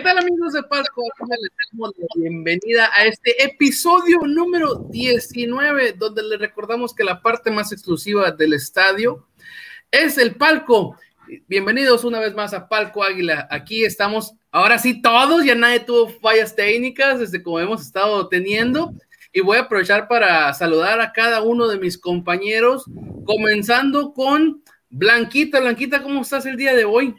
¿Qué 0.00 0.04
tal 0.04 0.16
amigos 0.16 0.54
de 0.54 0.62
la 0.62 2.06
bienvenida 2.16 2.88
a 2.96 3.04
este 3.04 3.44
episodio 3.44 4.20
número 4.26 4.76
19, 4.88 5.92
donde 5.92 6.22
les 6.22 6.38
recordamos 6.38 6.94
que 6.94 7.04
la 7.04 7.20
parte 7.20 7.50
más 7.50 7.70
exclusiva 7.70 8.30
del 8.30 8.54
estadio 8.54 9.26
es 9.90 10.16
el 10.16 10.36
palco. 10.36 10.96
Bienvenidos 11.48 12.04
una 12.04 12.18
vez 12.18 12.34
más 12.34 12.54
a 12.54 12.66
Palco 12.66 13.04
Águila. 13.04 13.46
Aquí 13.50 13.84
estamos, 13.84 14.32
ahora 14.50 14.78
sí 14.78 15.02
todos, 15.02 15.44
ya 15.44 15.54
nadie 15.54 15.80
tuvo 15.80 16.08
fallas 16.08 16.56
técnicas 16.56 17.20
desde 17.20 17.42
como 17.42 17.60
hemos 17.60 17.82
estado 17.82 18.26
teniendo. 18.28 18.94
Y 19.34 19.40
voy 19.42 19.58
a 19.58 19.62
aprovechar 19.64 20.08
para 20.08 20.50
saludar 20.54 20.98
a 21.02 21.12
cada 21.12 21.42
uno 21.42 21.68
de 21.68 21.78
mis 21.78 21.98
compañeros, 21.98 22.86
comenzando 23.26 24.14
con 24.14 24.62
Blanquita. 24.88 25.60
Blanquita, 25.60 26.02
¿cómo 26.02 26.22
estás 26.22 26.46
el 26.46 26.56
día 26.56 26.72
de 26.72 26.86
hoy? 26.86 27.14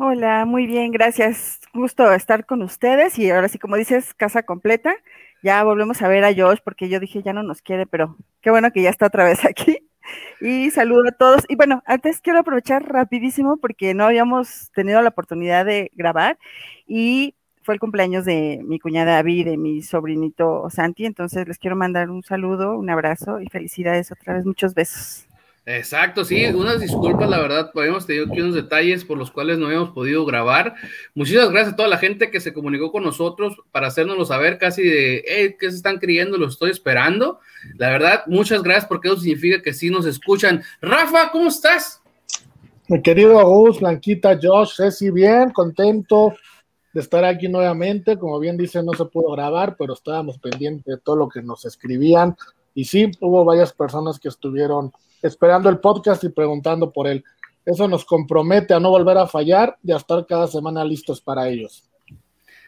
Hola, 0.00 0.44
muy 0.44 0.66
bien, 0.66 0.92
gracias. 0.92 1.58
Gusto 1.78 2.12
estar 2.12 2.44
con 2.44 2.62
ustedes 2.62 3.20
y 3.20 3.30
ahora 3.30 3.48
sí, 3.48 3.60
como 3.60 3.76
dices, 3.76 4.12
casa 4.12 4.42
completa. 4.42 4.96
Ya 5.44 5.62
volvemos 5.62 6.02
a 6.02 6.08
ver 6.08 6.24
a 6.24 6.34
Josh 6.34 6.58
porque 6.64 6.88
yo 6.88 6.98
dije 6.98 7.22
ya 7.22 7.32
no 7.32 7.44
nos 7.44 7.62
quiere, 7.62 7.86
pero 7.86 8.16
qué 8.40 8.50
bueno 8.50 8.72
que 8.72 8.82
ya 8.82 8.90
está 8.90 9.06
otra 9.06 9.22
vez 9.24 9.44
aquí. 9.44 9.78
Y 10.40 10.72
saludo 10.72 11.04
a 11.08 11.12
todos. 11.12 11.44
Y 11.48 11.54
bueno, 11.54 11.84
antes 11.86 12.20
quiero 12.20 12.40
aprovechar 12.40 12.84
rapidísimo 12.84 13.58
porque 13.58 13.94
no 13.94 14.04
habíamos 14.06 14.72
tenido 14.74 15.00
la 15.02 15.10
oportunidad 15.10 15.64
de 15.64 15.92
grabar 15.94 16.36
y 16.84 17.36
fue 17.62 17.74
el 17.74 17.80
cumpleaños 17.80 18.24
de 18.24 18.60
mi 18.64 18.80
cuñada 18.80 19.18
Abby, 19.18 19.44
de 19.44 19.56
mi 19.56 19.82
sobrinito 19.82 20.68
Santi, 20.70 21.04
entonces 21.06 21.46
les 21.46 21.58
quiero 21.58 21.76
mandar 21.76 22.10
un 22.10 22.24
saludo, 22.24 22.76
un 22.76 22.90
abrazo 22.90 23.40
y 23.40 23.46
felicidades 23.48 24.10
otra 24.10 24.34
vez, 24.34 24.44
muchos 24.44 24.74
besos. 24.74 25.27
Exacto, 25.70 26.24
sí, 26.24 26.46
unas 26.46 26.80
disculpas, 26.80 27.28
la 27.28 27.38
verdad, 27.40 27.70
habíamos 27.74 28.06
tenido 28.06 28.24
aquí 28.24 28.40
unos 28.40 28.54
detalles 28.54 29.04
por 29.04 29.18
los 29.18 29.30
cuales 29.30 29.58
no 29.58 29.66
habíamos 29.66 29.90
podido 29.90 30.24
grabar. 30.24 30.74
Muchísimas 31.14 31.50
gracias 31.50 31.74
a 31.74 31.76
toda 31.76 31.90
la 31.90 31.98
gente 31.98 32.30
que 32.30 32.40
se 32.40 32.54
comunicó 32.54 32.90
con 32.90 33.02
nosotros 33.02 33.54
para 33.70 33.88
hacérnoslo 33.88 34.24
saber 34.24 34.56
casi 34.56 34.82
de, 34.82 35.56
¿qué 35.60 35.70
se 35.70 35.76
están 35.76 35.98
creyendo? 35.98 36.38
Lo 36.38 36.48
estoy 36.48 36.70
esperando. 36.70 37.40
La 37.76 37.90
verdad, 37.90 38.22
muchas 38.28 38.62
gracias 38.62 38.86
porque 38.86 39.08
eso 39.08 39.18
significa 39.18 39.60
que 39.60 39.74
sí 39.74 39.90
nos 39.90 40.06
escuchan. 40.06 40.62
Rafa, 40.80 41.30
¿cómo 41.30 41.48
estás? 41.48 42.00
Mi 42.86 43.02
querido 43.02 43.38
Agus, 43.38 43.78
Blanquita, 43.80 44.38
Josh, 44.40 44.76
Ceci, 44.76 45.10
bien, 45.10 45.50
contento 45.50 46.34
de 46.94 47.00
estar 47.02 47.26
aquí 47.26 47.46
nuevamente. 47.46 48.18
Como 48.18 48.40
bien 48.40 48.56
dice, 48.56 48.82
no 48.82 48.94
se 48.94 49.04
pudo 49.04 49.32
grabar, 49.32 49.76
pero 49.78 49.92
estábamos 49.92 50.38
pendientes 50.38 50.86
de 50.86 50.96
todo 50.96 51.16
lo 51.16 51.28
que 51.28 51.42
nos 51.42 51.66
escribían. 51.66 52.38
Y 52.78 52.84
sí, 52.84 53.10
hubo 53.18 53.44
varias 53.44 53.72
personas 53.72 54.20
que 54.20 54.28
estuvieron 54.28 54.92
esperando 55.20 55.68
el 55.68 55.80
podcast 55.80 56.22
y 56.22 56.28
preguntando 56.28 56.92
por 56.92 57.08
él. 57.08 57.24
Eso 57.66 57.88
nos 57.88 58.04
compromete 58.04 58.72
a 58.72 58.78
no 58.78 58.90
volver 58.90 59.18
a 59.18 59.26
fallar 59.26 59.76
y 59.82 59.90
a 59.90 59.96
estar 59.96 60.24
cada 60.28 60.46
semana 60.46 60.84
listos 60.84 61.20
para 61.20 61.48
ellos. 61.48 61.90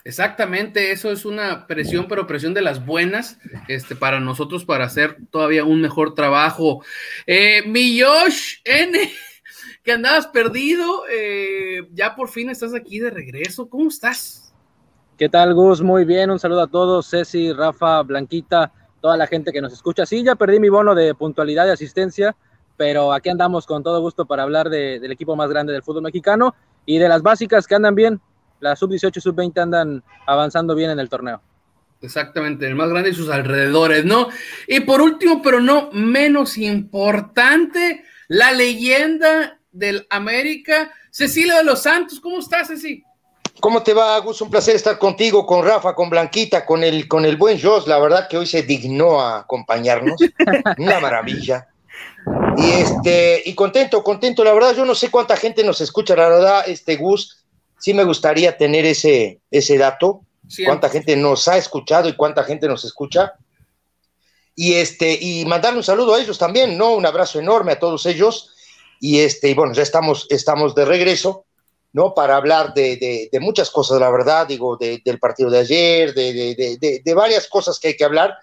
Exactamente, 0.03 0.91
eso 0.91 1.13
es 1.13 1.25
una 1.25 1.69
presión, 1.69 2.07
pero 2.09 2.27
presión 2.27 2.55
de 2.55 2.61
las 2.61 2.85
buenas, 2.85 3.39
este, 3.69 3.95
para 3.95 4.19
nosotros, 4.19 4.65
para 4.65 4.87
hacer 4.87 5.17
todavía 5.31 5.63
un 5.63 5.81
mejor 5.81 6.17
trabajo. 6.17 6.83
Eh, 7.25 7.63
mi 7.69 8.01
Josh 8.01 8.57
N, 8.65 8.99
que 9.85 9.93
andabas 9.93 10.27
perdido, 10.27 11.05
eh, 11.09 11.87
ya 11.93 12.17
por 12.17 12.31
fin 12.31 12.51
estás 12.51 12.75
aquí 12.75 12.99
de 12.99 13.11
regreso. 13.11 13.69
¿Cómo 13.69 13.87
estás? 13.87 14.53
¿Qué 15.17 15.29
tal, 15.29 15.55
Gus? 15.55 15.83
Muy 15.83 16.05
bien, 16.05 16.33
un 16.33 16.41
saludo 16.41 16.63
a 16.63 16.67
todos, 16.67 17.09
Ceci, 17.09 17.53
Rafa, 17.53 18.03
Blanquita, 18.03 18.73
toda 19.01 19.17
la 19.17 19.27
gente 19.27 19.53
que 19.53 19.61
nos 19.61 19.73
escucha. 19.73 20.07
Sí, 20.07 20.23
ya 20.23 20.35
perdí 20.35 20.61
mi 20.61 20.69
bono 20.69 20.95
de 20.95 21.15
puntualidad 21.15 21.67
y 21.67 21.71
asistencia, 21.71 22.37
pero 22.77 23.13
aquí 23.13 23.29
andamos 23.29 23.67
con 23.67 23.83
todo 23.83 24.01
gusto 24.01 24.27
para 24.27 24.43
hablar 24.43 24.71
del 24.71 25.11
equipo 25.11 25.37
más 25.37 25.51
grande 25.51 25.73
del 25.73 25.83
fútbol 25.83 26.03
mexicano 26.03 26.55
y 26.87 26.99
de 26.99 27.09
las 27.09 27.23
básicas 27.23 27.67
que 27.67 27.75
andan 27.75 27.95
bien. 27.95 28.21
Las 28.61 28.79
sub-18 28.79 29.17
y 29.17 29.21
sub-20 29.21 29.63
andan 29.63 30.03
avanzando 30.27 30.75
bien 30.75 30.91
en 30.91 31.01
el 31.01 31.09
torneo. 31.09 31.41
Exactamente, 32.03 32.67
el 32.67 32.75
más 32.75 32.89
grande 32.89 33.11
y 33.11 33.15
sus 33.15 33.29
alrededores, 33.29 34.05
¿no? 34.05 34.29
Y 34.67 34.81
por 34.81 35.03
último, 35.03 35.43
pero 35.43 35.61
no 35.61 35.91
menos 35.93 36.57
importante, 36.57 38.05
la 38.29 38.53
leyenda 38.53 39.59
del 39.73 40.07
América, 40.09 40.93
Cecilia 41.11 41.57
de 41.57 41.65
los 41.65 41.83
Santos. 41.83 42.21
¿Cómo 42.21 42.39
estás, 42.39 42.69
Ceci? 42.69 43.05
¿Cómo 43.61 43.83
te 43.83 43.93
va, 43.93 44.19
Gus? 44.19 44.41
Un 44.41 44.51
placer 44.51 44.75
estar 44.75 44.99
contigo, 44.99 45.45
con 45.45 45.65
Rafa, 45.65 45.95
con 45.95 46.09
Blanquita, 46.09 46.65
con 46.65 46.83
el, 46.83 47.07
con 47.07 47.25
el 47.25 47.37
buen 47.37 47.61
Jos. 47.61 47.87
La 47.87 47.99
verdad 47.99 48.27
que 48.29 48.39
hoy 48.39 48.47
se 48.47 48.63
dignó 48.63 49.21
a 49.21 49.41
acompañarnos. 49.41 50.21
Una 50.79 50.99
maravilla. 50.99 51.69
Y 52.57 52.71
este, 52.71 53.43
y 53.45 53.55
contento, 53.55 54.03
contento. 54.03 54.43
La 54.45 54.53
verdad, 54.53 54.75
yo 54.75 54.85
no 54.85 54.95
sé 54.95 55.11
cuánta 55.11 55.37
gente 55.37 55.63
nos 55.63 55.81
escucha. 55.81 56.17
La 56.17 56.29
verdad, 56.29 56.65
este 56.67 56.97
Gus, 56.97 57.45
sí 57.79 57.93
me 57.93 58.05
gustaría 58.05 58.57
tener 58.57 58.87
ese, 58.87 59.41
ese 59.51 59.77
dato. 59.77 60.23
Cuánta 60.65 60.89
gente 60.89 61.15
nos 61.15 61.47
ha 61.47 61.57
escuchado 61.57 62.09
y 62.09 62.15
cuánta 62.15 62.43
gente 62.45 62.67
nos 62.67 62.85
escucha. 62.85 63.35
Y 64.57 64.75
este, 64.75 65.17
y 65.21 65.45
mandarle 65.45 65.79
un 65.79 65.85
saludo 65.85 66.15
a 66.15 66.21
ellos 66.21 66.39
también, 66.39 66.77
¿no? 66.77 66.95
Un 66.95 67.07
abrazo 67.07 67.39
enorme 67.39 67.73
a 67.73 67.79
todos 67.79 68.05
ellos. 68.07 68.51
Y 69.01 69.21
este, 69.21 69.49
y 69.49 69.55
bueno, 69.55 69.75
ya 69.75 69.83
estamos, 69.83 70.27
estamos 70.31 70.75
de 70.75 70.85
regreso. 70.85 71.45
¿No? 71.93 72.15
Para 72.15 72.37
hablar 72.37 72.75
de, 72.75 73.29
muchas 73.41 73.71
cosas, 73.71 74.01
la 74.01 74.11
verdad, 74.11 74.47
digo, 74.47 74.77
del 74.77 75.19
partido 75.19 75.51
de 75.51 75.59
ayer, 75.59 76.15
de, 76.15 77.15
varias 77.15 77.49
cosas 77.49 77.79
que 77.79 77.89
hay 77.89 77.97
que 77.97 78.05
hablar. 78.05 78.37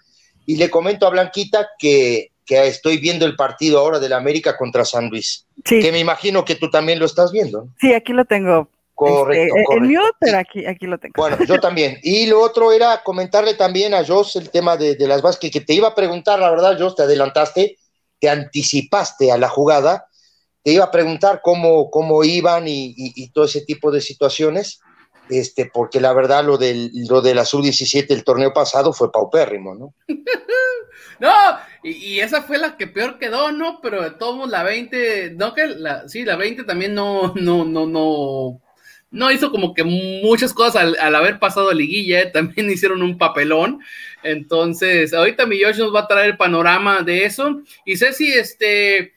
Y 0.46 0.56
le 0.56 0.70
comento 0.70 1.06
a 1.06 1.10
Blanquita 1.10 1.68
que, 1.78 2.32
estoy 2.46 2.96
viendo 2.96 3.26
el 3.26 3.36
partido 3.36 3.78
ahora 3.78 3.98
del 3.98 4.14
América 4.14 4.56
contra 4.56 4.84
San 4.84 5.10
Luis, 5.10 5.46
que 5.64 5.92
me 5.92 5.98
imagino 5.98 6.44
que 6.44 6.54
tú 6.54 6.70
también 6.70 6.98
lo 6.98 7.06
estás 7.06 7.30
viendo. 7.30 7.68
Sí, 7.78 7.92
aquí 7.92 8.12
lo 8.12 8.24
tengo. 8.24 8.68
Correcto, 8.98 9.54
este, 9.54 9.64
correcto. 9.64 9.86
mío, 9.86 10.00
pero 10.18 10.38
aquí, 10.38 10.66
aquí 10.66 10.86
lo 10.86 10.98
tengo. 10.98 11.12
Bueno, 11.16 11.38
yo 11.46 11.60
también. 11.60 12.00
Y 12.02 12.26
lo 12.26 12.40
otro 12.40 12.72
era 12.72 13.00
comentarle 13.04 13.54
también 13.54 13.94
a 13.94 14.04
Jos 14.04 14.34
el 14.34 14.50
tema 14.50 14.76
de, 14.76 14.96
las 15.06 15.22
bases, 15.22 15.38
que 15.52 15.60
te 15.60 15.72
iba 15.72 15.86
a 15.86 15.94
preguntar, 15.94 16.40
la 16.40 16.50
verdad, 16.50 16.76
Jos, 16.76 16.96
te 16.96 17.04
adelantaste, 17.04 17.76
te 18.18 18.28
anticipaste 18.28 19.30
a 19.30 19.38
la 19.38 19.48
jugada 19.48 20.07
te 20.68 20.74
iba 20.74 20.84
a 20.84 20.90
preguntar 20.90 21.40
cómo, 21.42 21.90
cómo 21.90 22.22
iban 22.24 22.64
y, 22.66 23.30
todo 23.30 23.46
ese 23.46 23.62
tipo 23.62 23.90
de 23.90 24.02
situaciones, 24.02 24.82
este, 25.30 25.70
porque 25.72 25.98
la 25.98 26.12
verdad 26.12 26.44
lo, 26.44 26.58
del, 26.58 26.90
lo 27.08 27.22
de 27.22 27.34
la 27.34 27.46
sub-17 27.46 28.04
el 28.10 28.22
torneo 28.22 28.52
pasado 28.52 28.92
fue 28.92 29.10
paupérrimo, 29.10 29.74
¿no? 29.74 29.94
no, 31.20 31.32
y, 31.82 32.20
esa 32.20 32.42
fue 32.42 32.58
la 32.58 32.76
que 32.76 32.86
peor 32.86 33.18
quedó, 33.18 33.50
¿no? 33.50 33.80
Pero 33.80 34.02
de 34.02 34.10
todos 34.10 34.46
la 34.50 34.62
20, 34.62 35.36
no 35.38 35.54
que 35.54 35.68
la, 35.68 36.06
sí, 36.06 36.26
la 36.26 36.36
20 36.36 36.64
también 36.64 36.92
no, 36.92 37.32
no, 37.34 37.64
no, 37.64 37.86
no, 37.86 38.60
no 39.10 39.32
hizo 39.32 39.50
como 39.50 39.72
que 39.72 39.84
muchas 39.84 40.52
cosas 40.52 40.94
al, 41.00 41.14
haber 41.14 41.38
pasado 41.38 41.70
a 41.70 41.74
liguilla, 41.74 42.20
¿eh? 42.20 42.26
también 42.26 42.70
hicieron 42.70 43.00
un 43.00 43.16
papelón. 43.16 43.80
Entonces, 44.22 45.14
ahorita 45.14 45.46
mi 45.46 45.62
Josh 45.62 45.78
nos 45.78 45.94
va 45.94 46.00
a 46.00 46.08
traer 46.08 46.26
el 46.26 46.36
panorama 46.36 47.00
de 47.00 47.24
eso. 47.24 47.62
Y 47.86 47.96
si 47.96 48.34
este 48.34 49.16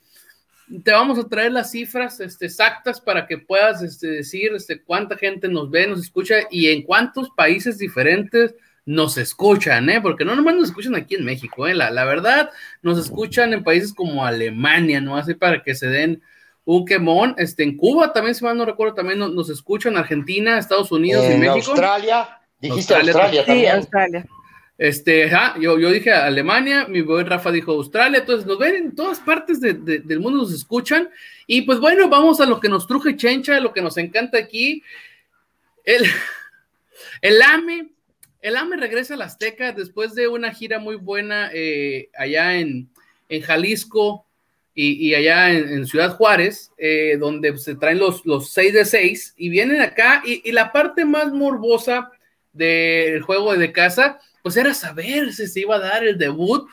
te 0.83 0.91
vamos 0.91 1.19
a 1.19 1.27
traer 1.27 1.51
las 1.51 1.71
cifras 1.71 2.19
este, 2.19 2.45
exactas 2.45 3.01
para 3.01 3.27
que 3.27 3.37
puedas 3.37 3.81
este, 3.81 4.07
decir 4.07 4.51
este, 4.55 4.81
cuánta 4.81 5.17
gente 5.17 5.47
nos 5.47 5.69
ve, 5.69 5.87
nos 5.87 5.99
escucha 5.99 6.35
y 6.49 6.69
en 6.69 6.83
cuántos 6.83 7.29
países 7.31 7.77
diferentes 7.77 8.55
nos 8.85 9.17
escuchan, 9.17 9.89
¿eh? 9.89 10.01
porque 10.01 10.25
no 10.25 10.35
nomás 10.35 10.55
nos 10.55 10.69
escuchan 10.69 10.95
aquí 10.95 11.15
en 11.15 11.25
México, 11.25 11.67
¿eh? 11.67 11.73
la, 11.73 12.05
verdad, 12.05 12.49
nos 12.81 12.97
escuchan 12.97 13.53
en 13.53 13.63
países 13.63 13.93
como 13.93 14.25
Alemania, 14.25 14.99
¿no? 15.01 15.17
Así 15.17 15.35
para 15.35 15.61
que 15.61 15.75
se 15.75 15.87
den 15.87 16.21
un 16.65 16.85
quemón. 16.85 17.35
Este, 17.37 17.63
en 17.63 17.77
Cuba 17.77 18.11
también, 18.11 18.33
si 18.33 18.43
mal 18.43 18.57
no 18.57 18.65
recuerdo, 18.65 18.95
también 18.95 19.19
nos, 19.19 19.49
escuchan, 19.49 19.97
Argentina, 19.97 20.57
Estados 20.57 20.91
Unidos 20.91 21.25
y 21.25 21.37
México. 21.37 21.71
Australia, 21.71 22.39
dijiste 22.59 22.95
Australia, 22.95 23.45
también. 23.45 23.65
Sí, 23.65 23.77
Australia. 23.77 24.25
Este, 24.81 25.29
yo, 25.59 25.77
yo 25.77 25.91
dije 25.91 26.11
Alemania, 26.11 26.87
mi 26.87 27.01
buen 27.01 27.27
Rafa 27.27 27.51
dijo 27.51 27.73
Australia, 27.73 28.17
entonces 28.17 28.47
nos 28.47 28.57
ven 28.57 28.73
en 28.73 28.95
todas 28.95 29.19
partes 29.19 29.61
del 29.61 30.19
mundo, 30.19 30.39
nos 30.39 30.51
escuchan. 30.51 31.07
Y 31.45 31.61
pues 31.61 31.79
bueno, 31.79 32.09
vamos 32.09 32.41
a 32.41 32.47
lo 32.47 32.59
que 32.59 32.67
nos 32.67 32.87
truje 32.87 33.15
Chencha, 33.15 33.59
lo 33.59 33.73
que 33.73 33.83
nos 33.83 33.97
encanta 33.97 34.39
aquí. 34.39 34.81
El, 35.85 36.03
el 37.21 37.41
AME, 37.43 37.91
el 38.41 38.57
AME 38.57 38.75
regresa 38.77 39.13
a 39.13 39.17
la 39.17 39.25
Azteca 39.25 39.71
después 39.71 40.15
de 40.15 40.27
una 40.27 40.51
gira 40.51 40.79
muy 40.79 40.95
buena 40.95 41.51
eh, 41.53 42.09
allá 42.17 42.57
en, 42.57 42.89
Jalisco 43.43 44.25
y, 44.73 45.13
allá 45.13 45.51
en, 45.51 45.85
Ciudad 45.85 46.15
Juárez, 46.15 46.71
eh, 46.79 47.17
donde 47.19 47.55
se 47.59 47.75
traen 47.75 47.99
los, 47.99 48.25
los 48.25 48.49
6 48.49 48.73
de 48.73 48.85
6 48.85 49.35
y 49.37 49.49
vienen 49.49 49.79
acá. 49.79 50.23
Y, 50.25 50.41
y 50.49 50.51
la 50.51 50.71
parte 50.71 51.05
más 51.05 51.31
morbosa 51.31 52.09
del 52.51 53.21
juego 53.21 53.55
de 53.55 53.71
casa 53.71 54.19
pues 54.41 54.57
era 54.57 54.73
saber 54.73 55.33
si 55.33 55.47
se 55.47 55.61
iba 55.61 55.75
a 55.75 55.79
dar 55.79 56.03
el 56.03 56.17
debut 56.17 56.67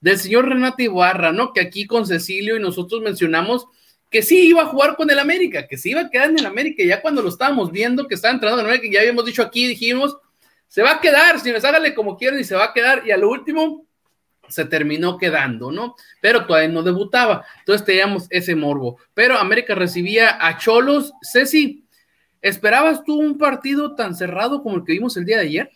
del 0.00 0.18
señor 0.18 0.48
Renato 0.48 0.82
Ibarra, 0.82 1.32
¿no? 1.32 1.52
Que 1.52 1.60
aquí 1.60 1.86
con 1.86 2.06
Cecilio 2.06 2.56
y 2.56 2.60
nosotros 2.60 3.02
mencionamos 3.02 3.66
que 4.10 4.22
sí 4.22 4.48
iba 4.48 4.62
a 4.62 4.66
jugar 4.66 4.96
con 4.96 5.10
el 5.10 5.18
América, 5.18 5.66
que 5.66 5.78
sí 5.78 5.90
iba 5.90 6.02
a 6.02 6.10
quedar 6.10 6.30
en 6.30 6.38
el 6.38 6.46
América, 6.46 6.82
ya 6.84 7.00
cuando 7.00 7.22
lo 7.22 7.28
estábamos 7.28 7.70
viendo 7.70 8.06
que 8.06 8.14
estaba 8.14 8.34
entrando 8.34 8.60
en 8.60 8.66
el 8.66 8.72
América, 8.72 8.92
ya 8.92 9.00
habíamos 9.00 9.24
dicho 9.24 9.42
aquí, 9.42 9.66
dijimos, 9.66 10.16
se 10.68 10.82
va 10.82 10.92
a 10.92 11.00
quedar, 11.00 11.40
señores, 11.40 11.64
hágale 11.64 11.94
como 11.94 12.16
quieran 12.16 12.38
y 12.38 12.44
se 12.44 12.54
va 12.54 12.64
a 12.64 12.72
quedar, 12.74 13.04
y 13.06 13.10
a 13.10 13.16
lo 13.16 13.30
último 13.30 13.86
se 14.48 14.66
terminó 14.66 15.16
quedando, 15.16 15.72
¿no? 15.72 15.94
Pero 16.20 16.44
todavía 16.44 16.68
no 16.68 16.82
debutaba, 16.82 17.46
entonces 17.60 17.86
teníamos 17.86 18.26
ese 18.28 18.54
morbo. 18.54 18.98
Pero 19.14 19.38
América 19.38 19.74
recibía 19.74 20.36
a 20.46 20.58
Cholos, 20.58 21.12
Ceci, 21.22 21.82
¿Esperabas 22.42 23.04
tú 23.04 23.20
un 23.20 23.38
partido 23.38 23.94
tan 23.94 24.16
cerrado 24.16 24.64
como 24.64 24.76
el 24.76 24.84
que 24.84 24.92
vimos 24.92 25.16
el 25.16 25.24
día 25.24 25.38
de 25.38 25.44
ayer? 25.44 25.70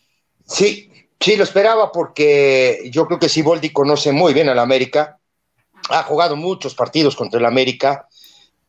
Sí, 0.44 0.90
sí, 1.20 1.36
lo 1.36 1.44
esperaba 1.44 1.92
porque 1.92 2.88
yo 2.90 3.06
creo 3.06 3.18
que 3.18 3.28
Siboldi 3.28 3.70
conoce 3.70 4.12
muy 4.12 4.34
bien 4.34 4.48
al 4.48 4.58
América. 4.58 5.18
Ha 5.90 6.02
jugado 6.02 6.36
muchos 6.36 6.74
partidos 6.74 7.16
contra 7.16 7.38
el 7.38 7.46
América 7.46 8.08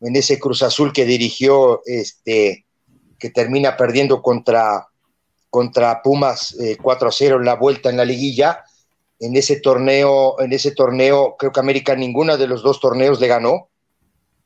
en 0.00 0.14
ese 0.14 0.38
Cruz 0.38 0.62
Azul 0.62 0.92
que 0.92 1.04
dirigió, 1.04 1.82
este, 1.84 2.64
que 3.18 3.30
termina 3.30 3.76
perdiendo 3.76 4.22
contra, 4.22 4.86
contra 5.50 6.02
Pumas 6.02 6.56
4 6.80 7.06
eh, 7.06 7.08
a 7.08 7.12
0 7.12 7.36
en 7.36 7.44
la 7.44 7.54
vuelta 7.54 7.90
en 7.90 7.96
la 7.96 8.04
liguilla. 8.04 8.64
En 9.20 9.34
ese 9.36 9.60
torneo, 9.60 10.40
en 10.40 10.52
ese 10.52 10.70
torneo, 10.70 11.34
creo 11.36 11.50
que 11.50 11.60
América 11.60 11.96
ninguna 11.96 12.36
de 12.36 12.46
los 12.46 12.62
dos 12.62 12.78
torneos 12.78 13.18
le 13.18 13.26
ganó 13.26 13.68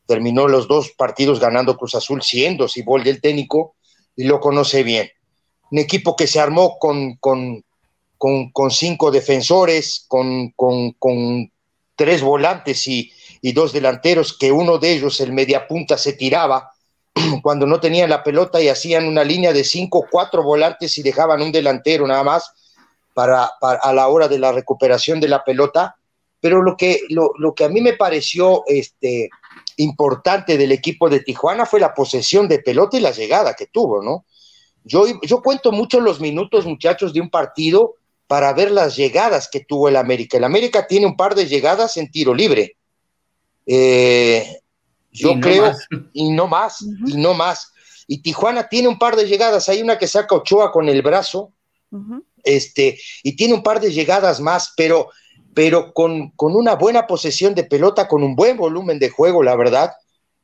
terminó 0.07 0.49
los 0.49 0.69
dos 0.69 0.91
partidos 0.91 1.41
ganando 1.41 1.77
Cruz 1.77 1.95
Azul, 1.95 2.23
siendo 2.23 2.69
Siboldi 2.69 3.11
el 3.11 3.21
técnico, 3.21 3.77
y 4.17 4.25
lo 4.25 4.41
conoce 4.41 4.83
bien. 4.83 5.09
Un 5.71 5.79
equipo 5.79 6.17
que 6.17 6.27
se 6.27 6.41
armó 6.41 6.79
con, 6.79 7.17
con, 7.17 7.65
con, 8.53 8.71
cinco 8.71 9.11
defensores, 9.11 10.05
con, 10.07 10.53
con 10.53 11.51
tres 11.97 12.23
volantes 12.23 12.87
y, 12.87 13.11
y, 13.41 13.53
dos 13.53 13.73
delanteros, 13.73 14.39
que 14.39 14.53
uno 14.53 14.79
de 14.79 14.93
ellos, 14.93 15.21
el 15.21 15.33
mediapunta, 15.33 15.99
se 15.99 16.13
tiraba 16.13 16.71
cuando 17.43 17.67
no 17.67 17.81
tenían 17.81 18.11
la 18.11 18.23
pelota 18.23 18.63
y 18.63 18.69
hacían 18.69 19.09
una 19.09 19.25
línea 19.25 19.53
de 19.53 19.65
cinco, 19.65 20.07
cuatro 20.09 20.45
volantes 20.45 20.97
y 20.99 21.03
dejaban 21.03 21.43
un 21.43 21.51
delantero 21.51 22.07
nada 22.07 22.23
más 22.23 22.53
para, 23.13 23.51
para 23.61 23.81
a 23.81 23.93
la 23.93 24.07
hora 24.07 24.29
de 24.29 24.39
la 24.39 24.53
recuperación 24.53 25.19
de 25.19 25.27
la 25.27 25.43
pelota. 25.43 25.97
Pero 26.41 26.63
lo 26.63 26.77
que, 26.77 27.01
lo, 27.09 27.33
lo 27.39 27.55
que 27.55 27.65
a 27.65 27.69
mí 27.69 27.81
me 27.81 27.95
pareció 27.95 28.63
este, 28.67 29.31
importante 29.79 30.57
del 30.57 30.71
equipo 30.71 31.09
de 31.09 31.21
Tijuana 31.21 31.67
fue 31.67 31.81
la 31.81 31.93
posesión 31.93 32.47
de 32.47 32.61
pelota 32.61 32.97
y 32.97 33.01
la 33.01 33.11
llegada 33.11 33.55
que 33.55 33.67
tuvo, 33.67 34.01
¿no? 34.01 34.25
Yo, 34.85 35.07
yo 35.23 35.43
cuento 35.43 35.73
mucho 35.73 36.01
los 36.01 36.21
minutos, 36.21 36.67
muchachos, 36.67 37.13
de 37.13 37.21
un 37.21 37.31
partido 37.31 37.97
para 38.33 38.55
ver 38.55 38.71
las 38.71 38.97
llegadas 38.97 39.47
que 39.47 39.61
tuvo 39.61 39.91
el 39.91 39.97
América. 39.97 40.39
El 40.39 40.45
América 40.45 40.87
tiene 40.87 41.05
un 41.05 41.19
par 41.19 41.35
de 41.35 41.45
llegadas 41.45 41.99
en 41.99 42.11
tiro 42.11 42.33
libre. 42.33 42.79
Eh, 43.67 44.59
yo 45.11 45.39
creo, 45.39 45.71
y 46.15 46.31
no 46.31 46.47
más, 46.47 46.81
y 46.81 47.19
no 47.19 47.35
más. 47.35 47.75
Y 48.07 48.23
Tijuana 48.23 48.71
tiene 48.71 48.89
un 48.89 48.99
par 48.99 49.17
de 49.17 49.27
llegadas. 49.27 49.69
Hay 49.69 49.83
una 49.83 49.99
que 49.99 50.09
saca 50.09 50.35
Ochoa 50.35 50.73
con 50.73 50.89
el 50.89 51.03
brazo, 51.03 51.53
este, 52.43 52.99
y 53.23 53.37
tiene 53.37 53.53
un 53.53 53.63
par 53.63 53.83
de 53.83 53.93
llegadas 53.93 54.41
más, 54.41 54.73
pero 54.79 55.11
pero 55.53 55.93
con, 55.93 56.33
una 56.39 56.75
buena 56.77 57.07
posesión 57.07 57.55
de 57.55 57.65
pelota, 57.65 58.09
con 58.09 58.23
un 58.23 58.35
buen 58.35 58.57
volumen 58.57 58.99
de 58.99 59.11
juego, 59.11 59.43
la 59.43 59.57
verdad, 59.57 59.93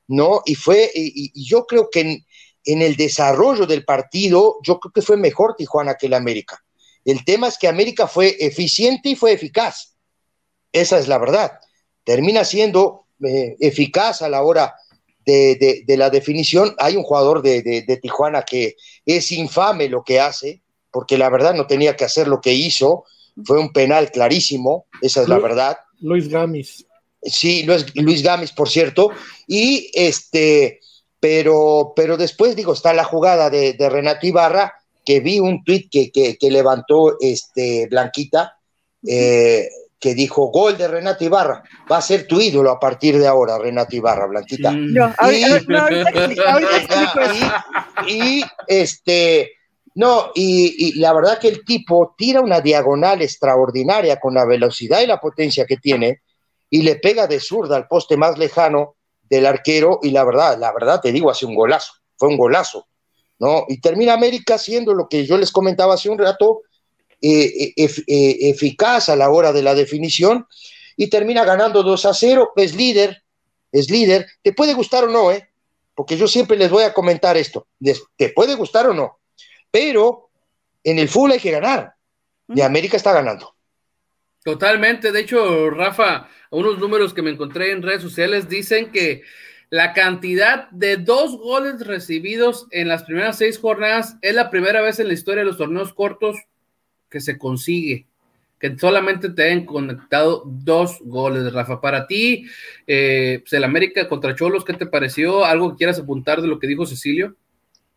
¿no? 0.08 0.43
Y 0.44 0.56
fue, 0.56 0.90
y, 0.94 1.32
yo 1.43 1.64
creo 1.64 1.88
que 1.88 2.00
en, 2.00 2.26
en, 2.67 2.82
el 2.82 2.96
desarrollo 2.96 3.64
del 3.64 3.87
partido, 3.87 4.58
yo 4.62 4.79
creo 4.79 4.93
que 4.93 5.00
fue 5.00 5.17
mejor 5.17 5.56
Tijuana 5.56 5.94
que 5.94 6.08
el 6.08 6.12
América. 6.12 6.62
El 7.08 7.25
tema 7.25 7.49
es 7.49 7.58
que 7.58 7.69
América 7.69 8.06
fue 8.06 8.37
eficiente 8.38 9.10
y 9.10 9.16
fue 9.16 9.32
eficaz. 9.32 9.96
Esa 10.72 10.99
es 10.99 11.08
la 11.08 11.19
verdad. 11.19 11.52
Termina 12.05 12.44
siendo 12.44 13.06
eh, 13.25 13.56
eficaz 13.60 14.22
a 14.22 14.28
la 14.28 14.43
hora 14.43 14.75
de, 15.25 15.84
de, 15.87 15.96
la 15.96 16.08
definición. 16.08 16.75
Hay 16.78 16.96
un 16.96 17.02
jugador 17.02 17.43
de, 17.43 17.62
de 17.62 17.96
Tijuana 17.99 18.43
que 18.43 18.76
es 19.05 19.31
infame 19.32 19.88
lo 19.88 20.02
que 20.02 20.20
hace, 20.20 20.62
porque 20.90 21.19
la 21.19 21.28
verdad 21.28 21.55
no 21.55 21.66
tenía 21.66 21.96
que 21.96 22.05
hacer 22.05 22.28
lo 22.28 22.40
que 22.40 22.55
hizo 22.55 23.05
fue 23.44 23.58
un 23.58 23.72
penal 23.72 24.11
clarísimo, 24.11 24.87
esa 25.00 25.22
es 25.22 25.28
la 25.28 25.38
verdad. 25.38 25.78
Luis 26.00 26.28
Gamis. 26.28 26.87
Sí, 27.22 27.62
Luis, 27.64 27.87
Luis 27.94 28.22
Gamis, 28.22 28.52
por 28.52 28.69
cierto. 28.69 29.11
Y 29.46 29.90
este, 29.94 30.81
pero, 31.20 31.93
pero 31.94 32.16
después 32.16 32.56
digo, 32.56 32.72
está 32.72 32.93
la 32.93 33.04
jugada 33.04 33.50
de, 33.50 33.76
Renato 33.78 34.26
Ibarra, 34.26 34.75
que 35.08 35.20
vi 35.20 35.40
un 35.40 35.64
tuit 35.64 35.88
que, 35.90 36.12
que, 36.12 36.50
levantó 36.50 37.16
este 37.19 37.88
Blanquita, 37.90 38.58
eh, 39.06 39.66
que 39.99 40.14
dijo 40.14 40.49
gol 40.49 40.76
de 40.76 40.87
Renato 40.87 41.25
Ibarra, 41.25 41.62
va 41.90 41.96
a 41.96 42.02
ser 42.02 42.26
tu 42.26 42.38
ídolo 42.38 42.70
a 42.70 42.78
partir 42.78 43.19
de 43.19 43.26
ahora, 43.26 43.56
Renato 43.56 43.96
Ibarra, 43.96 44.26
Blanquita. 44.26 44.70
y, 48.06 48.44
este 48.66 49.52
no, 49.94 50.31
y, 50.34 51.00
la 51.00 51.14
verdad 51.14 51.38
que 51.38 51.49
el 51.49 51.64
tipo 51.64 52.14
tira 52.19 52.43
una 52.43 52.61
diagonal 52.61 53.22
extraordinaria 53.22 54.20
con 54.20 54.34
la 54.34 54.44
velocidad 54.44 55.00
y 55.00 55.06
la 55.06 55.19
potencia 55.19 55.64
que 55.64 55.78
tiene 55.78 56.20
y 56.69 56.82
le 56.82 56.96
pega 56.96 57.26
de 57.26 57.40
zurda 57.40 57.76
al 57.76 57.88
poste 57.88 58.19
más 58.19 58.37
lejano 58.37 58.96
del 59.22 59.46
arquero 59.46 60.00
y 60.02 60.11
la 60.11 60.25
verdad, 60.25 60.58
la 60.58 60.70
verdad 60.70 61.00
te 61.00 61.12
digo, 61.12 61.31
hace 61.31 61.46
un 61.46 61.54
golazo, 61.54 61.94
fue 62.19 62.28
un 62.28 62.37
golazo, 62.37 62.88
¿no? 63.38 63.64
Y 63.69 63.81
termina 63.81 64.14
América 64.14 64.58
siendo 64.58 64.94
lo 64.94 65.08
que 65.08 65.26
yo 65.26 65.38
les 65.38 65.52
comentaba 65.52 65.94
hace 65.94 66.08
un 66.08 66.19
rato, 66.19 66.62
eh, 67.20 67.73
eh, 67.76 67.90
eh, 68.06 68.37
eficaz 68.50 69.08
a 69.08 69.17
la 69.17 69.31
hora 69.31 69.52
de 69.52 69.62
la 69.62 69.75
definición 69.75 70.46
y 70.96 71.08
termina 71.08 71.44
ganando 71.44 71.82
2 71.82 72.06
a 72.06 72.14
0, 72.14 72.52
es 72.56 72.75
líder, 72.75 73.23
es 73.73 73.90
líder, 73.90 74.26
te 74.43 74.52
puede 74.52 74.75
gustar 74.75 75.05
o 75.05 75.08
no, 75.08 75.32
¿eh? 75.32 75.49
Porque 75.94 76.17
yo 76.17 76.29
siempre 76.29 76.56
les 76.56 76.70
voy 76.70 76.85
a 76.85 76.93
comentar 76.93 77.37
esto, 77.37 77.67
te 78.17 78.29
puede 78.31 78.55
gustar 78.55 78.87
o 78.87 78.94
no, 78.94 79.19
pero 79.70 80.31
en 80.85 80.99
el 80.99 81.08
fútbol 81.08 81.32
hay 81.32 81.40
que 81.40 81.50
ganar. 81.50 81.94
Y 82.55 82.62
América 82.62 82.96
está 82.96 83.12
ganando. 83.12 83.55
Totalmente. 84.43 85.12
De 85.12 85.20
hecho, 85.20 85.69
Rafa, 85.70 86.29
unos 86.50 86.79
números 86.79 87.12
que 87.12 87.20
me 87.20 87.31
encontré 87.31 87.73
en 87.73 87.82
redes 87.82 88.00
sociales 88.00 88.49
dicen 88.49 88.90
que 88.90 89.23
la 89.70 89.92
cantidad 89.92 90.70
de 90.70 90.96
dos 90.96 91.36
goles 91.38 91.86
recibidos 91.86 92.66
en 92.70 92.88
las 92.88 93.04
primeras 93.04 93.36
seis 93.36 93.58
jornadas 93.58 94.16
es 94.22 94.34
la 94.34 94.50
primera 94.50 94.80
vez 94.80 94.98
en 94.98 95.08
la 95.08 95.14
historia 95.14 95.42
de 95.42 95.46
los 95.46 95.58
torneos 95.58 95.92
cortos 95.92 96.36
que 97.10 97.20
se 97.20 97.38
consigue. 97.38 98.06
Que 98.58 98.76
solamente 98.76 99.30
te 99.30 99.44
hayan 99.44 99.66
conectado 99.66 100.42
dos 100.44 100.98
goles, 101.04 101.52
Rafa. 101.52 101.80
Para 101.80 102.06
ti, 102.06 102.46
eh, 102.86 103.38
pues, 103.42 103.52
el 103.52 103.62
América 103.62 104.08
contra 104.08 104.34
Cholos, 104.34 104.64
¿qué 104.64 104.72
te 104.72 104.86
pareció? 104.86 105.44
¿Algo 105.44 105.70
que 105.70 105.76
quieras 105.76 106.00
apuntar 106.00 106.42
de 106.42 106.48
lo 106.48 106.58
que 106.58 106.66
dijo 106.66 106.84
Cecilio? 106.84 107.36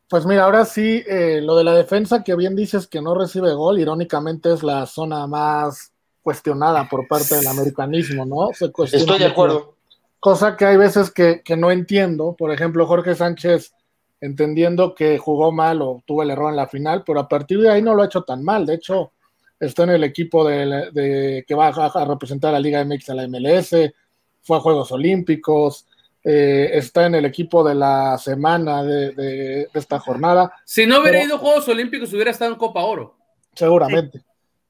Pues 0.07 0.25
mira, 0.25 0.43
ahora 0.43 0.65
sí, 0.65 1.03
eh, 1.07 1.39
lo 1.41 1.55
de 1.55 1.63
la 1.63 1.73
defensa 1.73 2.21
que 2.21 2.35
bien 2.35 2.55
dices 2.55 2.85
que 2.85 3.01
no 3.01 3.15
recibe 3.15 3.53
gol, 3.53 3.79
irónicamente 3.79 4.53
es 4.53 4.61
la 4.61 4.85
zona 4.85 5.25
más 5.25 5.93
cuestionada 6.21 6.87
por 6.89 7.07
parte 7.07 7.35
del 7.35 7.47
americanismo, 7.47 8.25
¿no? 8.25 8.51
Estoy 8.51 9.19
de 9.19 9.25
acuerdo. 9.25 9.70
Cosa 10.21 10.55
que 10.55 10.65
hay 10.65 10.77
veces 10.77 11.09
que, 11.09 11.41
no 11.57 11.71
entiendo. 11.71 12.35
Por 12.37 12.51
ejemplo, 12.51 12.85
Jorge 12.85 13.15
Sánchez, 13.15 13.73
entendiendo 14.21 14.93
que 14.93 15.17
jugó 15.17 15.51
mal 15.51 15.81
o 15.81 16.03
tuvo 16.05 16.21
el 16.21 16.29
error 16.29 16.51
en 16.51 16.57
la 16.57 16.67
final, 16.67 17.03
pero 17.03 17.19
a 17.19 17.27
partir 17.27 17.59
de 17.59 17.71
ahí 17.71 17.81
no 17.81 17.95
lo 17.95 18.03
ha 18.03 18.05
hecho 18.05 18.21
tan 18.21 18.43
mal. 18.43 18.67
De 18.67 18.75
hecho, 18.75 19.13
está 19.59 19.81
en 19.81 19.89
el 19.89 20.03
equipo 20.03 20.47
de, 20.47 21.43
que 21.47 21.55
va 21.55 21.69
a, 21.69 22.05
representar 22.05 22.49
a 22.49 22.53
la 22.53 22.59
Liga 22.59 22.85
MX 22.85 23.09
a 23.09 23.15
la 23.15 23.27
MLS, 23.27 23.71
fue 24.43 24.57
a 24.57 24.59
Juegos 24.59 24.91
Olímpicos, 24.91 25.87
eh, 26.23 26.69
está 26.71 27.07
en 27.07 27.15
el 27.15 27.25
equipo 27.25 27.63
de 27.63 27.73
la 27.73 28.15
semana 28.19 28.83
de, 28.83 29.69
esta 29.73 29.97
jornada. 29.97 30.53
Si 30.65 30.85
no 30.85 31.01
hubiera 31.01 31.23
ido 31.23 31.37
a 31.37 31.39
Juegos 31.39 31.67
Olímpicos, 31.67 32.13
hubiera 32.13 32.29
estado 32.29 32.51
en 32.51 32.59
Copa 32.59 32.83
Oro. 32.83 33.15
Seguramente. 33.55 34.21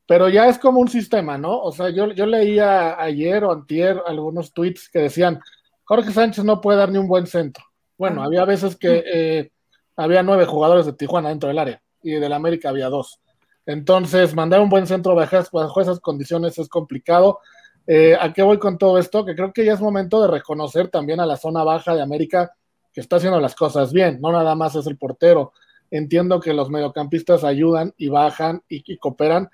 Pero 0.08 0.30
ya 0.30 0.48
es 0.48 0.58
como 0.58 0.80
un 0.80 0.88
sistema, 0.88 1.38
¿no? 1.38 1.62
O 1.62 1.72
sea, 1.72 1.90
yo, 1.90 2.12
yo 2.12 2.26
leía 2.26 3.02
ayer 3.02 3.44
o 3.44 3.52
antier 3.52 4.02
algunos 4.06 4.54
tweets 4.54 4.90
que 4.90 5.00
decían, 5.00 5.40
Jorge 5.84 6.12
Sánchez 6.12 6.44
no 6.44 6.60
puede 6.60 6.80
dar 6.80 6.92
ni 6.92 6.98
un 6.98 7.08
buen 7.08 7.28
centro. 7.28 7.64
Bueno, 7.98 8.24
había 8.24 8.46
veces 8.46 8.76
que 8.76 9.04
eh, 9.06 9.52
había 9.96 10.24
nueve 10.24 10.46
jugadores 10.46 10.86
de 10.86 10.94
Tijuana 10.94 11.30
dentro 11.30 11.50
del 11.50 11.60
área 11.60 11.82
y 12.02 12.12
del 12.12 12.34
América 12.34 12.70
había 12.70 12.90
dos. 12.90 13.22
Entonces, 13.66 14.34
mandar 14.34 14.60
un 14.60 14.70
buen 14.70 14.88
centro 14.88 15.16
bajo 15.16 15.82
esas 15.82 16.00
condiciones 16.00 16.58
es 16.58 16.68
complicado. 16.68 17.40
Eh, 17.88 18.18
¿A 18.20 18.34
qué 18.34 18.42
voy 18.42 18.58
con 18.58 18.78
todo 18.78 18.98
esto? 18.98 19.26
Que 19.26 19.36
creo 19.36 19.54
que 19.54 19.66
ya 19.66 19.74
es 19.74 19.82
momento 19.82 20.22
de 20.22 20.28
reconocer 20.28 20.90
también 20.90 21.20
a 21.20 21.26
la 21.26 21.38
zona 21.38 21.64
baja 21.64 21.96
de 21.96 22.02
América 22.02 22.52
que 22.94 23.02
está 23.02 23.18
haciendo 23.18 23.40
las 23.40 23.56
cosas 23.56 23.94
bien, 23.94 24.20
no 24.22 24.32
nada 24.32 24.56
más 24.56 24.76
es 24.76 24.86
el 24.88 24.98
portero. 24.98 25.54
Entiendo 25.90 26.40
que 26.40 26.54
los 26.54 26.70
mediocampistas 26.70 27.44
ayudan 27.44 27.94
y 27.98 28.10
bajan 28.10 28.64
y, 28.68 28.98
cooperan, 28.98 29.50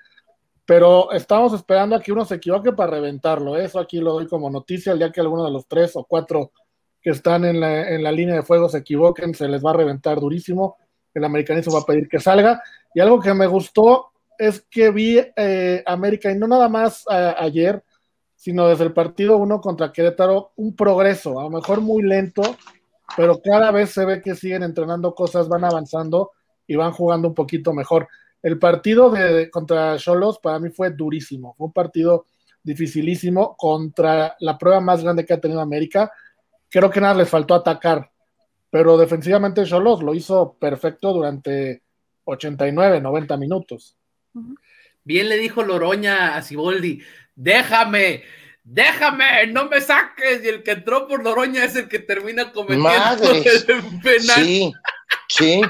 pero 0.68 1.10
estamos 1.12 1.54
esperando 1.54 1.96
a 1.96 2.00
que 2.02 2.12
uno 2.12 2.26
se 2.26 2.34
equivoque 2.34 2.72
para 2.72 2.90
reventarlo. 2.90 3.56
Eso 3.56 3.78
aquí 3.78 4.00
lo 4.00 4.12
doy 4.12 4.26
como 4.26 4.50
noticia. 4.50 4.92
El 4.92 4.98
día 4.98 5.10
que 5.10 5.22
alguno 5.22 5.42
de 5.46 5.50
los 5.50 5.66
tres 5.66 5.96
o 5.96 6.04
cuatro 6.04 6.52
que 7.00 7.08
están 7.08 7.46
en 7.46 7.58
la, 7.58 8.12
línea 8.12 8.34
de 8.34 8.42
fuego 8.42 8.68
se 8.68 8.76
equivoquen, 8.76 9.34
se 9.34 9.48
les 9.48 9.64
va 9.64 9.70
a 9.70 9.78
reventar 9.78 10.20
durísimo. 10.20 10.76
El 11.14 11.24
americanismo 11.24 11.72
va 11.72 11.80
a 11.80 11.86
pedir 11.86 12.06
que 12.06 12.20
salga. 12.20 12.62
Y 12.92 13.00
algo 13.00 13.18
que 13.18 13.32
me 13.32 13.46
gustó 13.46 14.10
es 14.36 14.60
que 14.70 14.90
vi 14.90 15.18
eh, 15.36 15.82
América, 15.86 16.30
y 16.30 16.38
no 16.38 16.46
nada 16.46 16.68
más 16.68 17.02
ayer, 17.08 17.82
sino 18.36 18.68
desde 18.68 18.84
el 18.84 18.92
partido 18.92 19.38
uno 19.38 19.62
contra 19.62 19.90
Querétaro, 19.90 20.52
un 20.56 20.76
progreso, 20.76 21.40
a 21.40 21.44
lo 21.44 21.50
mejor 21.50 21.80
muy 21.80 22.02
lento, 22.02 22.42
pero 23.16 23.40
cada 23.42 23.70
vez 23.70 23.88
se 23.88 24.04
ve 24.04 24.20
que 24.20 24.34
siguen 24.34 24.62
entrenando 24.64 25.14
cosas, 25.14 25.48
van 25.48 25.64
avanzando 25.64 26.32
y 26.66 26.76
van 26.76 26.92
jugando 26.92 27.26
un 27.26 27.34
poquito 27.34 27.72
mejor. 27.72 28.06
El 28.42 28.58
partido 28.58 29.10
de, 29.10 29.50
contra 29.50 29.96
Cholos 29.96 30.38
para 30.38 30.58
mí 30.58 30.70
fue 30.70 30.90
durísimo, 30.90 31.54
fue 31.54 31.66
un 31.66 31.72
partido 31.72 32.26
dificilísimo 32.62 33.56
contra 33.56 34.36
la 34.40 34.58
prueba 34.58 34.80
más 34.80 35.02
grande 35.02 35.24
que 35.24 35.34
ha 35.34 35.40
tenido 35.40 35.60
América. 35.60 36.12
Creo 36.68 36.90
que 36.90 37.00
nada 37.00 37.14
les 37.14 37.28
faltó 37.28 37.54
atacar. 37.54 38.10
pero 38.70 38.98
defensivamente 38.98 39.64
Cholos 39.64 40.02
lo 40.02 40.14
hizo 40.14 40.56
perfecto 40.60 41.12
durante 41.12 41.82
89, 42.24 43.00
90 43.00 43.36
minutos. 43.38 43.96
Bien 45.02 45.28
le 45.28 45.38
dijo 45.38 45.62
Loroña 45.62 46.36
a 46.36 46.42
Siboldi, 46.42 47.00
déjame, 47.34 48.24
déjame, 48.62 49.46
no 49.46 49.68
me 49.68 49.80
saques. 49.80 50.44
Y 50.44 50.48
el 50.48 50.62
que 50.62 50.72
entró 50.72 51.08
por 51.08 51.24
Loroña 51.24 51.64
es 51.64 51.76
el 51.76 51.88
que 51.88 51.98
termina 52.00 52.52
cometiendo 52.52 53.32
el 53.32 54.00
penal. 54.02 54.44
Sí, 54.44 54.72
sí. 55.28 55.62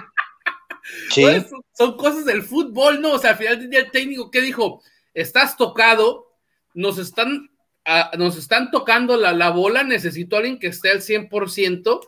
Son 1.72 1.96
cosas 1.96 2.24
del 2.24 2.42
fútbol, 2.42 3.00
¿no? 3.00 3.12
O 3.12 3.18
sea, 3.18 3.30
al 3.30 3.36
final 3.36 3.58
del 3.58 3.70
día 3.70 3.80
el 3.80 3.90
técnico, 3.90 4.30
¿qué 4.30 4.40
dijo? 4.40 4.82
Estás 5.14 5.56
tocado, 5.56 6.26
nos 6.74 6.98
están, 6.98 7.50
nos 8.16 8.36
están 8.36 8.70
tocando 8.70 9.16
la, 9.16 9.32
la, 9.32 9.50
bola, 9.50 9.82
necesito 9.82 10.36
a 10.36 10.40
alguien 10.40 10.58
que 10.58 10.68
esté 10.68 10.90
al 10.90 11.00
100% 11.00 12.00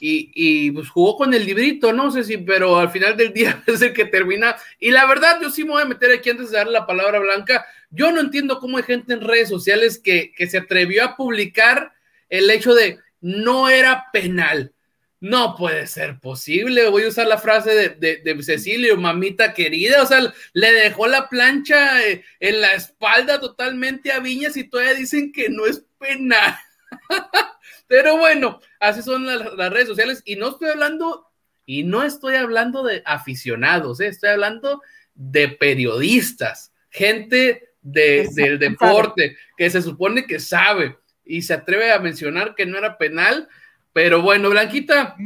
y, 0.00 0.70
pues 0.72 0.88
jugó 0.88 1.16
con 1.16 1.32
el 1.34 1.44
librito, 1.44 1.92
no 1.92 2.10
sé 2.10 2.24
si, 2.24 2.38
pero 2.38 2.78
al 2.78 2.90
final 2.90 3.16
del 3.16 3.32
día 3.32 3.62
es 3.66 3.82
el 3.82 3.92
que 3.92 4.04
termina. 4.04 4.56
Y 4.78 4.90
la 4.90 5.06
verdad, 5.06 5.38
yo 5.40 5.50
sí 5.50 5.64
me 5.64 5.70
voy 5.70 5.82
a 5.82 5.86
meter 5.86 6.10
aquí 6.10 6.30
antes 6.30 6.50
de 6.50 6.56
darle 6.56 6.72
la 6.72 6.86
palabra 6.86 7.18
blanca. 7.20 7.64
Yo 7.90 8.10
no 8.10 8.20
entiendo 8.20 8.58
cómo 8.58 8.78
hay 8.78 8.82
gente 8.82 9.12
en 9.12 9.20
redes 9.20 9.48
sociales 9.48 9.98
que, 9.98 10.32
que 10.36 10.48
se 10.48 10.58
atrevió 10.58 11.04
a 11.04 11.16
publicar 11.16 11.92
el 12.28 12.50
hecho 12.50 12.74
de 12.74 12.98
no 13.20 13.68
era 13.68 14.06
penal. 14.12 14.72
No 15.22 15.54
puede 15.54 15.86
ser 15.86 16.18
posible. 16.18 16.88
Voy 16.88 17.04
a 17.04 17.08
usar 17.08 17.28
la 17.28 17.38
frase 17.38 17.94
de, 17.96 18.16
de, 18.16 18.42
Cecilio, 18.42 18.96
mamita 18.96 19.54
querida. 19.54 20.02
O 20.02 20.06
sea, 20.06 20.20
le 20.52 20.72
dejó 20.72 21.06
la 21.06 21.28
plancha 21.28 22.04
eh, 22.04 22.24
en 22.40 22.60
la 22.60 22.72
espalda 22.72 23.38
totalmente 23.38 24.10
a 24.10 24.18
Viñas 24.18 24.56
y 24.56 24.64
todavía 24.64 24.94
dicen 24.94 25.30
que 25.30 25.48
no 25.48 25.64
es 25.64 25.84
penal. 26.00 26.56
Pero 27.86 28.16
bueno, 28.16 28.58
así 28.80 29.00
son 29.00 29.24
las, 29.24 29.70
redes 29.70 29.86
sociales 29.86 30.22
y 30.24 30.34
no 30.34 30.48
estoy 30.48 30.70
hablando, 30.70 31.28
y 31.66 31.84
no 31.84 32.02
estoy 32.02 32.34
hablando 32.34 32.82
de 32.82 33.04
aficionados, 33.06 34.00
¿eh? 34.00 34.08
estoy 34.08 34.30
hablando 34.30 34.82
de 35.14 35.50
periodistas, 35.50 36.72
gente 36.90 37.74
del 37.80 38.58
deporte 38.58 39.36
que 39.56 39.70
se 39.70 39.82
supone 39.82 40.26
que 40.26 40.40
sabe 40.40 40.98
y 41.24 41.42
se 41.42 41.54
atreve 41.54 41.92
a 41.92 42.00
mencionar 42.00 42.56
que 42.56 42.66
no 42.66 42.76
era 42.76 42.98
penal. 42.98 43.48
Pero 43.92 44.22
bueno, 44.22 44.50
Blanquita, 44.50 45.16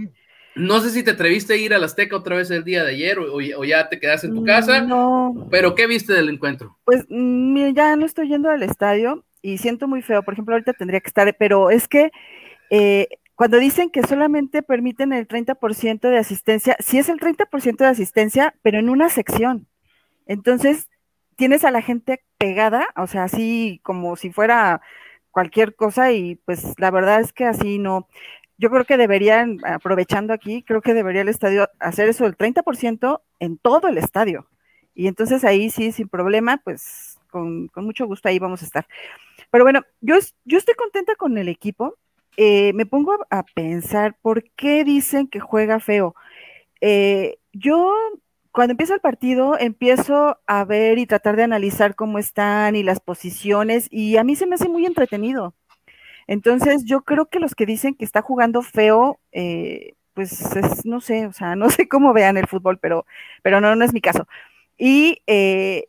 no 0.54 0.80
sé 0.80 0.90
si 0.90 1.02
te 1.02 1.12
atreviste 1.12 1.54
a 1.54 1.56
ir 1.56 1.74
a 1.74 1.78
la 1.78 1.86
Azteca 1.86 2.16
otra 2.16 2.36
vez 2.36 2.50
el 2.50 2.64
día 2.64 2.82
de 2.82 2.92
ayer 2.92 3.18
o, 3.18 3.64
ya 3.64 3.88
te 3.88 4.00
quedas 4.00 4.24
en 4.24 4.34
tu 4.34 4.44
casa. 4.44 4.82
No. 4.82 5.46
Pero 5.50 5.74
¿qué 5.74 5.86
viste 5.86 6.12
del 6.12 6.28
encuentro? 6.28 6.76
Pues 6.84 7.04
mira, 7.08 7.70
ya 7.70 7.96
no 7.96 8.06
estoy 8.06 8.28
yendo 8.28 8.50
al 8.50 8.62
estadio 8.62 9.24
y 9.42 9.58
siento 9.58 9.86
muy 9.86 10.02
feo. 10.02 10.22
Por 10.22 10.34
ejemplo, 10.34 10.54
ahorita 10.54 10.72
tendría 10.72 11.00
que 11.00 11.08
estar, 11.08 11.36
pero 11.38 11.70
es 11.70 11.86
que 11.88 12.10
eh, 12.70 13.08
cuando 13.34 13.58
dicen 13.58 13.90
que 13.90 14.02
solamente 14.02 14.62
permiten 14.62 15.12
el 15.12 15.28
30% 15.28 16.08
de 16.08 16.18
asistencia, 16.18 16.76
sí 16.80 16.98
es 16.98 17.08
el 17.08 17.20
30% 17.20 17.76
de 17.76 17.86
asistencia, 17.86 18.54
pero 18.62 18.78
en 18.78 18.88
una 18.88 19.10
sección. 19.10 19.68
Entonces, 20.26 20.88
tienes 21.36 21.64
a 21.64 21.70
la 21.70 21.82
gente 21.82 22.24
pegada, 22.38 22.88
o 22.96 23.06
sea, 23.06 23.24
así 23.24 23.80
como 23.82 24.16
si 24.16 24.32
fuera 24.32 24.80
cualquier 25.30 25.74
cosa 25.76 26.12
y 26.12 26.36
pues 26.36 26.74
la 26.78 26.90
verdad 26.90 27.20
es 27.20 27.34
que 27.34 27.44
así 27.44 27.78
no. 27.78 28.08
Yo 28.58 28.70
creo 28.70 28.84
que 28.84 28.96
deberían, 28.96 29.58
aprovechando 29.64 30.32
aquí, 30.32 30.62
creo 30.62 30.80
que 30.80 30.94
debería 30.94 31.22
el 31.22 31.28
estadio 31.28 31.68
hacer 31.78 32.08
eso 32.08 32.24
del 32.24 32.36
30% 32.36 33.20
en 33.40 33.58
todo 33.58 33.88
el 33.88 33.98
estadio. 33.98 34.46
Y 34.94 35.08
entonces 35.08 35.44
ahí 35.44 35.70
sí, 35.70 35.92
sin 35.92 36.08
problema, 36.08 36.56
pues 36.64 37.18
con, 37.30 37.70
mucho 37.76 38.06
gusto 38.06 38.28
ahí 38.28 38.38
vamos 38.38 38.62
a 38.62 38.64
estar. 38.64 38.86
Pero 39.50 39.64
bueno, 39.64 39.82
yo, 40.00 40.16
yo 40.44 40.58
estoy 40.58 40.74
contenta 40.74 41.14
con 41.16 41.36
el 41.36 41.48
equipo. 41.48 41.96
Eh, 42.38 42.72
me 42.72 42.86
pongo 42.86 43.16
a, 43.30 43.42
pensar 43.42 44.16
por 44.22 44.44
qué 44.56 44.84
dicen 44.84 45.28
que 45.28 45.40
juega 45.40 45.80
feo. 45.80 46.14
Eh, 46.80 47.38
yo 47.52 47.94
cuando 48.52 48.72
empieza 48.72 48.94
el 48.94 49.00
partido 49.00 49.58
empiezo 49.58 50.38
a 50.46 50.64
ver 50.64 50.98
y 50.98 51.04
tratar 51.04 51.36
de 51.36 51.42
analizar 51.42 51.94
cómo 51.94 52.18
están 52.18 52.74
y 52.74 52.82
las 52.82 53.00
posiciones 53.00 53.86
y 53.90 54.16
a 54.16 54.24
mí 54.24 54.34
se 54.34 54.46
me 54.46 54.54
hace 54.54 54.70
muy 54.70 54.86
entretenido. 54.86 55.54
Entonces 56.26 56.84
yo 56.84 57.02
creo 57.02 57.26
que 57.26 57.40
los 57.40 57.54
que 57.54 57.66
dicen 57.66 57.94
que 57.94 58.04
está 58.04 58.22
jugando 58.22 58.62
feo, 58.62 59.20
eh, 59.32 59.94
pues 60.14 60.84
no 60.84 61.00
sé, 61.00 61.26
o 61.26 61.32
sea, 61.32 61.56
no 61.56 61.70
sé 61.70 61.88
cómo 61.88 62.12
vean 62.12 62.36
el 62.36 62.46
fútbol, 62.46 62.78
pero, 62.78 63.06
pero 63.42 63.60
no, 63.60 63.76
no 63.76 63.84
es 63.84 63.92
mi 63.92 64.00
caso. 64.00 64.26
Y 64.78 65.22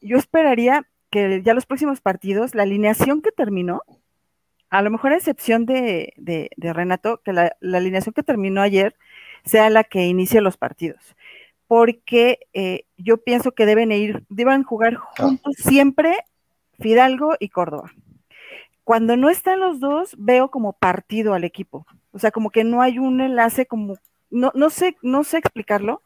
yo 0.01 0.17
esperaría 0.17 0.87
que 1.09 1.41
ya 1.43 1.53
los 1.53 1.65
próximos 1.65 2.01
partidos, 2.01 2.55
la 2.55 2.63
alineación 2.63 3.21
que 3.21 3.31
terminó, 3.31 3.81
a 4.69 4.81
lo 4.81 4.91
mejor 4.91 5.13
a 5.13 5.17
excepción 5.17 5.65
de, 5.65 6.13
Renato, 6.57 7.21
que 7.23 7.33
la, 7.33 7.55
alineación 7.61 8.13
que 8.13 8.23
terminó 8.23 8.61
ayer 8.61 8.95
sea 9.45 9.69
la 9.69 9.83
que 9.83 10.05
inicie 10.05 10.41
los 10.41 10.57
partidos. 10.57 11.15
Porque 11.67 12.39
eh, 12.53 12.85
yo 12.97 13.17
pienso 13.17 13.51
que 13.51 13.65
deben 13.65 13.91
ir, 13.91 14.23
deben 14.29 14.63
jugar 14.63 14.95
juntos 14.95 15.55
siempre 15.57 16.17
Fidalgo 16.79 17.35
y 17.39 17.49
Córdoba. 17.49 17.91
Cuando 18.87 19.17
no 19.17 19.29
están 19.29 19.59
los 19.59 19.81
dos, 19.81 20.15
veo 20.17 20.49
como 20.49 20.71
partido 20.71 21.33
al 21.33 21.43
equipo. 21.43 21.85
O 22.13 22.19
sea, 22.19 22.31
como 22.31 22.51
que 22.51 22.63
no 22.63 22.81
hay 22.81 22.99
un 22.99 23.19
enlace, 23.19 23.65
como, 23.65 23.97
no, 24.29 24.53
no 24.55 24.69
sé, 24.69 24.95
no 25.01 25.25
sé 25.25 25.39
explicarlo, 25.39 26.01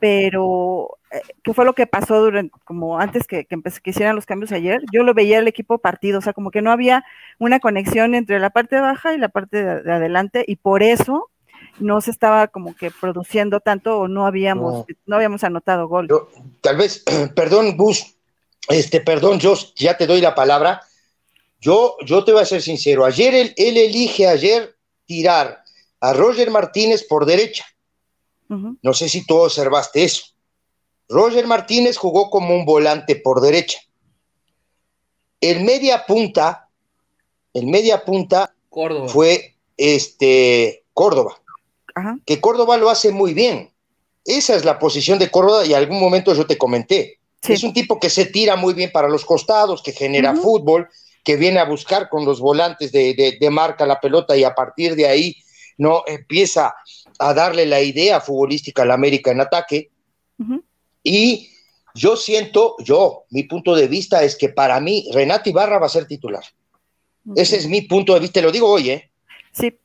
pero 0.00 0.96
eh, 1.10 1.20
¿qué 1.42 1.52
fue 1.52 1.66
lo 1.66 1.74
que 1.74 1.86
pasó 1.86 2.22
durante, 2.22 2.50
como 2.64 2.98
antes 2.98 3.26
que, 3.26 3.44
que, 3.44 3.60
que, 3.60 3.90
hicieran 3.90 4.16
los 4.16 4.24
cambios 4.24 4.52
ayer? 4.52 4.80
Yo 4.90 5.02
lo 5.02 5.12
veía 5.12 5.38
el 5.38 5.48
equipo 5.48 5.76
partido, 5.76 6.20
o 6.20 6.22
sea, 6.22 6.32
como 6.32 6.50
que 6.50 6.62
no 6.62 6.70
había 6.70 7.04
una 7.38 7.60
conexión 7.60 8.14
entre 8.14 8.40
la 8.40 8.48
parte 8.48 8.80
baja 8.80 9.12
y 9.12 9.18
la 9.18 9.28
parte 9.28 9.62
de, 9.62 9.92
adelante, 9.92 10.46
y 10.48 10.56
por 10.56 10.82
eso 10.82 11.28
no 11.78 12.00
se 12.00 12.10
estaba 12.10 12.48
como 12.48 12.74
que 12.74 12.90
produciendo 12.90 13.60
tanto 13.60 13.98
o 13.98 14.08
no 14.08 14.24
habíamos, 14.24 14.86
no, 15.04 15.16
habíamos 15.16 15.44
anotado 15.44 15.88
gol. 15.88 16.08
tal 16.62 16.78
vez, 16.78 17.04
perdón, 17.36 17.76
Gus, 17.76 18.16
este, 18.70 19.02
perdón, 19.02 19.40
yo 19.40 19.56
ya 19.76 19.98
te 19.98 20.06
doy 20.06 20.22
la 20.22 20.34
palabra. 20.34 20.80
Yo, 21.64 21.96
yo 22.04 22.24
te 22.24 22.32
voy 22.32 22.42
a 22.42 22.46
ser 22.46 22.60
sincero, 22.60 23.04
ayer 23.04 23.34
él, 23.34 23.54
él 23.56 23.76
elige 23.76 24.28
ayer 24.28 24.76
tirar 25.06 25.64
a 26.00 26.12
Roger 26.12 26.50
Martínez 26.50 27.04
por 27.04 27.24
derecha 27.24 27.64
no 28.48 28.92
sé 28.92 29.08
si 29.08 29.26
tú 29.26 29.36
observaste 29.36 30.04
eso. 30.04 30.24
Roger 31.08 31.46
Martínez 31.46 31.96
jugó 31.96 32.30
como 32.30 32.54
un 32.54 32.64
volante 32.64 33.16
por 33.16 33.40
derecha. 33.40 33.78
El 35.40 35.64
media 35.64 36.06
punta, 36.06 36.68
el 37.52 37.66
media 37.66 38.04
punta 38.04 38.54
fue 39.08 39.56
este 39.76 40.84
Córdoba. 40.92 41.40
Que 42.24 42.40
Córdoba 42.40 42.76
lo 42.76 42.90
hace 42.90 43.12
muy 43.12 43.34
bien. 43.34 43.70
Esa 44.24 44.54
es 44.54 44.64
la 44.64 44.78
posición 44.78 45.18
de 45.18 45.30
Córdoba 45.30 45.66
y 45.66 45.74
algún 45.74 46.00
momento 46.00 46.34
yo 46.34 46.46
te 46.46 46.58
comenté. 46.58 47.18
Es 47.46 47.62
un 47.62 47.74
tipo 47.74 48.00
que 48.00 48.08
se 48.08 48.24
tira 48.26 48.56
muy 48.56 48.72
bien 48.72 48.90
para 48.90 49.08
los 49.08 49.26
costados, 49.26 49.82
que 49.82 49.92
genera 49.92 50.34
fútbol, 50.34 50.88
que 51.24 51.36
viene 51.36 51.58
a 51.58 51.64
buscar 51.64 52.08
con 52.08 52.24
los 52.24 52.38
volantes 52.40 52.92
de, 52.92 53.36
de, 53.40 53.50
marca 53.50 53.86
la 53.86 53.98
pelota 53.98 54.36
y 54.36 54.44
a 54.44 54.54
partir 54.54 54.94
de 54.94 55.06
ahí 55.06 55.36
no 55.78 56.04
empieza 56.06 56.74
a 57.18 57.34
darle 57.34 57.66
la 57.66 57.80
idea 57.80 58.20
futbolística 58.20 58.82
al 58.82 58.90
América 58.90 59.30
en 59.30 59.40
ataque. 59.40 59.90
Y 61.02 61.50
yo 61.94 62.16
siento, 62.16 62.76
yo, 62.80 63.24
mi 63.30 63.44
punto 63.44 63.74
de 63.74 63.88
vista 63.88 64.22
es 64.22 64.36
que 64.36 64.50
para 64.50 64.78
mí 64.80 65.08
Renato 65.12 65.48
Ibarra 65.48 65.78
va 65.78 65.86
a 65.86 65.90
ser 65.90 66.06
titular. 66.06 66.44
Ese 67.34 67.56
es 67.56 67.66
mi 67.66 67.82
punto 67.82 68.12
de 68.14 68.20
vista, 68.20 68.34
te 68.34 68.42
lo 68.42 68.52
digo 68.52 68.68
hoy, 68.68 68.90
¿eh? 68.90 69.10
Sí. 69.52 69.78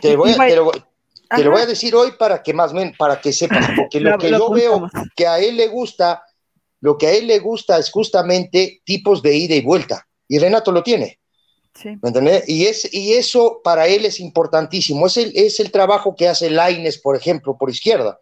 Te, 0.00 0.16
voy 0.16 0.32
a, 0.32 0.48
lo, 0.54 0.72
voy 1.50 1.60
a 1.60 1.66
decir 1.66 1.94
hoy 1.94 2.12
para 2.12 2.42
que 2.42 2.54
más 2.54 2.72
para 2.96 3.20
que 3.20 3.32
sepas, 3.32 3.68
porque 3.76 4.00
lo, 4.00 4.16
que 4.16 4.30
yo 4.30 4.50
veo 4.50 4.88
que 5.14 5.26
a 5.26 5.38
él 5.38 5.56
le 5.56 5.68
gusta, 5.68 6.22
lo 6.80 6.96
que 6.96 7.08
a 7.08 7.12
él 7.12 7.26
le 7.26 7.38
gusta 7.40 7.78
es 7.78 7.90
justamente 7.90 8.80
tipos 8.84 9.22
de 9.22 9.36
ida 9.36 9.54
y 9.54 9.60
vuelta, 9.60 10.07
y 10.28 10.38
Renato 10.38 10.70
lo 10.70 10.82
tiene. 10.82 11.18
¿Me 11.84 12.42
Y, 12.46 12.66
es, 12.66 12.92
y 12.92 13.14
eso 13.14 13.60
para 13.62 13.86
él 13.86 14.04
es 14.04 14.20
importantísimo. 14.20 15.06
Es 15.06 15.16
el, 15.16 15.32
es 15.34 15.60
el 15.60 15.70
trabajo 15.70 16.14
que 16.14 16.28
hace 16.28 16.50
Laines, 16.50 16.98
por 16.98 17.16
ejemplo, 17.16 17.56
por 17.56 17.70
izquierda. 17.70 18.20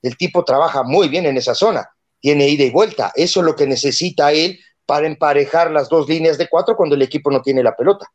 El 0.00 0.16
tipo 0.16 0.44
trabaja 0.44 0.82
muy 0.82 1.08
bien 1.08 1.26
en 1.26 1.36
esa 1.36 1.54
zona. 1.54 1.86
Tiene 2.20 2.48
ida 2.48 2.64
y 2.64 2.70
vuelta. 2.70 3.12
Eso 3.14 3.40
es 3.40 3.46
lo 3.46 3.54
que 3.54 3.66
necesita 3.66 4.32
él 4.32 4.58
para 4.86 5.06
emparejar 5.06 5.70
las 5.70 5.90
dos 5.90 6.08
líneas 6.08 6.38
de 6.38 6.48
cuatro 6.48 6.74
cuando 6.74 6.94
el 6.94 7.02
equipo 7.02 7.30
no 7.30 7.42
tiene 7.42 7.62
la 7.62 7.76
pelota. 7.76 8.06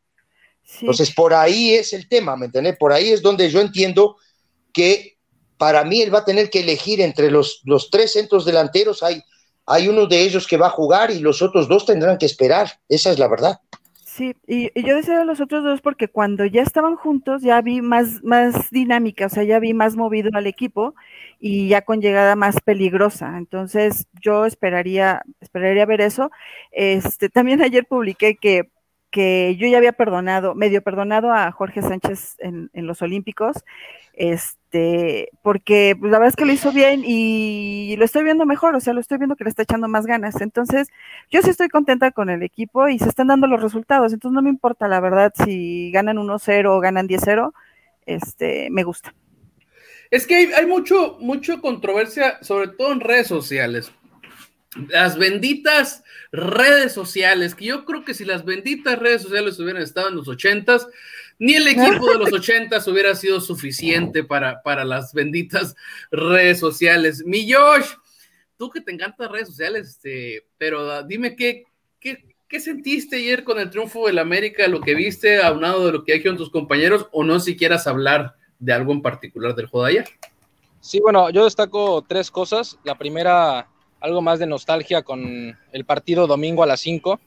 Entonces, 0.80 1.14
por 1.14 1.34
ahí 1.34 1.76
es 1.76 1.94
el 1.94 2.10
tema, 2.10 2.36
¿me 2.36 2.48
entiendes? 2.48 2.78
Por 2.78 2.92
ahí 2.92 3.10
es 3.12 3.22
donde 3.22 3.50
yo 3.52 3.62
entiendo 3.62 4.18
que 4.72 5.18
para 5.58 5.84
mí 5.84 6.02
él 6.02 6.14
va 6.14 6.20
a 6.20 6.26
tener 6.26 6.50
que 6.50 6.62
elegir 6.62 7.00
entre 7.02 7.30
los, 7.30 7.62
los 7.66 7.92
tres 7.92 8.14
centros 8.14 8.44
delanteros. 8.46 9.04
Hay, 9.04 9.22
hay 9.66 9.88
uno 9.88 10.06
de 10.08 10.22
ellos 10.22 10.48
que 10.48 10.58
va 10.58 10.68
a 10.68 10.72
jugar 10.72 11.12
y 11.12 11.20
los 11.20 11.42
otros 11.42 11.68
dos 11.68 11.86
tendrán 11.86 12.18
que 12.18 12.26
esperar. 12.26 12.70
Esa 12.90 13.12
es 13.12 13.20
la 13.20 13.28
verdad. 13.28 13.60
Sí, 14.16 14.36
y, 14.46 14.70
yo 14.80 14.96
decía 14.96 15.18
de 15.18 15.26
los 15.26 15.42
otros 15.42 15.64
dos 15.64 15.82
porque 15.82 16.08
cuando 16.08 16.46
ya 16.46 16.62
estaban 16.62 16.96
juntos 16.96 17.42
ya 17.42 17.60
vi 17.62 17.82
más, 17.82 18.24
más 18.24 18.70
dinámica, 18.70 19.26
o 19.26 19.30
sea, 19.30 19.44
ya 19.44 19.58
vi 19.58 19.74
más 19.74 19.96
movido 19.96 20.30
al 20.34 20.46
equipo 20.46 20.94
y 21.40 21.68
ya 21.70 21.82
con 21.82 22.00
llegada 22.00 22.36
más 22.36 22.62
peligrosa. 22.62 23.38
Entonces, 23.40 24.06
yo 24.22 24.46
esperaría, 24.46 25.24
esperaría 25.42 25.88
ver 25.88 26.02
eso. 26.02 26.30
Este, 26.72 27.30
también 27.30 27.64
ayer 27.64 27.88
publiqué 27.88 28.36
que 28.36 28.70
que 29.14 29.56
yo 29.58 29.68
ya 29.68 29.78
había 29.78 29.94
perdonado, 29.94 30.56
medio 30.56 30.82
perdonado 30.82 31.32
a 31.32 31.52
Jorge 31.52 31.84
Sánchez 31.84 32.36
en, 32.40 32.70
los 32.74 33.04
Olímpicos, 33.04 33.64
este, 34.14 35.30
porque 35.44 35.96
pues, 35.98 36.12
la 36.12 36.18
verdad 36.18 36.30
es 36.30 36.36
que 36.36 36.46
lo 36.46 36.52
hizo 36.52 36.72
bien 36.72 37.04
y 37.06 37.96
lo 37.98 38.06
estoy 38.06 38.24
viendo 38.24 38.48
mejor, 38.48 38.76
o 38.76 38.80
sea, 38.80 38.92
lo 38.94 39.00
estoy 39.00 39.20
viendo 39.20 39.36
que 39.36 39.44
le 39.44 39.52
está 39.52 39.62
echando 39.62 39.88
más 39.88 40.08
ganas. 40.08 40.42
Entonces, 40.42 40.88
yo 41.30 41.44
sí 41.44 41.52
estoy 41.52 41.70
contenta 41.70 42.10
con 42.10 42.32
el 42.32 42.42
equipo 42.42 42.90
y 42.90 42.98
se 42.98 43.08
están 43.08 43.28
dando 43.28 43.46
los 43.46 43.62
resultados, 43.62 44.14
entonces 44.14 44.34
no 44.34 44.42
me 44.42 44.50
importa 44.50 44.88
la 44.88 45.00
verdad 45.00 45.32
si 45.46 45.92
ganan 45.92 46.18
1-0 46.18 46.66
o 46.72 46.80
ganan 46.80 47.08
10-0, 47.08 47.54
este, 48.08 48.70
me 48.72 48.84
gusta. 48.84 49.14
Es 50.10 50.26
que 50.26 50.36
hay, 50.36 50.54
hay, 50.54 50.66
mucho, 50.66 51.18
mucho 51.20 51.62
controversia, 51.62 52.40
sobre 52.42 52.70
todo 52.70 52.92
en 52.94 53.00
redes 53.00 53.28
sociales. 53.28 53.92
Las 54.90 55.20
benditas 55.20 56.03
redes 56.34 56.94
sociales, 56.94 57.54
que 57.54 57.66
yo 57.66 57.86
creo 57.86 58.04
que 58.04 58.16
si 58.16 58.26
las 58.26 58.44
benditas 58.44 58.98
redes 58.98 59.22
sociales 59.22 59.60
hubieran 59.60 59.84
estado 59.84 60.10
en 60.10 60.16
los 60.16 60.28
ochentas, 60.28 60.88
ni 61.38 61.54
el 61.54 61.68
equipo 61.68 62.12
de 62.12 62.18
los 62.18 62.34
ochentas 62.34 62.88
hubiera 62.88 63.14
sido 63.14 63.40
suficiente 63.40 64.24
para, 64.24 64.64
para 64.64 64.84
las 64.84 65.14
benditas 65.14 65.76
redes 66.10 66.60
sociales. 66.60 67.24
Mi 67.24 67.50
Josh, 67.52 67.86
tú 68.58 68.72
que 68.72 68.82
te 68.82 68.92
encantan 68.92 69.32
redes 69.32 69.50
sociales, 69.50 69.90
este, 69.90 70.48
pero 70.58 71.04
dime 71.04 71.36
qué, 71.36 71.66
qué, 72.00 72.36
qué 72.48 72.60
sentiste 72.60 73.18
ayer 73.18 73.44
con 73.44 73.60
el 73.60 73.70
triunfo 73.70 74.08
del 74.08 74.18
América, 74.18 74.68
lo 74.68 74.82
que 74.82 74.96
viste, 74.96 75.40
aunado 75.40 75.86
de 75.86 75.92
lo 75.92 76.04
que 76.04 76.24
con 76.24 76.36
tus 76.36 76.50
compañeros, 76.50 77.08
o 77.12 77.24
no 77.24 77.40
si 77.40 77.56
quieras 77.56 77.86
hablar 77.86 78.34
de 78.58 78.74
algo 78.74 78.92
en 78.92 79.04
particular 79.04 79.54
del 79.54 79.68
juego 79.68 79.86
de 79.86 79.92
ayer. 79.92 80.10
Sí, 80.80 81.00
bueno, 81.00 81.30
yo 81.30 81.46
destaco 81.46 82.04
tres 82.08 82.32
cosas. 82.32 82.80
La 82.84 82.98
primera, 82.98 83.68
algo 84.04 84.22
más 84.22 84.38
de 84.38 84.46
nostalgia 84.46 85.02
con 85.02 85.58
el 85.72 85.86
partido 85.86 86.28
domingo 86.28 86.62
a 86.62 86.66
las 86.66 86.82
5, 86.82 87.22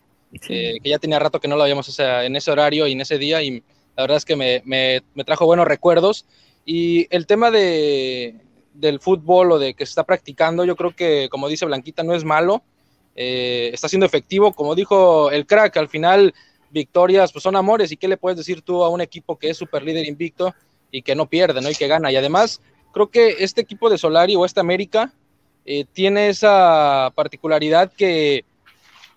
eh, 0.50 0.78
que 0.82 0.90
ya 0.90 0.98
tenía 0.98 1.18
rato 1.18 1.40
que 1.40 1.48
no 1.48 1.56
lo 1.56 1.62
habíamos 1.62 1.98
en 1.98 2.36
ese 2.36 2.50
horario 2.50 2.86
y 2.86 2.92
en 2.92 3.00
ese 3.00 3.16
día, 3.16 3.42
y 3.42 3.62
la 3.96 4.02
verdad 4.02 4.18
es 4.18 4.26
que 4.26 4.36
me, 4.36 4.62
me, 4.66 5.24
trajo 5.24 5.46
buenos 5.46 5.66
recuerdos. 5.66 6.26
Y 6.66 7.06
el 7.08 7.26
tema 7.26 7.50
de, 7.50 8.36
del 8.74 9.00
fútbol 9.00 9.52
o 9.52 9.58
de 9.58 9.72
que 9.72 9.86
se 9.86 9.90
está 9.90 10.04
practicando, 10.04 10.66
yo 10.66 10.76
creo 10.76 10.94
que, 10.94 11.30
como 11.30 11.48
dice 11.48 11.64
Blanquita, 11.64 12.02
no 12.02 12.14
es 12.14 12.24
malo, 12.24 12.62
eh, 13.14 13.70
está 13.72 13.88
siendo 13.88 14.04
efectivo. 14.04 14.52
Como 14.52 14.74
dijo 14.74 15.30
el 15.30 15.46
crack, 15.46 15.78
al 15.78 15.88
final 15.88 16.34
victorias 16.70 17.32
pues 17.32 17.42
son 17.42 17.56
amores. 17.56 17.90
¿Y 17.90 17.96
qué 17.96 18.06
le 18.06 18.18
puedes 18.18 18.36
decir 18.36 18.60
tú 18.60 18.84
a 18.84 18.90
un 18.90 19.00
equipo 19.00 19.38
que 19.38 19.48
es 19.48 19.56
super 19.56 19.82
líder 19.82 20.06
invicto 20.06 20.54
y 20.90 21.00
que 21.00 21.14
no 21.14 21.26
pierde, 21.26 21.62
¿no? 21.62 21.70
Y 21.70 21.74
que 21.74 21.88
gana. 21.88 22.12
Y 22.12 22.16
además, 22.16 22.60
creo 22.92 23.08
que 23.08 23.36
este 23.38 23.62
equipo 23.62 23.88
de 23.88 23.96
Solari 23.96 24.36
o 24.36 24.44
esta 24.44 24.60
América 24.60 25.14
eh, 25.66 25.84
tiene 25.92 26.28
esa 26.28 27.12
particularidad 27.14 27.92
que 27.92 28.44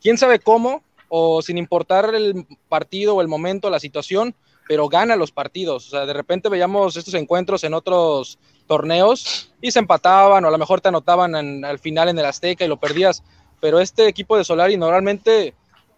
quién 0.01 0.17
sabe 0.17 0.39
cómo, 0.39 0.83
o 1.07 1.41
sin 1.41 1.57
importar 1.57 2.13
el 2.15 2.45
partido 2.67 3.15
o 3.15 3.21
el 3.21 3.27
momento, 3.27 3.69
la 3.69 3.79
situación, 3.79 4.35
pero 4.67 4.89
gana 4.89 5.15
los 5.15 5.31
partidos. 5.31 5.87
O 5.87 5.89
sea, 5.91 6.05
de 6.05 6.13
repente 6.13 6.49
veíamos 6.49 6.97
estos 6.97 7.13
encuentros 7.13 7.63
en 7.63 7.73
otros 7.73 8.39
torneos 8.67 9.51
y 9.61 9.71
se 9.71 9.79
empataban 9.79 10.45
o 10.45 10.47
a 10.47 10.51
lo 10.51 10.57
mejor 10.57 10.81
te 10.81 10.89
anotaban 10.89 11.65
al 11.65 11.79
final 11.79 12.09
en 12.09 12.19
el 12.19 12.25
Azteca 12.25 12.65
y 12.65 12.67
lo 12.67 12.77
perdías. 12.77 13.23
Pero 13.59 13.79
este 13.79 14.07
equipo 14.07 14.37
de 14.37 14.43
Solari 14.43 14.77
normalmente 14.77 15.53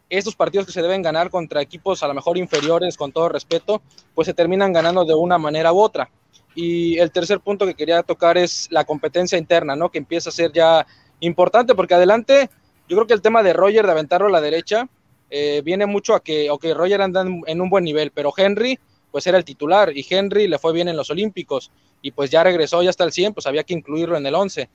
estos 0.10 0.36
partidos 0.36 0.66
que 0.66 0.74
se 0.74 0.82
deben 0.82 1.02
ganar 1.02 1.30
contra 1.30 1.62
equipos 1.62 2.04
a 2.04 2.08
lo 2.08 2.14
mejor 2.14 2.38
inferiores, 2.38 2.98
con 2.98 3.14
todo 3.14 3.30
respeto, 3.30 3.82
pues 4.14 4.26
se 4.26 4.34
terminan 4.34 4.74
ganando 4.74 5.06
de 5.06 5.14
una 5.14 5.38
manera 5.38 5.72
u 5.72 5.80
otra. 5.80 6.10
Y 6.56 6.98
el 6.98 7.12
tercer 7.12 7.40
punto 7.40 7.66
que 7.66 7.76
quería 7.76 8.04
tocar 8.04 8.38
es 8.38 8.68
la 8.72 8.84
competencia 8.84 9.38
interna, 9.38 9.76
¿no? 9.76 9.90
Que 9.90 10.00
empieza 10.00 10.30
a 10.30 10.34
ser 10.34 10.52
ya 10.52 10.86
importante, 11.20 11.76
porque 11.76 11.94
adelante, 11.94 12.50
yo 12.90 12.98
creo 12.98 13.08
que 13.08 13.14
el 13.14 13.22
tema 13.22 13.44
de 13.44 13.54
Roger 13.54 13.86
de 13.86 13.92
aventarlo 13.92 14.28
a 14.28 14.32
la 14.32 14.42
derecha 14.42 14.90
eh, 15.30 15.62
viene 15.64 15.86
mucho 15.86 16.14
a 16.14 16.22
que, 16.22 16.50
ok, 16.50 16.66
Roger 16.74 17.02
anda 17.02 17.22
en 17.22 17.62
un 17.62 17.70
buen 17.70 17.86
nivel, 17.86 18.12
pero 18.12 18.34
Henry, 18.36 18.78
pues 19.12 19.26
era 19.28 19.38
el 19.38 19.46
titular, 19.46 19.96
y 19.96 20.06
Henry 20.10 20.48
le 20.48 20.60
fue 20.60 20.74
bien 20.74 20.90
en 20.90 20.98
los 20.98 21.10
Olímpicos, 21.10 21.72
y 22.02 22.12
pues 22.12 22.30
ya 22.30 22.44
regresó, 22.44 22.82
ya 22.84 22.90
hasta 22.90 23.04
el 23.04 23.12
100, 23.12 23.34
pues 23.34 23.46
había 23.46 23.64
que 23.64 23.74
incluirlo 23.74 24.18
en 24.18 24.26
el 24.26 24.36
11. 24.36 24.70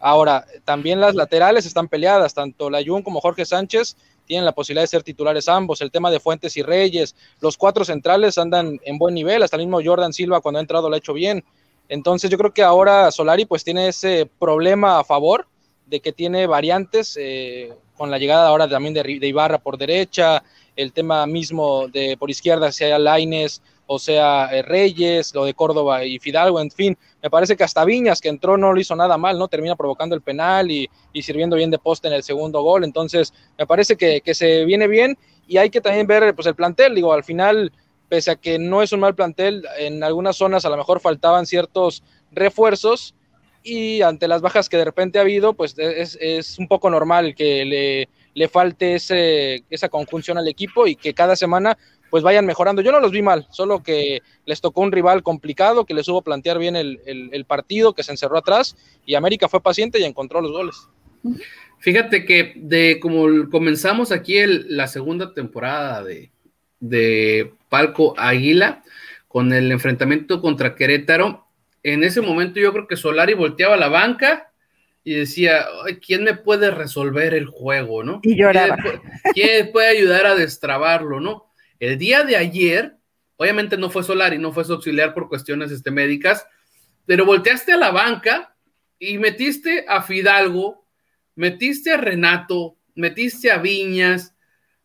Ahora, 0.00 0.44
también 0.64 1.00
las 1.00 1.14
laterales 1.14 1.64
están 1.64 1.86
peleadas, 1.86 2.34
tanto 2.34 2.68
Layun 2.68 3.02
como 3.02 3.20
Jorge 3.20 3.44
Sánchez 3.44 3.96
tienen 4.32 4.46
la 4.46 4.52
posibilidad 4.52 4.84
de 4.84 4.88
ser 4.88 5.02
titulares 5.02 5.46
ambos. 5.46 5.82
El 5.82 5.90
tema 5.90 6.10
de 6.10 6.18
Fuentes 6.18 6.56
y 6.56 6.62
Reyes, 6.62 7.14
los 7.42 7.58
cuatro 7.58 7.84
centrales 7.84 8.38
andan 8.38 8.80
en 8.82 8.96
buen 8.96 9.12
nivel, 9.12 9.42
hasta 9.42 9.56
el 9.56 9.66
mismo 9.66 9.82
Jordan 9.84 10.14
Silva 10.14 10.40
cuando 10.40 10.58
ha 10.58 10.62
entrado 10.62 10.88
lo 10.88 10.94
ha 10.94 10.98
hecho 10.98 11.12
bien. 11.12 11.44
Entonces 11.90 12.30
yo 12.30 12.38
creo 12.38 12.54
que 12.54 12.62
ahora 12.62 13.10
Solari 13.10 13.44
pues 13.44 13.62
tiene 13.62 13.88
ese 13.88 14.26
problema 14.38 14.98
a 14.98 15.04
favor 15.04 15.46
de 15.84 16.00
que 16.00 16.12
tiene 16.12 16.46
variantes 16.46 17.18
eh, 17.20 17.74
con 17.94 18.10
la 18.10 18.16
llegada 18.16 18.48
ahora 18.48 18.66
también 18.66 18.94
de, 18.94 19.28
Ibarra 19.28 19.58
por 19.58 19.76
derecha, 19.76 20.42
el 20.76 20.94
tema 20.94 21.26
mismo 21.26 21.88
de 21.88 22.16
por 22.16 22.30
izquierda 22.30 22.72
sea 22.72 22.98
Laines 22.98 23.60
o 23.86 23.98
sea 23.98 24.48
eh, 24.52 24.62
Reyes, 24.62 25.34
lo 25.34 25.44
de 25.44 25.54
Córdoba 25.54 26.04
y 26.04 26.18
Fidalgo, 26.18 26.60
en 26.60 26.70
fin, 26.70 26.96
me 27.22 27.30
parece 27.30 27.56
que 27.56 27.64
hasta 27.64 27.84
Viñas, 27.84 28.20
que 28.20 28.28
entró, 28.28 28.56
no 28.56 28.72
lo 28.72 28.80
hizo 28.80 28.96
nada 28.96 29.16
mal, 29.18 29.38
¿no? 29.38 29.48
Termina 29.48 29.76
provocando 29.76 30.14
el 30.14 30.22
penal 30.22 30.70
y, 30.70 30.88
sirviendo 31.20 31.56
bien 31.56 31.70
de 31.70 31.78
poste 31.78 32.08
en 32.08 32.14
el 32.14 32.22
segundo 32.22 32.62
gol, 32.62 32.84
entonces 32.84 33.32
me 33.58 33.66
parece 33.66 33.96
que, 33.96 34.22
se 34.34 34.64
viene 34.64 34.88
bien 34.88 35.18
y 35.46 35.58
hay 35.58 35.70
que 35.70 35.80
también 35.80 36.06
ver 36.06 36.34
pues 36.34 36.46
el 36.46 36.54
plantel, 36.54 36.94
digo, 36.94 37.12
al 37.12 37.24
final, 37.24 37.72
pese 38.08 38.30
a 38.30 38.36
que 38.36 38.58
no 38.58 38.82
es 38.82 38.92
un 38.92 39.00
mal 39.00 39.14
plantel, 39.14 39.66
en 39.78 40.02
algunas 40.02 40.36
zonas 40.36 40.64
a 40.64 40.70
lo 40.70 40.76
mejor 40.76 41.00
faltaban 41.00 41.46
ciertos 41.46 42.02
refuerzos 42.30 43.14
y 43.62 44.02
ante 44.02 44.26
las 44.26 44.40
bajas 44.40 44.68
que 44.68 44.76
de 44.76 44.84
repente 44.84 45.18
ha 45.18 45.22
habido, 45.22 45.52
pues 45.54 45.74
es, 45.78 46.18
es 46.20 46.58
un 46.58 46.66
poco 46.66 46.90
normal 46.90 47.34
que 47.34 47.64
le, 47.64 48.08
le 48.34 48.48
falte 48.48 48.94
ese, 48.94 49.64
esa 49.70 49.88
conjunción 49.88 50.38
al 50.38 50.48
equipo 50.48 50.86
y 50.86 50.96
que 50.96 51.14
cada 51.14 51.36
semana 51.36 51.76
pues 52.12 52.22
vayan 52.22 52.44
mejorando. 52.44 52.82
Yo 52.82 52.92
no 52.92 53.00
los 53.00 53.10
vi 53.10 53.22
mal, 53.22 53.46
solo 53.48 53.82
que 53.82 54.20
les 54.44 54.60
tocó 54.60 54.82
un 54.82 54.92
rival 54.92 55.22
complicado, 55.22 55.86
que 55.86 55.94
les 55.94 56.06
hubo 56.08 56.20
plantear 56.20 56.58
bien 56.58 56.76
el, 56.76 57.44
partido, 57.48 57.94
que 57.94 58.02
se 58.02 58.10
encerró 58.10 58.36
atrás 58.36 58.76
y 59.06 59.14
América 59.14 59.48
fue 59.48 59.62
paciente 59.62 59.98
y 59.98 60.04
encontró 60.04 60.42
los 60.42 60.52
goles. 60.52 60.76
Fíjate 61.78 62.26
que 62.26 62.52
de 62.54 63.00
como 63.00 63.48
comenzamos 63.48 64.12
aquí 64.12 64.36
la 64.44 64.88
segunda 64.88 65.32
temporada 65.32 66.04
de, 66.04 66.30
de 66.80 67.54
Palco 67.70 68.12
Águila 68.18 68.82
con 69.26 69.54
el 69.54 69.72
enfrentamiento 69.72 70.42
contra 70.42 70.74
Querétaro, 70.74 71.46
en 71.82 72.04
ese 72.04 72.20
momento 72.20 72.60
yo 72.60 72.74
creo 72.74 72.86
que 72.86 72.96
Solari 72.98 73.32
volteaba 73.32 73.78
la 73.78 73.88
banca 73.88 74.52
y 75.02 75.14
decía, 75.14 75.64
¿quién 76.06 76.24
me 76.24 76.34
puede 76.34 76.70
resolver 76.70 77.32
el 77.32 77.46
juego, 77.46 78.04
no? 78.04 78.20
Y 78.22 78.36
lloraba. 78.36 78.76
¿Quién 79.32 79.72
puede 79.72 79.88
ayudar 79.88 80.26
a 80.26 80.34
destrabarlo, 80.34 81.18
no? 81.18 81.51
El 81.82 81.98
día 81.98 82.22
de 82.22 82.36
ayer, 82.36 82.96
obviamente 83.34 83.76
no 83.76 83.90
fue 83.90 84.04
Solari, 84.04 84.38
no 84.38 84.52
fue 84.52 84.64
su 84.64 84.74
auxiliar 84.74 85.12
por 85.12 85.28
cuestiones 85.28 85.72
este, 85.72 85.90
médicas, 85.90 86.46
pero 87.06 87.26
volteaste 87.26 87.72
a 87.72 87.76
la 87.76 87.90
banca 87.90 88.54
y 89.00 89.18
metiste 89.18 89.84
a 89.88 90.00
Fidalgo, 90.00 90.86
metiste 91.34 91.90
a 91.90 91.96
Renato, 91.96 92.76
metiste 92.94 93.50
a 93.50 93.58
Viñas, 93.58 94.32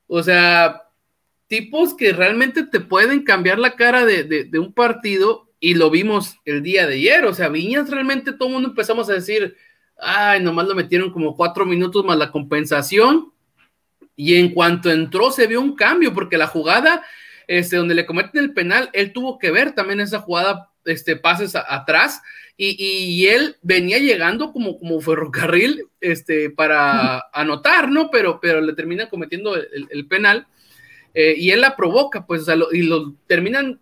o 0.07 0.23
sea, 0.23 0.85
tipos 1.45 1.93
que 1.93 2.13
realmente 2.13 2.63
te 2.63 2.79
pueden 2.79 3.21
cambiar 3.21 3.59
la 3.59 3.75
cara 3.75 4.03
de, 4.03 4.49
un 4.55 4.73
partido 4.73 5.51
y 5.59 5.75
lo 5.75 5.91
vimos 5.91 6.37
el 6.45 6.63
día 6.63 6.87
de 6.87 6.95
ayer, 6.95 7.25
o 7.25 7.33
sea, 7.35 7.49
Viñas 7.49 7.91
realmente 7.91 8.33
todo 8.33 8.47
el 8.47 8.53
mundo 8.55 8.69
empezamos 8.69 9.07
a 9.11 9.13
decir, 9.13 9.55
ay, 9.99 10.41
nomás 10.41 10.67
lo 10.67 10.73
metieron 10.73 11.11
como 11.11 11.35
cuatro 11.35 11.63
minutos 11.63 12.03
más 12.03 12.17
la 12.17 12.31
compensación 12.31 13.33
y 14.17 14.35
en 14.35 14.49
cuanto 14.51 14.91
entró, 14.91 15.31
se 15.31 15.47
vio 15.47 15.61
un 15.61 15.75
cambio, 15.75 16.13
porque 16.13 16.37
la 16.37 16.47
jugada 16.47 17.05
este, 17.47 17.77
donde 17.77 17.95
le 17.95 18.05
cometen 18.05 18.43
el 18.43 18.53
penal, 18.53 18.89
él 18.91 19.13
tuvo 19.13 19.37
que 19.37 19.51
ver 19.51 19.71
también 19.71 20.01
esa 20.01 20.19
jugada, 20.19 20.69
este, 20.83 21.15
pases 21.15 21.55
atrás, 21.55 22.21
y, 22.59 23.27
él 23.27 23.55
venía 23.61 23.99
llegando 23.99 24.51
como, 24.51 24.79
como 24.79 24.99
ferrocarril 24.99 25.83
este, 26.01 26.49
para 26.49 27.23
anotar, 27.31 27.91
¿no? 27.91 28.09
Pero, 28.09 28.39
pero 28.41 28.61
le 28.61 28.73
termina 28.73 29.09
cometiendo 29.09 29.55
el, 29.55 30.07
penal, 30.07 30.47
eh, 31.13 31.35
y 31.37 31.51
él 31.51 31.61
la 31.61 31.75
provoca, 31.75 32.25
pues, 32.25 32.47
y 32.71 32.81
lo 32.81 33.13
terminan 33.27 33.79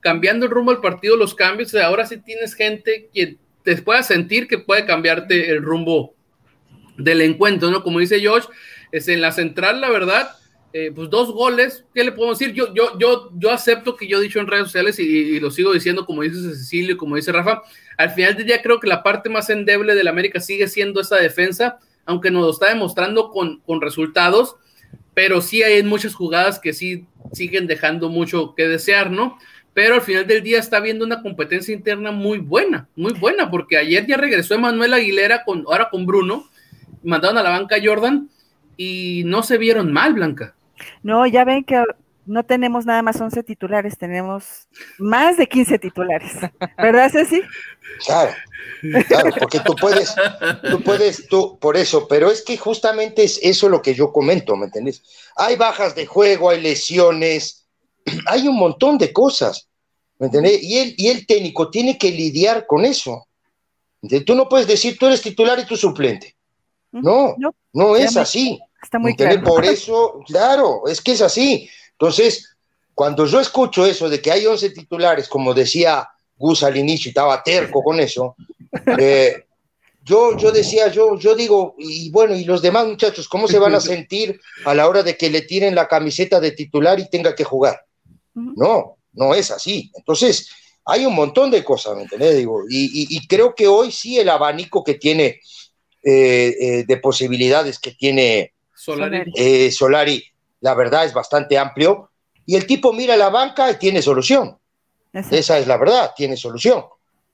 cambiando 0.00 0.46
el 0.46 0.50
rumbo 0.50 0.72
del 0.72 0.80
partido, 0.80 1.16
los 1.16 1.34
cambios, 1.34 1.74
ahora 1.74 2.06
sí 2.06 2.16
tienes 2.16 2.54
gente 2.54 3.10
que 3.12 3.36
te 3.62 3.76
pueda 3.76 4.02
sentir 4.02 4.48
que 4.48 4.58
puede 4.58 4.86
cambiarte 4.86 5.50
el 5.50 5.62
rumbo 5.62 6.14
del 6.96 7.20
encuentro, 7.20 7.70
¿no? 7.70 7.82
Como 7.82 7.98
dice 7.98 8.26
Josh, 8.26 8.46
es 8.92 9.08
en 9.08 9.20
la 9.20 9.32
central, 9.32 9.80
la 9.80 9.90
verdad, 9.90 10.30
eh, 10.74 10.90
pues 10.94 11.10
dos 11.10 11.32
goles, 11.32 11.84
¿qué 11.94 12.04
le 12.04 12.12
podemos 12.12 12.38
decir? 12.38 12.54
Yo, 12.54 12.72
yo, 12.72 12.98
yo, 12.98 13.30
yo 13.36 13.50
acepto 13.50 13.96
que 13.96 14.06
yo 14.06 14.18
he 14.18 14.22
dicho 14.22 14.40
en 14.40 14.46
redes 14.46 14.66
sociales 14.66 14.98
y, 14.98 15.38
lo 15.40 15.50
sigo 15.50 15.72
diciendo, 15.72 16.06
como 16.06 16.22
dice 16.22 16.40
Cecilio, 16.54 16.96
como 16.96 17.16
dice 17.16 17.32
Rafa, 17.32 17.62
al 17.98 18.10
final 18.10 18.36
del 18.36 18.46
día 18.46 18.62
creo 18.62 18.80
que 18.80 18.86
la 18.86 19.02
parte 19.02 19.28
más 19.28 19.50
endeble 19.50 19.94
del 19.94 20.08
América 20.08 20.40
sigue 20.40 20.68
siendo 20.68 21.00
esa 21.00 21.16
defensa, 21.16 21.78
aunque 22.06 22.30
nos 22.30 22.42
lo 22.42 22.50
está 22.50 22.68
demostrando 22.68 23.30
con, 23.30 23.60
con 23.60 23.80
resultados, 23.80 24.56
pero 25.14 25.42
sí 25.42 25.62
hay 25.62 25.82
muchas 25.82 26.14
jugadas 26.14 26.58
que 26.58 26.72
sí 26.72 27.06
siguen 27.32 27.66
dejando 27.66 28.08
mucho 28.08 28.54
que 28.54 28.66
desear, 28.66 29.10
¿no? 29.10 29.38
Pero 29.74 29.96
al 29.96 30.02
final 30.02 30.26
del 30.26 30.42
día 30.42 30.58
está 30.58 30.80
viendo 30.80 31.04
una 31.04 31.22
competencia 31.22 31.74
interna 31.74 32.12
muy 32.12 32.38
buena, 32.38 32.88
muy 32.96 33.12
buena, 33.12 33.50
porque 33.50 33.76
ayer 33.76 34.06
ya 34.06 34.16
regresó 34.16 34.54
Emanuel 34.54 34.94
Aguilera, 34.94 35.44
con, 35.44 35.64
ahora 35.66 35.88
con 35.90 36.06
Bruno, 36.06 36.48
mandaron 37.02 37.38
a 37.38 37.42
la 37.42 37.50
banca 37.50 37.76
Jordan, 37.82 38.28
y 38.82 39.24
no 39.24 39.42
se 39.42 39.58
vieron 39.58 39.92
mal, 39.92 40.14
Blanca. 40.14 40.54
No, 41.02 41.26
ya 41.26 41.44
ven 41.44 41.64
que 41.64 41.82
no 42.26 42.44
tenemos 42.44 42.86
nada 42.86 43.02
más 43.02 43.20
11 43.20 43.42
titulares, 43.42 43.98
tenemos 43.98 44.68
más 44.98 45.36
de 45.36 45.46
15 45.46 45.78
titulares. 45.78 46.32
¿Verdad, 46.78 47.10
Ceci? 47.10 47.42
Claro, 48.04 48.32
claro, 49.08 49.30
porque 49.38 49.60
tú 49.60 49.74
puedes, 49.76 50.14
tú 50.70 50.82
puedes, 50.82 51.28
tú, 51.28 51.58
por 51.58 51.76
eso, 51.76 52.06
pero 52.08 52.30
es 52.30 52.42
que 52.42 52.56
justamente 52.56 53.24
es 53.24 53.38
eso 53.42 53.68
lo 53.68 53.82
que 53.82 53.94
yo 53.94 54.12
comento, 54.12 54.56
¿me 54.56 54.66
entiendes? 54.66 55.02
Hay 55.36 55.56
bajas 55.56 55.94
de 55.94 56.06
juego, 56.06 56.50
hay 56.50 56.60
lesiones, 56.60 57.66
hay 58.26 58.48
un 58.48 58.56
montón 58.56 58.98
de 58.98 59.12
cosas, 59.12 59.68
¿me 60.18 60.26
entiendes? 60.26 60.62
Y 60.62 60.78
el, 60.78 60.94
y 60.96 61.08
el 61.08 61.26
técnico 61.26 61.70
tiene 61.70 61.98
que 61.98 62.10
lidiar 62.10 62.66
con 62.66 62.84
eso. 62.84 63.26
Tú 64.26 64.34
no 64.34 64.48
puedes 64.48 64.66
decir, 64.66 64.96
tú 64.98 65.06
eres 65.06 65.22
titular 65.22 65.58
y 65.60 65.64
tú 65.64 65.76
suplente. 65.76 66.36
No, 66.90 67.36
no, 67.72 67.96
es 67.96 68.16
así. 68.16 68.60
Está 68.82 68.98
muy 68.98 69.14
claro. 69.14 69.42
Por 69.42 69.64
eso, 69.64 70.20
claro, 70.26 70.82
es 70.86 71.00
que 71.00 71.12
es 71.12 71.22
así. 71.22 71.68
Entonces, 71.92 72.56
cuando 72.94 73.26
yo 73.26 73.40
escucho 73.40 73.86
eso 73.86 74.08
de 74.08 74.20
que 74.20 74.32
hay 74.32 74.46
11 74.46 74.70
titulares, 74.70 75.28
como 75.28 75.54
decía 75.54 76.08
Gus 76.36 76.62
al 76.62 76.76
inicio, 76.76 77.08
y 77.08 77.10
estaba 77.10 77.42
terco 77.42 77.82
con 77.82 78.00
eso, 78.00 78.36
eh, 78.98 79.44
yo, 80.04 80.36
yo 80.36 80.50
decía, 80.50 80.88
yo, 80.88 81.16
yo 81.16 81.34
digo, 81.34 81.76
y 81.78 82.10
bueno, 82.10 82.34
y 82.34 82.44
los 82.44 82.60
demás 82.60 82.86
muchachos, 82.86 83.28
¿cómo 83.28 83.46
se 83.46 83.58
van 83.58 83.74
a 83.74 83.80
sentir 83.80 84.40
a 84.64 84.74
la 84.74 84.88
hora 84.88 85.02
de 85.02 85.16
que 85.16 85.30
le 85.30 85.42
tiren 85.42 85.74
la 85.74 85.86
camiseta 85.86 86.40
de 86.40 86.50
titular 86.50 86.98
y 86.98 87.08
tenga 87.08 87.34
que 87.34 87.44
jugar? 87.44 87.86
No, 88.34 88.96
no 89.12 89.34
es 89.34 89.50
así. 89.50 89.90
Entonces, 89.94 90.50
hay 90.84 91.06
un 91.06 91.14
montón 91.14 91.50
de 91.50 91.62
cosas, 91.62 91.96
¿me 91.96 92.02
entiendes? 92.02 92.36
Digo, 92.36 92.64
y, 92.68 93.26
creo 93.28 93.54
que 93.54 93.68
hoy 93.68 93.92
sí 93.92 94.18
el 94.18 94.28
abanico 94.28 94.82
que 94.82 94.94
tiene 94.94 95.40
eh, 96.02 96.56
eh, 96.60 96.84
de 96.86 96.96
posibilidades 96.96 97.78
que 97.78 97.92
tiene 97.92 98.52
Solari. 98.84 99.70
Solari 99.70 100.24
la 100.62 100.74
verdad 100.74 101.04
es 101.04 101.12
bastante 101.12 101.58
amplio, 101.58 102.10
y 102.46 102.56
el 102.56 102.66
tipo 102.66 102.92
mira 102.92 103.16
la 103.16 103.28
banca 103.28 103.70
y 103.70 103.78
tiene 103.78 104.00
solución. 104.00 104.56
Esa 105.12 105.58
es 105.58 105.66
la 105.66 105.76
verdad, 105.76 106.12
tiene 106.16 106.36
solución, 106.36 106.84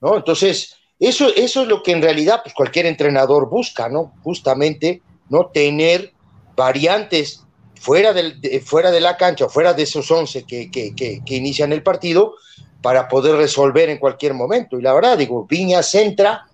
¿no? 0.00 0.16
Entonces, 0.16 0.74
eso, 0.98 1.28
eso 1.36 1.62
es 1.62 1.68
lo 1.68 1.82
que 1.82 1.92
en 1.92 2.02
realidad 2.02 2.40
pues, 2.42 2.54
cualquier 2.54 2.86
entrenador 2.86 3.48
busca, 3.48 3.88
¿no? 3.88 4.14
Justamente, 4.24 5.00
¿no? 5.28 5.46
Tener 5.46 6.12
variantes 6.56 7.44
fuera, 7.76 8.12
del, 8.12 8.40
de, 8.40 8.60
fuera 8.60 8.90
de 8.90 9.00
la 9.00 9.16
cancha, 9.16 9.48
fuera 9.48 9.74
de 9.74 9.84
esos 9.84 10.10
11 10.10 10.44
que, 10.44 10.70
que, 10.70 10.94
que, 10.94 11.34
inician 11.36 11.72
el 11.72 11.84
partido, 11.84 12.34
para 12.82 13.08
poder 13.08 13.36
resolver 13.36 13.90
en 13.90 13.98
cualquier 13.98 14.34
momento. 14.34 14.78
Y 14.78 14.82
la 14.82 14.94
verdad, 14.94 15.18
digo, 15.18 15.46
Viña 15.46 15.82
centra, 15.82 16.46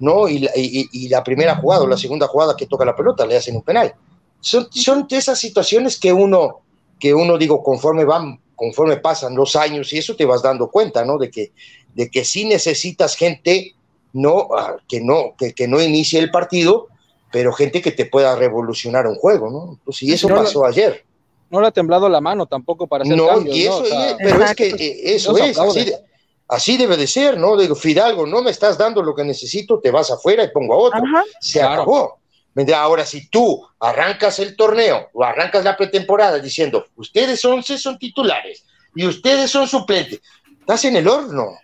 ¿no? 0.00 0.28
Y, 0.28 0.48
y, 0.56 0.88
y 0.92 1.08
la 1.08 1.22
primera 1.22 1.56
jugada 1.56 1.82
o 1.82 1.86
la 1.86 1.96
segunda 1.96 2.26
jugada 2.26 2.56
que 2.56 2.66
toca 2.66 2.84
la 2.84 2.96
pelota 2.96 3.26
le 3.26 3.36
hacen 3.36 3.54
un 3.54 3.62
penal 3.62 3.94
son, 4.42 4.68
son 4.72 5.06
de 5.08 5.16
esas 5.16 5.38
situaciones 5.38 5.98
que 5.98 6.12
uno, 6.12 6.60
que 6.98 7.14
uno 7.14 7.38
digo, 7.38 7.62
conforme 7.62 8.04
van, 8.04 8.40
conforme 8.56 8.96
pasan 8.98 9.34
los 9.34 9.56
años 9.56 9.92
y 9.92 9.98
eso 9.98 10.14
te 10.16 10.26
vas 10.26 10.42
dando 10.42 10.68
cuenta, 10.68 11.04
¿no? 11.04 11.16
De 11.16 11.30
que, 11.30 11.52
de 11.94 12.10
que 12.10 12.24
sí 12.24 12.44
necesitas 12.44 13.14
gente, 13.16 13.74
no, 14.12 14.48
ah, 14.56 14.76
que 14.88 15.00
no, 15.00 15.34
que, 15.38 15.54
que 15.54 15.68
no 15.68 15.80
inicie 15.80 16.18
el 16.18 16.30
partido, 16.30 16.88
pero 17.30 17.52
gente 17.52 17.80
que 17.80 17.92
te 17.92 18.04
pueda 18.04 18.34
revolucionar 18.34 19.06
un 19.06 19.14
juego, 19.14 19.48
¿no? 19.48 19.78
Pues, 19.84 20.02
y 20.02 20.12
eso 20.12 20.28
pasó 20.28 20.66
ayer. 20.66 21.04
No 21.48 21.60
le 21.60 21.68
ha 21.68 21.70
temblado 21.70 22.08
la 22.08 22.20
mano 22.20 22.46
tampoco 22.46 22.86
para 22.88 23.04
hacer 23.04 23.16
no, 23.16 23.28
cambios, 23.28 23.56
y 23.56 23.66
eso, 23.66 23.84
pero 24.18 24.44
es 24.44 24.54
que 24.54 24.68
eh, 24.68 25.14
eso 25.14 25.36
es, 25.36 25.56
así, 25.56 25.92
así, 26.48 26.76
debe 26.76 26.96
de 26.96 27.06
ser, 27.06 27.38
¿no? 27.38 27.56
Digo, 27.56 27.76
Fidalgo, 27.76 28.26
no 28.26 28.42
me 28.42 28.50
estás 28.50 28.76
dando 28.76 29.02
lo 29.02 29.14
que 29.14 29.22
necesito, 29.22 29.78
te 29.78 29.90
vas 29.90 30.10
afuera 30.10 30.42
y 30.42 30.50
pongo 30.50 30.74
a 30.74 30.78
otro. 30.78 31.00
Se 31.40 31.62
acabó. 31.62 32.21
Ahora, 32.74 33.06
si 33.06 33.28
tú 33.28 33.66
arrancas 33.80 34.38
el 34.38 34.56
torneo 34.56 35.08
o 35.14 35.24
arrancas 35.24 35.64
la 35.64 35.76
pretemporada 35.76 36.38
diciendo, 36.38 36.86
ustedes 36.96 37.42
11 37.44 37.78
son 37.78 37.98
titulares 37.98 38.64
y 38.94 39.06
ustedes 39.06 39.50
son 39.50 39.66
suplentes, 39.66 40.20
estás 40.60 40.84
en 40.84 40.96
el 40.96 41.08
horno, 41.08 41.58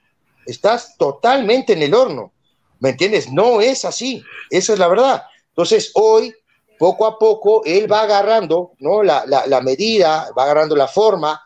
estás 0.46 0.96
totalmente 0.96 1.74
en 1.74 1.82
el 1.82 1.94
horno, 1.94 2.32
¿me 2.80 2.90
entiendes? 2.90 3.30
No 3.30 3.60
es 3.60 3.84
así, 3.84 4.22
esa 4.50 4.72
es 4.72 4.78
la 4.78 4.88
verdad. 4.88 5.24
Entonces, 5.48 5.90
hoy, 5.94 6.34
poco 6.78 7.06
a 7.06 7.18
poco, 7.18 7.62
él 7.66 7.90
va 7.90 8.02
agarrando, 8.02 8.72
¿no? 8.78 9.02
La, 9.02 9.24
la 9.26 9.60
medida, 9.60 10.30
va 10.36 10.44
agarrando 10.44 10.74
la 10.74 10.88
forma 10.88 11.42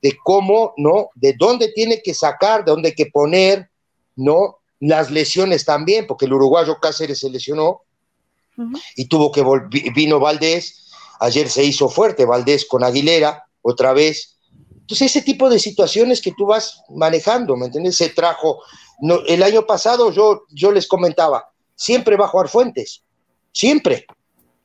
de 0.00 0.16
cómo, 0.22 0.72
¿no? 0.76 1.10
De 1.14 1.34
dónde 1.38 1.72
tiene 1.72 2.00
que 2.00 2.14
sacar, 2.14 2.64
de 2.64 2.70
dónde 2.70 2.94
que 2.94 3.06
poner, 3.06 3.68
¿no? 4.16 4.58
Las 4.80 5.10
lesiones 5.10 5.64
también, 5.64 6.06
porque 6.06 6.26
el 6.26 6.32
uruguayo 6.32 6.78
Cáceres 6.80 7.18
se 7.18 7.30
lesionó, 7.30 7.82
y 8.96 9.06
tuvo 9.06 9.30
que 9.32 9.42
volver, 9.42 9.92
vino 9.94 10.18
Valdés, 10.18 10.90
ayer 11.20 11.48
se 11.48 11.64
hizo 11.64 11.88
fuerte 11.88 12.24
Valdés 12.24 12.64
con 12.64 12.84
Aguilera, 12.84 13.44
otra 13.62 13.92
vez. 13.92 14.36
Entonces, 14.72 15.14
ese 15.14 15.22
tipo 15.22 15.50
de 15.50 15.58
situaciones 15.58 16.20
que 16.20 16.32
tú 16.32 16.46
vas 16.46 16.82
manejando, 16.88 17.56
¿me 17.56 17.66
entiendes? 17.66 17.96
Se 17.96 18.08
trajo, 18.08 18.62
no, 19.00 19.20
el 19.26 19.42
año 19.42 19.66
pasado 19.66 20.10
yo, 20.12 20.44
yo 20.50 20.72
les 20.72 20.86
comentaba, 20.86 21.50
siempre 21.74 22.16
va 22.16 22.26
a 22.26 22.28
jugar 22.28 22.48
Fuentes, 22.48 23.02
siempre. 23.52 24.06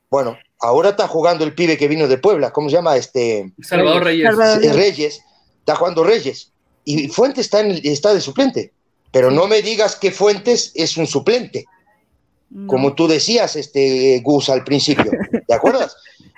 Bueno, 0.10 0.38
ahora 0.60 0.90
está 0.90 1.08
jugando 1.08 1.44
el 1.44 1.56
pibe 1.56 1.78
que 1.78 1.88
vino 1.88 2.08
de 2.08 2.18
Puebla, 2.18 2.52
¿cómo 2.52 2.70
se 2.70 2.76
llama? 2.76 2.96
Este, 2.96 3.52
Salvador 3.62 4.04
Reyes. 4.06 4.76
Reyes, 4.76 5.22
está 5.60 5.76
jugando 5.76 6.04
Reyes. 6.04 6.52
Y 6.86 7.08
Fuentes 7.10 7.46
está, 7.46 7.62
en 7.62 7.80
está 7.84 8.14
de 8.14 8.22
suplente. 8.22 8.74
Pero 9.12 9.30
no 9.30 9.48
me 9.48 9.62
digas 9.62 9.96
que 9.96 10.12
Fuentes 10.12 10.72
es 10.74 10.98
un 10.98 11.06
suplente 11.06 11.66
como 12.68 12.94
tú 12.94 13.08
decías, 13.08 13.56
este 13.56 14.20
Gus 14.24 14.50
al 14.50 14.64
principio, 14.64 15.12
¿te 15.48 15.54
acuerdas? 15.54 15.96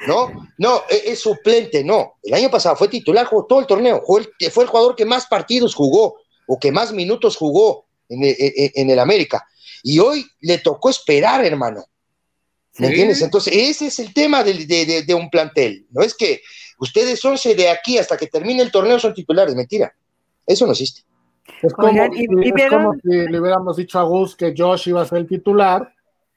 No, 0.07 0.31
no, 0.57 0.83
e, 0.89 1.11
es, 1.11 1.19
suplente, 1.19 1.83
no. 1.83 2.15
El 2.23 2.33
año 2.33 2.49
pasado 2.49 2.75
fue 2.75 2.87
titular, 2.87 3.25
jugó 3.25 3.45
todo 3.45 3.59
el 3.59 3.65
torneo, 3.65 4.01
fue 4.05 4.21
el, 4.21 4.51
fue 4.51 4.63
el 4.63 4.69
jugador 4.69 4.95
que 4.95 5.05
más 5.05 5.25
partidos 5.27 5.73
jugó 5.73 6.17
o 6.47 6.59
que 6.59 6.71
más 6.71 6.93
minutos 6.93 7.35
jugó 7.35 7.85
en, 8.09 8.23
e, 8.23 8.29
e, 8.29 8.71
en, 8.75 8.89
el 8.89 8.99
América. 8.99 9.45
Y 9.83 9.99
hoy 9.99 10.25
le 10.41 10.57
tocó 10.59 10.89
esperar, 10.89 11.43
hermano. 11.43 11.85
¿Me 12.77 12.87
entiendes? 12.87 13.21
Entonces, 13.21 13.53
ese 13.55 13.87
es 13.87 13.99
el 13.99 14.13
tema 14.13 14.43
de, 14.43 14.65
de, 14.65 15.03
de, 15.03 15.13
un 15.13 15.29
plantel. 15.29 15.85
No 15.91 16.01
es 16.01 16.13
que 16.13 16.41
ustedes 16.77 17.23
11 17.23 17.55
de 17.55 17.69
aquí 17.69 17.97
hasta 17.97 18.17
que 18.17 18.27
termine 18.27 18.61
el 18.61 18.71
torneo 18.71 18.99
son 18.99 19.13
titulares, 19.13 19.55
mentira. 19.55 19.93
Eso 20.45 20.65
no 20.65 20.73
existe. 20.73 21.03
Es 21.61 21.73
como, 21.73 21.89
y, 22.13 22.51
es 22.53 22.69
como 22.69 22.93
si 22.95 23.09
le 23.09 23.39
hubiéramos 23.39 23.77
dicho 23.77 23.97
a 23.97 24.03
Gus 24.03 24.35
que 24.35 24.53
Josh 24.57 24.89
iba 24.89 25.01
a 25.01 25.05
ser 25.05 25.19
el 25.19 25.27
titular 25.27 25.94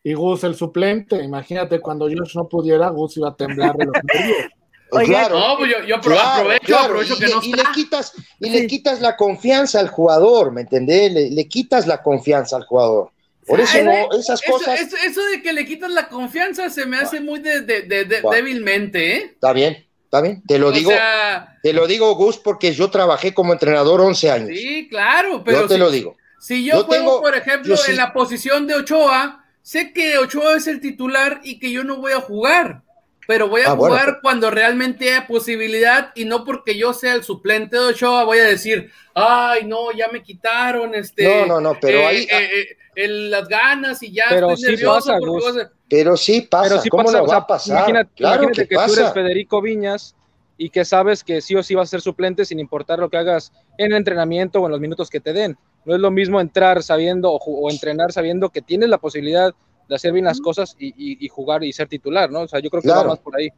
y 0.08 0.14
Gus 0.14 0.42
el 0.44 0.54
suplente. 0.54 1.22
Imagínate 1.22 1.80
cuando 1.80 2.06
Josh 2.06 2.34
no 2.34 2.48
pudiera, 2.48 2.88
Gus 2.88 3.18
iba 3.18 3.28
a 3.28 3.36
temblar 3.36 3.76
de 3.76 3.84
los 3.84 3.94
claro, 5.04 5.38
no, 5.38 5.58
pues 5.58 5.70
yo, 5.70 5.84
yo 5.84 5.96
aprovecho, 5.96 6.78
aprovecho 6.78 7.14
y, 7.14 7.18
que 7.18 7.26
no 7.28 7.42
y 7.42 7.52
le 7.52 7.62
quitas 7.74 8.14
y 8.40 8.48
le 8.48 8.66
quitas 8.66 9.02
la 9.02 9.18
confianza 9.18 9.80
al 9.80 9.88
jugador, 9.88 10.50
¿me 10.50 10.62
entendés? 10.62 11.12
Le, 11.12 11.30
le 11.30 11.46
quitas 11.46 11.86
la 11.86 12.02
confianza 12.02 12.56
al 12.56 12.64
jugador. 12.64 13.10
Por 13.46 13.60
eso 13.60 13.82
no, 13.82 14.18
esas 14.18 14.40
cosas. 14.40 14.80
Eso, 14.80 14.96
eso, 14.96 15.22
de 15.26 15.42
que 15.42 15.52
le 15.52 15.66
quitas 15.66 15.90
la 15.90 16.08
confianza 16.08 16.70
se 16.70 16.86
me 16.86 16.96
hace 16.96 17.20
muy 17.20 17.40
de, 17.40 17.60
de, 17.60 17.82
de, 17.82 18.22
débilmente, 18.32 19.16
¿eh? 19.16 19.30
Está 19.34 19.52
bien, 19.52 19.86
está 20.04 20.22
bien. 20.22 20.42
Te 20.46 20.58
lo 20.58 20.68
o 20.68 20.72
digo, 20.72 20.90
sea... 20.90 21.58
te 21.62 21.74
lo 21.74 21.86
digo, 21.86 22.14
Gus, 22.14 22.38
porque 22.38 22.72
yo 22.72 22.90
trabajé 22.90 23.34
como 23.34 23.52
entrenador 23.52 24.00
11 24.00 24.30
años. 24.30 24.48
Sí, 24.56 24.88
claro, 24.88 25.42
pero. 25.44 25.60
Yo 25.60 25.66
te 25.66 25.74
si, 25.74 25.80
lo 25.80 25.90
digo. 25.90 26.16
Si 26.40 26.64
yo, 26.64 26.76
yo 26.78 26.84
juego, 26.84 27.04
tengo, 27.04 27.20
por 27.20 27.36
ejemplo, 27.36 27.74
en 27.74 27.80
sí. 27.80 27.92
la 27.92 28.14
posición 28.14 28.66
de 28.66 28.74
Ochoa, 28.74 29.44
sé 29.62 29.92
que 29.92 30.18
Ochoa 30.18 30.56
es 30.56 30.66
el 30.66 30.80
titular 30.80 31.40
y 31.44 31.58
que 31.58 31.70
yo 31.70 31.84
no 31.84 31.96
voy 31.96 32.12
a 32.12 32.20
jugar, 32.20 32.82
pero 33.26 33.48
voy 33.48 33.62
a 33.62 33.72
ah, 33.72 33.76
jugar 33.76 34.04
bueno. 34.04 34.18
Cuando 34.22 34.50
realmente 34.50 35.10
haya 35.10 35.26
posibilidad 35.26 36.12
y 36.14 36.24
no 36.24 36.44
porque 36.44 36.76
yo 36.76 36.94
sea 36.94 37.14
el 37.14 37.22
suplente 37.22 37.76
de 37.76 37.86
Ochoa 37.86 38.24
voy 38.24 38.38
a 38.38 38.44
decir, 38.44 38.90
ay, 39.14 39.66
no, 39.66 39.92
ya 39.92 40.08
me 40.08 40.22
quitaron 40.22 40.94
este. 40.94 41.24
No, 41.40 41.46
no, 41.46 41.60
no, 41.60 41.78
pero 41.80 41.98
eh, 41.98 42.06
ahí. 42.06 42.22
Eh, 42.22 42.28
eh, 42.30 42.66
el, 42.94 43.30
las 43.30 43.46
ganas 43.46 44.02
y 44.02 44.12
ya 44.12 44.24
pero 44.28 44.50
estoy 44.50 44.64
sí 44.64 44.70
nervioso. 44.72 45.12
Pasa, 45.12 45.62
a... 45.62 45.70
Pero 45.88 46.16
sí 46.16 46.40
pasa, 46.40 46.68
pero 46.68 46.82
sí 46.82 46.88
¿cómo 46.88 47.04
pasa, 47.04 47.18
no 47.18 47.24
o 47.24 47.26
va 47.28 47.36
a 47.36 47.46
pasar? 47.46 47.76
Imagínate, 47.76 48.10
claro 48.16 48.42
imagínate 48.42 48.62
que, 48.62 48.68
que, 48.68 48.74
pasa. 48.74 48.94
tú 48.94 49.00
eres 49.00 49.12
Federico 49.12 49.62
Viñas 49.62 50.16
y 50.56 50.70
que 50.70 50.84
sabes 50.84 51.22
que 51.22 51.40
sí 51.40 51.54
o 51.54 51.62
sí 51.62 51.74
vas 51.74 51.88
a 51.88 51.90
ser 51.90 52.00
suplente 52.00 52.44
sin 52.44 52.58
importar 52.58 52.98
lo 52.98 53.08
que 53.08 53.16
hagas 53.16 53.52
en 53.78 53.92
el 53.92 53.98
entrenamiento 53.98 54.60
o 54.60 54.66
en 54.66 54.72
los 54.72 54.80
minutos 54.80 55.08
que 55.08 55.20
te 55.20 55.32
den. 55.32 55.56
No 55.88 55.94
es 55.94 56.00
lo 56.00 56.10
mismo 56.10 56.40
entrar 56.40 56.82
sabiendo 56.82 57.32
o, 57.32 57.38
o 57.38 57.70
entrenar 57.70 58.12
sabiendo 58.12 58.50
que 58.50 58.60
tienes 58.62 58.88
la 58.90 58.98
posibilidad 58.98 59.54
de 59.88 59.94
hacer 59.94 60.12
bien 60.12 60.26
las 60.26 60.38
cosas 60.40 60.76
y, 60.78 60.88
y, 60.88 61.24
y, 61.24 61.28
jugar 61.28 61.64
y 61.64 61.72
ser 61.72 61.88
titular, 61.88 62.30
¿no? 62.30 62.40
O 62.42 62.48
sea, 62.48 62.60
yo 62.60 62.68
creo 62.68 62.82
que 62.82 62.88
claro. 62.88 63.04
va 63.04 63.14
más 63.14 63.18
por 63.20 63.36
ahí. 63.36 63.48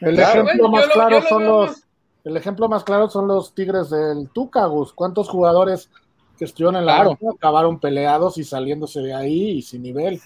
El 0.00 0.14
Claro. 0.14 0.42
ejemplo 0.42 0.68
más 0.68 0.86
lo- 0.86 0.92
claro 0.92 1.20
lo 1.20 1.22
son 1.26 1.44
los 1.44 1.68
más- 1.70 1.84
el 2.24 2.36
ejemplo 2.36 2.68
más 2.68 2.84
claro 2.84 3.08
son 3.08 3.26
los 3.26 3.54
Tigres 3.54 3.88
del 3.88 4.28
Tucagus. 4.28 4.92
¿Cuántos 4.92 5.28
jugadores 5.30 5.90
que 6.38 6.44
estuvieron 6.44 6.76
en 6.76 6.84
la 6.84 6.96
Claro. 6.96 7.10
banca 7.20 7.34
acabaron 7.36 7.80
peleados 7.80 8.36
y 8.36 8.44
saliéndose 8.44 9.00
de 9.00 9.14
ahí 9.14 9.50
y 9.52 9.62
sin 9.62 9.82
nivel? 9.82 10.20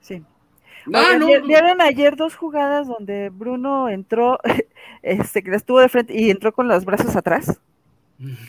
Sí. 0.00 0.22
No, 0.86 0.98
Oigan, 0.98 1.20
no, 1.20 1.26
¿vi- 1.28 1.40
¿Vieron 1.46 1.80
ayer 1.80 2.14
dos 2.16 2.36
jugadas 2.36 2.86
donde 2.86 3.30
Bruno 3.30 3.88
entró, 3.88 4.38
este, 5.02 5.42
que 5.42 5.54
estuvo 5.54 5.80
de 5.80 5.88
frente 5.88 6.12
y 6.14 6.28
entró 6.30 6.52
con 6.52 6.68
los 6.68 6.84
brazos 6.84 7.16
atrás? 7.16 7.58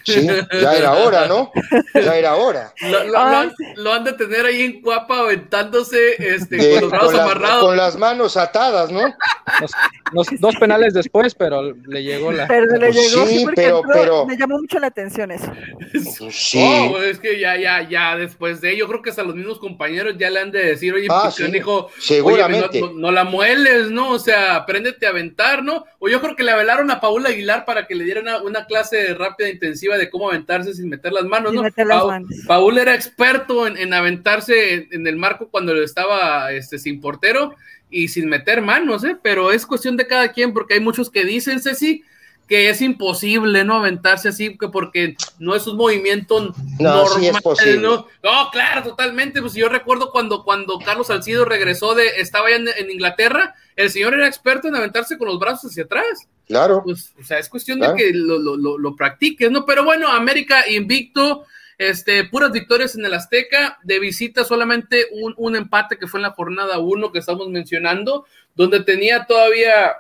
Sí, 0.03 0.27
ya 0.61 0.73
era 0.77 0.93
hora, 0.93 1.27
¿no? 1.27 1.51
Ya 1.95 2.15
era 2.15 2.35
hora. 2.35 2.71
Lo, 2.81 3.03
lo- 3.03 3.11
lo 3.11 3.17
han, 3.19 3.53
lo 3.77 3.93
han 3.93 4.03
de 4.03 4.13
tener 4.13 4.45
ahí 4.45 4.61
en 4.61 4.81
Cuapa 4.81 5.19
aventándose 5.21 6.15
este, 6.19 6.57
De- 6.57 6.71
con 6.73 6.81
los 6.81 6.91
brazos 6.91 7.07
con, 7.07 7.15
las, 7.17 7.25
amarrados. 7.25 7.65
con 7.65 7.77
las 7.77 7.97
manos 7.97 8.37
atadas, 8.37 8.91
¿no? 8.91 9.01
Nos- 9.01 9.71
nos- 10.13 10.39
dos 10.39 10.55
penales 10.57 10.93
después, 10.93 11.33
pero 11.33 11.73
le 11.87 12.03
llegó 12.03 12.31
la. 12.31 12.47
Pero 12.47 12.65
le 12.77 12.91
Pues 12.91 12.95
llegó, 13.11 13.25
sí, 13.27 13.45
pero- 13.55 13.77
entró, 13.79 13.91
pero- 13.93 14.25
me 14.27 14.37
llamó 14.37 14.59
mucho 14.59 14.77
la 14.79 14.87
atención 14.87 15.31
eso. 15.31 15.51
Pues 15.91 16.35
sí. 16.35 16.91
Oh, 16.93 17.01
es 17.01 17.17
que 17.19 17.39
ya, 17.39 17.57
ya, 17.57 17.87
ya, 17.89 18.15
después 18.15 18.61
de 18.61 18.77
yo 18.77 18.87
creo 18.87 19.01
que 19.01 19.09
hasta 19.09 19.23
los 19.23 19.35
mismos 19.35 19.57
compañeros 19.59 20.15
ya 20.17 20.29
le 20.29 20.39
han 20.41 20.51
de 20.51 20.63
decir, 20.63 20.93
oye, 20.93 21.07
Ah, 21.09 21.21
pues, 21.23 21.35
sí, 21.35 21.43
canijo, 21.43 21.89
seguramente. 21.99 22.67
oye, 22.69 22.81
no, 22.81 22.87
no- 22.93 22.99
no 23.05 23.11
la 23.11 23.23
mueles, 23.23 23.89
¿no? 23.89 24.11
O 24.11 24.19
sea, 24.19 24.55
apréndete 24.55 25.05
a 25.07 25.09
aventar, 25.09 25.63
¿no? 25.63 25.85
O 25.99 26.07
yo 26.07 26.21
creo 26.21 26.35
que 26.35 26.43
le 26.43 26.51
avelaron 26.51 26.91
a 26.91 26.99
Paula 27.01 27.29
Aguilar 27.29 27.65
para 27.65 27.87
que 27.87 27.95
le 27.95 28.03
diera 28.03 28.21
una, 28.21 28.41
una 28.41 28.65
clase 28.67 29.13
rápida, 29.15 29.49
intensiva 29.55 29.97
de 29.97 30.09
cómo 30.09 30.29
aventarse 30.29 30.73
sin 30.73 30.89
meter 30.89 31.11
las 31.11 31.25
manos, 31.25 31.51
Sin 31.51 31.57
¿no? 31.57 31.63
meter 31.63 31.87
las 31.87 32.05
manos. 32.05 32.29
Paul 32.47 32.77
era 32.77 32.93
experto 32.95 33.67
en, 33.67 33.77
en 33.77 33.93
aventarse 33.93 34.73
en, 34.73 34.87
en 34.91 35.07
el 35.07 35.15
marco 35.17 35.49
cuando 35.49 35.75
estaba 35.81 36.51
este, 36.51 36.77
sin 36.79 37.01
portero 37.01 37.55
y 37.89 38.07
sin 38.09 38.27
meter 38.27 38.61
manos, 38.61 39.03
¿eh? 39.03 39.17
Pero 39.21 39.51
es 39.51 39.65
cuestión 39.65 39.97
de 39.97 40.07
cada 40.07 40.31
quien, 40.31 40.53
porque 40.53 40.75
hay 40.75 40.79
muchos 40.79 41.09
que 41.09 41.23
dicen, 41.23 41.61
Ceci, 41.61 42.03
que 42.47 42.69
es 42.69 42.81
imposible, 42.81 43.63
¿no? 43.63 43.75
Aventarse 43.75 44.29
así, 44.29 44.57
que 44.57 44.67
porque 44.67 45.15
no 45.39 45.55
es 45.55 45.65
un 45.67 45.77
movimiento 45.77 46.53
No, 46.79 47.07
sí 47.07 47.27
es 47.27 47.41
posible. 47.41 47.79
¿no? 47.79 48.07
No, 48.23 48.49
claro, 48.51 48.83
totalmente. 48.83 49.41
Pues 49.41 49.53
yo 49.53 49.69
recuerdo 49.69 50.11
cuando, 50.11 50.43
cuando 50.43 50.79
Carlos 50.79 51.07
Salcido 51.07 51.45
regresó 51.45 51.95
de, 51.95 52.07
estaba 52.17 52.47
allá 52.47 52.57
en, 52.57 52.67
en 52.77 52.91
Inglaterra, 52.91 53.55
el 53.75 53.89
señor 53.89 54.13
era 54.13 54.27
experto 54.27 54.67
en 54.67 54.75
aventarse 54.75 55.17
con 55.17 55.27
los 55.27 55.39
brazos 55.39 55.71
hacia 55.71 55.83
atrás 55.83 56.27
Claro. 56.47 56.81
pues, 56.83 57.13
o 57.19 57.23
sea, 57.23 57.39
es 57.39 57.49
cuestión 57.49 57.79
Claro. 57.79 57.93
de 57.93 57.99
que 57.99 58.11
lo, 58.13 58.37
lo, 58.39 58.55
lo, 58.55 58.77
lo 58.77 58.95
practiques, 58.95 59.49
¿no? 59.51 59.65
Pero 59.65 59.83
bueno, 59.83 60.07
América 60.09 60.69
invicto, 60.69 61.45
este, 61.77 62.23
puras 62.25 62.51
victorias 62.51 62.95
en 62.95 63.05
el 63.05 63.13
Azteca, 63.13 63.79
de 63.83 63.99
visita 63.99 64.43
solamente 64.43 65.07
un, 65.11 65.33
un 65.37 65.55
empate 65.55 65.97
que 65.97 66.07
fue 66.07 66.19
en 66.19 66.23
la 66.23 66.31
jornada 66.31 66.79
1 66.79 67.11
que 67.11 67.19
estamos 67.19 67.49
mencionando, 67.49 68.25
donde 68.55 68.81
tenía 68.81 69.25
todavía 69.25 69.93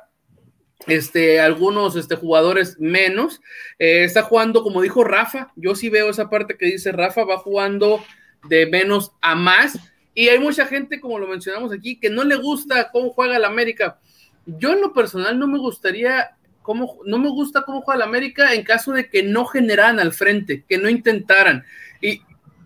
este, 0.87 1.39
algunos 1.41 1.95
este, 1.95 2.15
jugadores 2.15 2.77
menos. 2.79 3.41
Eh, 3.79 4.03
está 4.03 4.21
jugando, 4.23 4.63
como 4.63 4.81
dijo 4.81 5.03
Rafa, 5.03 5.51
yo 5.55 5.75
sí 5.75 5.89
veo 5.89 6.09
esa 6.09 6.29
parte 6.29 6.57
que 6.57 6.67
dice 6.67 6.91
Rafa, 6.91 7.23
va 7.23 7.37
jugando 7.37 8.03
de 8.47 8.67
menos 8.67 9.11
a 9.21 9.35
más. 9.35 9.77
Y 10.13 10.29
hay 10.29 10.39
mucha 10.39 10.65
gente, 10.65 11.01
como 11.01 11.19
lo 11.19 11.27
mencionamos 11.27 11.73
aquí, 11.73 11.99
que 11.99 12.09
no 12.09 12.23
le 12.23 12.35
gusta 12.35 12.89
cómo 12.91 13.09
juega 13.09 13.35
el 13.35 13.43
América. 13.43 13.99
Yo 14.45 14.73
en 14.73 14.81
lo 14.81 14.93
personal 14.93 15.37
no 15.39 15.47
me 15.47 15.57
gustaría 15.57 16.35
cómo, 16.61 16.99
no 17.05 17.19
me 17.19 17.29
gusta 17.29 17.63
cómo 17.63 17.81
juega 17.81 18.03
el 18.03 18.09
América 18.09 18.53
en 18.53 18.63
caso 18.63 18.91
de 18.91 19.09
que 19.09 19.23
no 19.23 19.45
generaran 19.45 19.99
al 19.99 20.13
frente, 20.13 20.65
que 20.67 20.77
no 20.77 20.89
intentaran. 20.89 21.63
Y, 22.01 22.21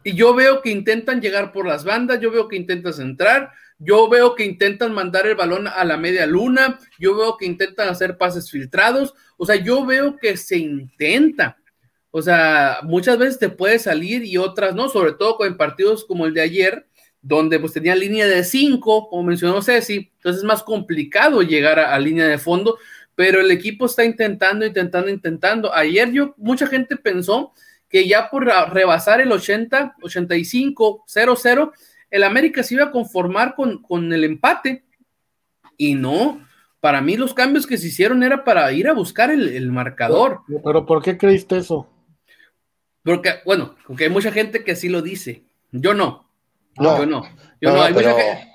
yo 0.06 0.34
veo 0.34 0.62
que 0.62 0.72
intentan 0.72 1.22
llegar 1.22 1.52
por 1.52 1.68
las 1.68 1.84
bandas, 1.84 2.22
yo 2.22 2.32
veo 2.32 2.48
que 2.48 2.56
intentan 2.56 2.94
centrar, 2.94 3.52
yo 3.80 4.10
veo 4.10 4.34
que 4.34 4.46
intentan 4.46 4.94
mandar 4.94 5.28
el 5.28 5.36
balón 5.36 5.68
a 5.68 5.84
la 5.84 5.98
media 5.98 6.26
luna, 6.26 6.80
yo 6.98 7.16
veo 7.18 7.38
que 7.38 7.46
intentan 7.46 7.90
hacer 7.90 8.18
pases 8.18 8.50
filtrados, 8.50 9.14
o 9.38 9.46
sea, 9.46 9.58
yo 9.58 9.86
veo 9.86 10.18
que 10.18 10.38
se 10.38 10.58
intenta. 10.58 11.58
O 12.12 12.22
sea, 12.22 12.80
muchas 12.84 13.18
veces 13.18 13.38
te 13.40 13.50
puede 13.50 13.78
salir 13.78 14.24
y 14.24 14.38
otras 14.38 14.74
no, 14.74 14.90
sobre 14.90 15.14
todo 15.14 15.38
con 15.38 15.58
partidos 15.58 16.06
como 16.06 16.26
el 16.26 16.34
de 16.34 16.42
ayer, 16.42 16.88
donde 17.22 17.60
pues 17.60 17.74
tenía 17.74 17.96
línea 17.96 18.28
de 18.28 18.44
5, 18.44 19.10
como 19.10 19.24
mencionó 19.24 19.62
Ceci, 19.62 20.12
entonces 20.16 20.42
es 20.42 20.48
más 20.48 20.64
complicado 20.64 21.42
llegar 21.42 21.80
a, 21.80 21.94
a, 21.94 22.00
línea 22.00 22.28
de 22.28 22.38
fondo, 22.38 22.78
pero 23.16 23.42
el 23.42 23.52
equipo 23.52 23.86
está 23.86 24.06
intentando, 24.06 24.66
intentando, 24.66 25.10
intentando. 25.10 25.74
Ayer 25.74 26.12
yo, 26.12 26.34
mucha 26.38 26.68
gente 26.68 26.96
pensó 26.96 27.54
que 27.90 28.08
ya 28.08 28.30
por 28.30 28.46
rebasar 28.46 29.20
el 29.20 29.32
80, 29.32 29.96
85, 30.02 31.06
0-0, 31.08 31.72
el 32.12 32.24
América 32.24 32.64
se 32.64 32.76
iba 32.76 32.86
a 32.86 32.92
conformar 32.92 33.56
con, 33.56 33.82
con 33.82 34.14
el 34.14 34.24
empate, 34.24 34.84
y 35.78 35.96
no, 35.96 36.46
para 36.82 37.02
mí 37.02 37.18
los 37.18 37.34
cambios 37.34 37.66
que 37.66 37.78
se 37.78 37.88
hicieron 37.88 38.22
era 38.22 38.44
para 38.44 38.72
ir 38.74 38.88
a 38.88 38.94
buscar 38.94 39.32
el, 39.32 39.48
el 39.48 39.72
marcador. 39.72 40.42
Pero 40.64 40.86
¿por 40.86 41.02
qué 41.02 41.18
creíste 41.18 41.58
eso? 41.58 41.90
Porque, 43.04 43.36
bueno, 43.46 43.76
porque 43.88 44.04
hay 44.04 44.10
mucha 44.10 44.32
gente 44.32 44.64
que 44.64 44.74
así 44.74 44.90
lo 44.90 45.02
dice. 45.02 45.44
Yo 45.72 45.94
no. 45.94 46.29
No, 46.78 46.98
yo 47.00 47.06
no. 47.06 47.24
Yo 47.62 47.70
no, 47.72 47.76
no, 47.78 47.84
hay 47.84 47.94
pero, 47.94 48.10
mucha 48.12 48.24
gente- 48.24 48.50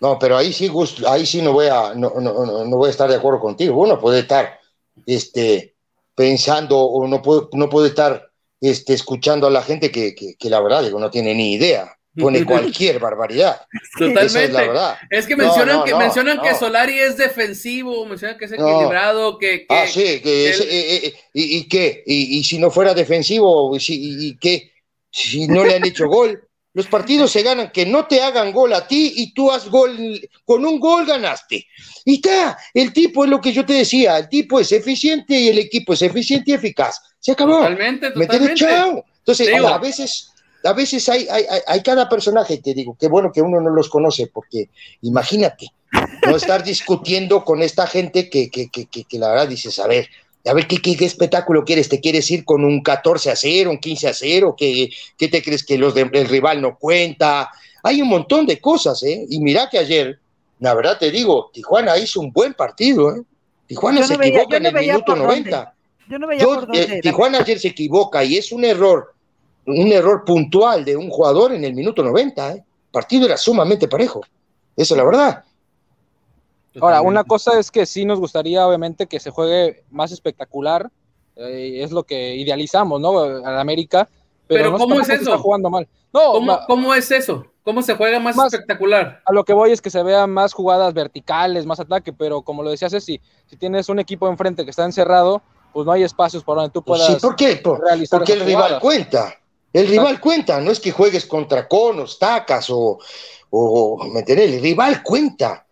no, 0.00 0.18
pero 0.18 0.36
ahí 0.36 0.52
sí, 0.52 0.70
ahí 1.08 1.24
sí 1.24 1.40
no 1.42 1.52
voy 1.52 1.66
a, 1.68 1.94
no, 1.94 2.12
no, 2.20 2.64
no, 2.64 2.76
voy 2.76 2.88
a 2.88 2.90
estar 2.90 3.08
de 3.08 3.16
acuerdo 3.16 3.40
contigo. 3.40 3.80
Uno 3.80 3.98
puede 3.98 4.20
estar 4.20 4.58
este, 5.06 5.74
pensando 6.14 6.78
o 6.78 7.06
no 7.08 7.22
puede, 7.22 7.42
no 7.52 7.68
puede 7.70 7.88
estar 7.88 8.30
este, 8.60 8.92
escuchando 8.94 9.46
a 9.46 9.50
la 9.50 9.62
gente 9.62 9.90
que, 9.90 10.14
que, 10.14 10.36
que 10.36 10.50
la 10.50 10.60
verdad 10.60 10.82
digo, 10.82 10.98
no 11.00 11.10
tiene 11.10 11.34
ni 11.34 11.54
idea. 11.54 11.92
Pone 12.18 12.44
cualquier 12.46 12.98
barbaridad. 12.98 13.60
Totalmente. 13.98 14.24
Esa 14.26 14.42
es 14.44 14.52
la 14.52 14.60
verdad. 14.62 14.96
Es 15.10 15.26
que 15.26 15.36
mencionan, 15.36 15.78
no, 15.78 15.84
que, 15.84 15.90
no, 15.92 15.98
mencionan 15.98 16.40
que 16.42 16.54
Solari 16.54 16.98
es 16.98 17.16
defensivo, 17.18 18.04
mencionan 18.06 18.38
que 18.38 18.46
es 18.46 18.52
equilibrado, 18.52 19.38
que, 19.38 19.60
que- 19.60 19.74
Ah, 19.74 19.86
sí, 19.86 20.20
que 20.22 20.48
es- 20.50 20.60
el- 20.60 20.68
eh, 20.68 20.96
eh, 21.08 21.14
y, 21.34 21.58
y 21.58 21.68
qué? 21.68 22.02
Y, 22.06 22.38
y 22.38 22.44
si 22.44 22.58
no 22.58 22.70
fuera 22.70 22.92
defensivo, 22.94 23.74
y, 23.76 23.80
si- 23.80 23.94
y- 24.00 24.26
y 24.28 24.36
qué? 24.38 24.72
Si 25.10 25.46
no 25.46 25.64
le 25.64 25.74
han 25.76 25.86
hecho 25.86 26.06
gol. 26.08 26.42
Los 26.76 26.88
partidos 26.88 27.30
se 27.32 27.42
ganan 27.42 27.70
que 27.72 27.86
no 27.86 28.06
te 28.06 28.20
hagan 28.20 28.52
gol 28.52 28.74
a 28.74 28.86
ti 28.86 29.10
y 29.16 29.32
tú 29.32 29.50
has 29.50 29.66
gol, 29.70 30.20
con 30.44 30.62
un 30.66 30.78
gol 30.78 31.06
ganaste. 31.06 31.66
Y 32.04 32.16
está, 32.16 32.58
el 32.74 32.92
tipo 32.92 33.24
es 33.24 33.30
lo 33.30 33.40
que 33.40 33.50
yo 33.50 33.64
te 33.64 33.72
decía, 33.72 34.18
el 34.18 34.28
tipo 34.28 34.60
es 34.60 34.70
eficiente 34.72 35.34
y 35.40 35.48
el 35.48 35.58
equipo 35.58 35.94
es 35.94 36.02
eficiente 36.02 36.50
y 36.50 36.54
eficaz. 36.54 37.00
Se 37.18 37.32
acabó. 37.32 37.56
totalmente, 37.60 38.10
totalmente. 38.10 38.54
Chao. 38.56 39.02
Entonces, 39.20 39.48
Digo- 39.48 39.68
a 39.68 39.78
veces, 39.78 40.30
a 40.64 40.74
veces 40.74 41.08
hay, 41.08 41.26
hay, 41.30 41.44
hay- 41.48 41.60
hay 41.66 41.82
cada 41.82 42.10
personaje, 42.10 42.58
te 42.58 42.74
digo, 42.74 42.94
qué 43.00 43.08
bueno 43.08 43.32
que 43.32 43.40
uno 43.40 43.58
no 43.58 43.70
los 43.70 43.88
conoce, 43.88 44.26
porque 44.26 44.68
imagínate, 45.00 45.68
no 46.26 46.36
estar 46.36 46.62
discutiendo 46.62 47.42
con 47.42 47.62
esta 47.62 47.86
gente 47.86 48.28
que, 48.28 48.50
que, 48.50 48.68
que, 48.68 48.84
que, 48.84 49.04
que 49.04 49.18
la 49.18 49.28
verdad 49.30 49.48
dices, 49.48 49.78
a 49.78 49.86
ver, 49.86 50.06
a 50.46 50.54
ver, 50.54 50.66
¿qué, 50.66 50.78
qué, 50.78 50.96
qué 50.96 51.04
espectáculo 51.04 51.64
quieres? 51.64 51.88
¿Te 51.88 52.00
quieres 52.00 52.30
ir 52.30 52.44
con 52.44 52.64
un 52.64 52.82
14 52.82 53.30
a 53.30 53.36
0, 53.36 53.70
un 53.70 53.78
15 53.78 54.08
a 54.08 54.14
0? 54.14 54.54
¿Qué, 54.56 54.90
qué 55.16 55.28
te 55.28 55.42
crees 55.42 55.64
que 55.64 55.76
los 55.78 55.94
de- 55.94 56.08
el 56.12 56.28
rival 56.28 56.60
no 56.62 56.76
cuenta? 56.78 57.50
Hay 57.82 58.00
un 58.02 58.08
montón 58.08 58.46
de 58.46 58.60
cosas, 58.60 59.02
¿eh? 59.02 59.26
Y 59.28 59.40
mira 59.40 59.68
que 59.70 59.78
ayer, 59.78 60.18
la 60.60 60.74
verdad 60.74 60.98
te 60.98 61.10
digo, 61.10 61.50
Tijuana 61.52 61.96
hizo 61.98 62.20
un 62.20 62.32
buen 62.32 62.54
partido, 62.54 63.14
¿eh? 63.16 63.22
Tijuana 63.66 64.00
Yo 64.00 64.06
se 64.06 64.12
no 64.14 64.18
veía- 64.20 64.34
equivoca 64.34 64.56
en 64.58 64.66
el 64.66 64.74
minuto 64.74 65.04
por 65.04 65.18
dónde. 65.18 65.50
90. 65.50 65.74
Yo 66.08 66.18
no 66.18 66.26
veía 66.28 66.40
Yo, 66.42 66.46
por 66.54 66.62
eh, 66.64 66.66
dónde. 66.80 66.88
la- 66.96 67.00
Tijuana 67.00 67.38
ayer 67.40 67.58
se 67.58 67.68
equivoca 67.68 68.22
y 68.24 68.36
es 68.36 68.52
un 68.52 68.64
error, 68.64 69.12
un 69.66 69.90
error 69.92 70.24
puntual 70.24 70.84
de 70.84 70.96
un 70.96 71.10
jugador 71.10 71.52
en 71.52 71.64
el 71.64 71.74
minuto 71.74 72.02
90. 72.04 72.52
¿eh? 72.52 72.54
El 72.56 72.62
partido 72.92 73.26
era 73.26 73.36
sumamente 73.36 73.88
parejo. 73.88 74.20
Esa 74.76 74.94
es 74.94 74.98
la 74.98 75.04
verdad. 75.04 75.44
Ahora, 76.80 77.00
una 77.00 77.24
cosa 77.24 77.58
es 77.58 77.70
que 77.70 77.86
sí 77.86 78.04
nos 78.04 78.18
gustaría, 78.20 78.66
obviamente, 78.66 79.06
que 79.06 79.20
se 79.20 79.30
juegue 79.30 79.84
más 79.90 80.12
espectacular. 80.12 80.90
eh, 81.38 81.82
es 81.84 81.92
lo 81.92 82.02
que 82.04 82.34
idealizamos, 82.36 82.98
¿no? 83.00 83.18
Al 83.20 83.58
América. 83.58 84.08
Pero, 84.48 84.60
Pero 84.64 84.70
no 84.72 84.78
¿cómo 84.78 85.00
es 85.00 85.06
se 85.06 85.14
eso? 85.16 85.24
Está 85.24 85.38
jugando 85.38 85.68
mal. 85.68 85.86
No, 86.12 86.32
¿Cómo, 86.66 86.94
es 86.94 87.10
eso? 87.10 87.44
¿Cómo 87.62 87.82
se 87.82 87.94
juega 87.94 88.18
más, 88.18 88.36
Más- 88.36 88.54
espectacular? 88.54 89.20
a 89.24 89.32
lo 89.32 89.44
que 89.44 89.52
voy 89.52 89.70
es 89.72 89.82
que 89.82 89.90
se 89.90 90.02
vean 90.02 90.30
más 90.30 90.54
jugadas 90.54 90.94
verticales, 90.94 91.66
más 91.66 91.78
ataque, 91.80 92.12
pero 92.14 92.40
como 92.42 92.62
lo 92.62 92.70
decía 92.70 92.88
Ceci, 92.88 93.20
si 93.46 93.56
tienes 93.56 93.88
un 93.90 93.98
equipo 93.98 94.28
enfrente 94.28 94.64
que 94.64 94.70
está 94.70 94.84
encerrado, 94.84 95.42
pues 95.74 95.84
no 95.84 95.92
hay 95.92 96.04
espacios 96.04 96.42
para 96.42 96.62
donde 96.62 96.72
tú 96.72 96.82
Pues 96.82 97.00
puedas 97.02 97.14
sí, 97.20 97.20
¿por 97.26 97.36
qué? 97.36 97.56
Por- 97.56 97.80
realizar 97.84 98.18
porque 98.20 98.32
el 98.32 98.40
rival 98.40 98.62
jugadas. 98.62 98.80
cuenta. 98.82 99.34
El 99.74 99.88
rival 99.88 100.20
cuenta, 100.20 100.58
no 100.62 100.70
es 100.70 100.80
que 100.80 100.90
juegues 100.92 101.26
contra 101.26 101.68
conos, 101.68 102.18
tacas 102.18 102.70
o, 102.70 102.98
o 103.50 104.04
¿me 104.10 104.20
entendés? 104.20 104.52
El 104.54 104.62
rival 104.62 105.02
cuenta. 105.02 105.65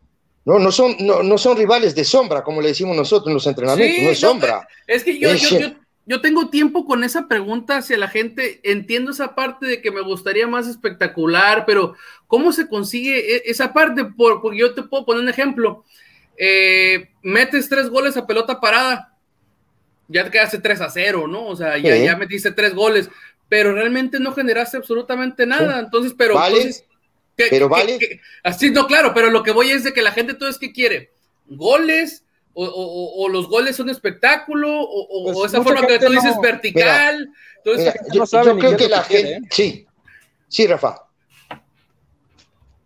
No, 0.44 0.59
no 0.59 0.70
son, 0.70 0.94
no, 1.00 1.22
no 1.22 1.38
son 1.38 1.57
rivales 1.57 1.94
de 1.94 2.04
sombra, 2.04 2.42
como 2.44 2.61
le 2.61 2.68
decimos 2.68 2.96
nosotros 2.96 3.28
en 3.28 3.35
los 3.35 3.46
entrenamientos, 3.46 3.96
Sí, 3.98 4.04
no 4.04 4.11
es 4.11 4.22
no, 4.22 4.28
sombra. 4.28 4.68
Es 4.87 5.02
que 5.04 5.18
yo, 5.18 5.30
Es- 5.30 5.48
yo, 5.50 5.59
yo, 5.59 5.68
yo 6.07 6.20
tengo 6.20 6.50
tiempo 6.50 6.85
con 6.85 7.02
esa 7.02 7.28
pregunta 7.28 7.78
hacia 7.78 7.96
la 7.96 8.09
gente. 8.09 8.61
Entiendo 8.62 9.12
esa 9.12 9.35
parte 9.35 9.64
de 9.66 9.80
que 9.80 9.90
me 9.90 10.02
gustaría 10.02 10.46
más 10.46 10.66
espectacular, 10.68 11.64
pero 11.66 11.94
¿cómo 12.26 12.52
se 12.52 12.68
consigue 12.68 13.37
e- 13.37 13.42
esa 13.46 13.72
parte? 13.72 14.04
Por, 14.04 14.42
porque 14.42 14.59
yo 14.59 14.74
te 14.74 14.83
puedo 14.83 15.07
poner 15.07 15.22
un 15.22 15.28
ejemplo. 15.30 15.83
Eh, 16.37 17.09
metes 17.22 17.68
tres 17.70 17.88
goles 17.88 18.16
a 18.18 18.26
pelota 18.26 18.61
parada, 18.61 19.16
ya 20.09 20.24
te 20.24 20.30
quedaste 20.30 20.59
3 20.59 20.80
a 20.83 20.90
0, 20.90 21.26
¿no? 21.26 21.46
O 21.46 21.57
sea, 21.57 21.78
ya, 21.78 21.96
Sí. 21.96 22.04
ya 22.04 22.16
metiste 22.16 22.50
tres 22.52 22.74
goles, 22.74 23.09
pero 23.48 23.72
realmente 23.72 24.20
no 24.20 24.33
generaste 24.33 24.76
absolutamente 24.76 25.46
nada. 25.46 25.80
Entonces, 25.80 26.12
pero. 26.18 26.35
Vale, 26.35 26.57
entonces, 26.57 26.85
¿qué- 27.37 27.47
pero 27.51 27.68
qué- 27.68 27.73
vale. 27.73 27.99
qué- 27.99 28.20
así, 28.42 28.70
no, 28.70 28.87
claro, 28.87 29.12
pero 29.14 29.31
lo 29.31 29.42
que 29.42 29.51
voy 29.53 29.70
es 29.70 29.85
de 29.85 29.92
que 29.92 30.03
la 30.03 30.12
gente 30.12 30.33
entonces, 30.33 30.59
¿qué 30.59 30.73
quiere? 30.73 31.11
¿Goles? 31.47 32.25
O, 32.57 32.64
o- 32.64 32.68
o- 32.68 33.25
o 33.25 33.29
los 33.29 33.49
goles 33.49 33.75
son 33.75 33.90
espectáculo, 33.90 34.70
o, 34.81 34.85
o- 34.85 35.25
Pues 35.25 35.37
o 35.37 35.47
esa 35.47 35.62
forma 35.62 35.87
que 35.87 35.99
tú 35.99 36.11
dices 36.12 36.37
no- 36.37 36.40
vertical. 36.40 37.29
Entonces, 37.59 37.92
Mira, 37.94 38.05
no 38.09 38.14
yo, 38.14 38.27
sabe 38.27 38.47
yo 38.47 38.55
ni 38.55 38.61
creo 38.61 38.77
que 38.77 38.88
la 38.88 39.03
que 39.03 39.09
quiere, 39.09 39.29
gente, 39.35 39.49
sí, 39.51 39.87
sí, 40.49 40.66
Rafa. 40.66 41.03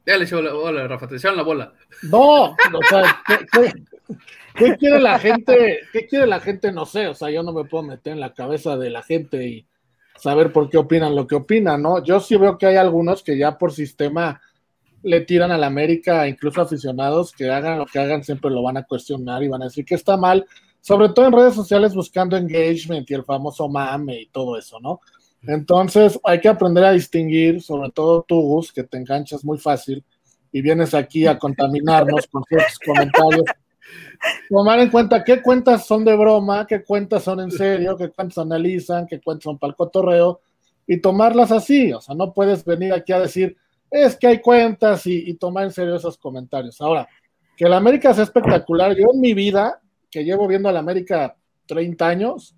ya 0.07 0.17
le 0.17 0.25
echó 0.25 0.41
la 0.41 0.53
bola, 0.55 0.87
Rafa, 0.89 1.07
te 1.07 1.17
echaron 1.17 1.37
la 1.37 1.43
bola. 1.43 1.73
No, 2.03 2.45
o 2.53 2.57
sea, 2.89 3.23
¿qué- 3.27 3.47
qué- 3.53 3.73
¿Qué 4.55 4.77
quiere 4.77 4.99
la 4.99 5.19
gente? 5.21 5.81
¿Qué 5.93 6.07
quiere 6.09 6.27
la 6.27 6.41
gente? 6.41 6.73
No 6.73 6.85
sé, 6.87 7.07
o 7.07 7.15
sea, 7.15 7.31
yo 7.31 7.43
no 7.45 7.53
me 7.53 7.65
puedo 7.65 7.85
meter 7.85 8.15
en 8.15 8.21
la 8.21 8.35
cabeza 8.35 8.77
de 8.77 8.91
la 8.91 9.03
gente 9.05 9.47
y 9.47 9.67
saber 10.19 10.53
por 10.53 10.69
qué 10.69 10.79
opinan 10.79 11.17
lo 11.17 11.27
que 11.27 11.37
opinan, 11.37 11.83
¿no? 11.83 12.03
Yo 12.03 12.21
sí 12.21 12.37
veo 12.37 12.59
que 12.59 12.67
hay 12.67 12.77
algunos 12.77 13.23
que 13.23 13.39
ya 13.39 13.57
por 13.57 13.73
sistema 13.73 14.41
le 15.03 15.21
tiran 15.23 15.51
a 15.51 15.59
la 15.59 15.67
América, 15.67 16.27
incluso 16.29 16.61
aficionados 16.61 17.33
que 17.33 17.51
hagan 17.51 17.79
lo 17.79 17.87
que 17.87 17.99
hagan, 17.99 18.25
siempre 18.25 18.51
lo 18.51 18.63
van 18.63 18.77
a 18.77 18.83
cuestionar 18.83 19.43
y 19.43 19.49
van 19.49 19.63
a 19.63 19.67
decir 19.67 19.85
que 19.85 19.95
está 19.95 20.17
mal, 20.17 20.47
sobre 20.81 21.09
todo 21.11 21.27
en 21.27 21.33
redes 21.33 21.55
sociales 21.55 21.95
buscando 21.95 22.37
engagement 22.37 23.09
y 23.11 23.15
el 23.15 23.25
famoso 23.25 23.69
mame 23.69 24.23
y 24.23 24.27
todo 24.27 24.59
eso, 24.59 24.81
¿no? 24.81 25.01
Entonces 25.43 26.19
hay 26.25 26.41
que 26.41 26.49
aprender 26.49 26.85
a 26.85 26.93
distinguir, 26.93 27.63
sobre 27.63 27.91
todo 27.91 28.25
tú, 28.27 28.41
Gus, 28.41 28.73
que 28.73 28.83
te 28.83 28.99
enganchas 28.99 29.45
muy 29.45 29.59
fácil 29.59 30.05
y 30.51 30.61
vienes 30.63 30.95
aquí 30.95 31.27
a 31.27 31.39
contaminarnos 31.39 32.27
con 32.27 32.43
ciertos 32.45 32.79
comentarios. 32.79 33.45
Tomar 34.49 34.81
en 34.81 34.91
cuenta 34.91 35.25
qué 35.25 35.43
cuentas 35.43 35.87
son 35.87 36.05
de 36.05 36.17
broma, 36.17 36.67
qué 36.67 36.83
cuentas 36.83 37.25
son 37.25 37.41
en 37.41 37.51
serio, 37.51 37.97
qué 37.97 38.09
cuentas 38.11 38.39
analizan, 38.39 39.07
qué 39.07 39.21
cuentas 39.21 39.45
son 39.45 39.59
para 39.59 39.71
el 39.71 39.77
cotorreo 39.77 40.41
y 40.87 41.01
tomarlas 41.01 41.53
así. 41.53 41.93
O 41.93 42.01
sea, 42.01 42.15
no 42.15 42.33
puedes 42.33 42.65
venir 42.65 42.93
aquí 42.93 43.13
a 43.13 43.21
decir, 43.21 43.57
es 43.91 44.17
que 44.17 44.27
hay 44.27 44.41
cuentas 44.41 45.07
y, 45.07 45.33
tomar 45.35 45.65
en 45.65 45.73
serio 45.73 45.95
esos 45.95 46.19
comentarios. 46.19 46.81
Ahora, 46.81 47.09
que 47.57 47.69
la 47.69 47.77
América 47.77 48.13
sea 48.15 48.25
espectacular, 48.25 48.95
yo 48.97 49.09
en 49.13 49.21
mi 49.21 49.35
vida, 49.35 49.81
que 50.11 50.25
llevo 50.25 50.47
viendo 50.47 50.69
a 50.69 50.73
la 50.73 50.81
América 50.81 51.37
30 51.67 52.07
años, 52.07 52.55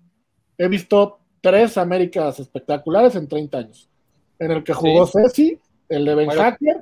he 0.57 0.67
visto 0.67 1.19
tres 1.41 1.77
Américas 1.77 2.39
espectaculares 2.39 3.15
en 3.15 3.27
30 3.27 3.57
años. 3.57 3.89
En 4.39 4.51
el 4.51 4.63
que 4.63 4.73
jugó 4.73 5.05
Ceci, 5.07 5.59
el 5.89 6.05
de 6.05 6.15
Ben 6.15 6.29
Hacker, 6.29 6.77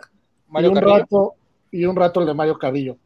y 0.53 0.65
un 0.65 0.75
rato, 0.75 1.35
y 1.71 1.85
un 1.85 1.95
rato 1.95 2.21
el 2.21 2.27
de 2.27 2.33
Mario 2.33 2.57
Carrillo. 2.57 2.97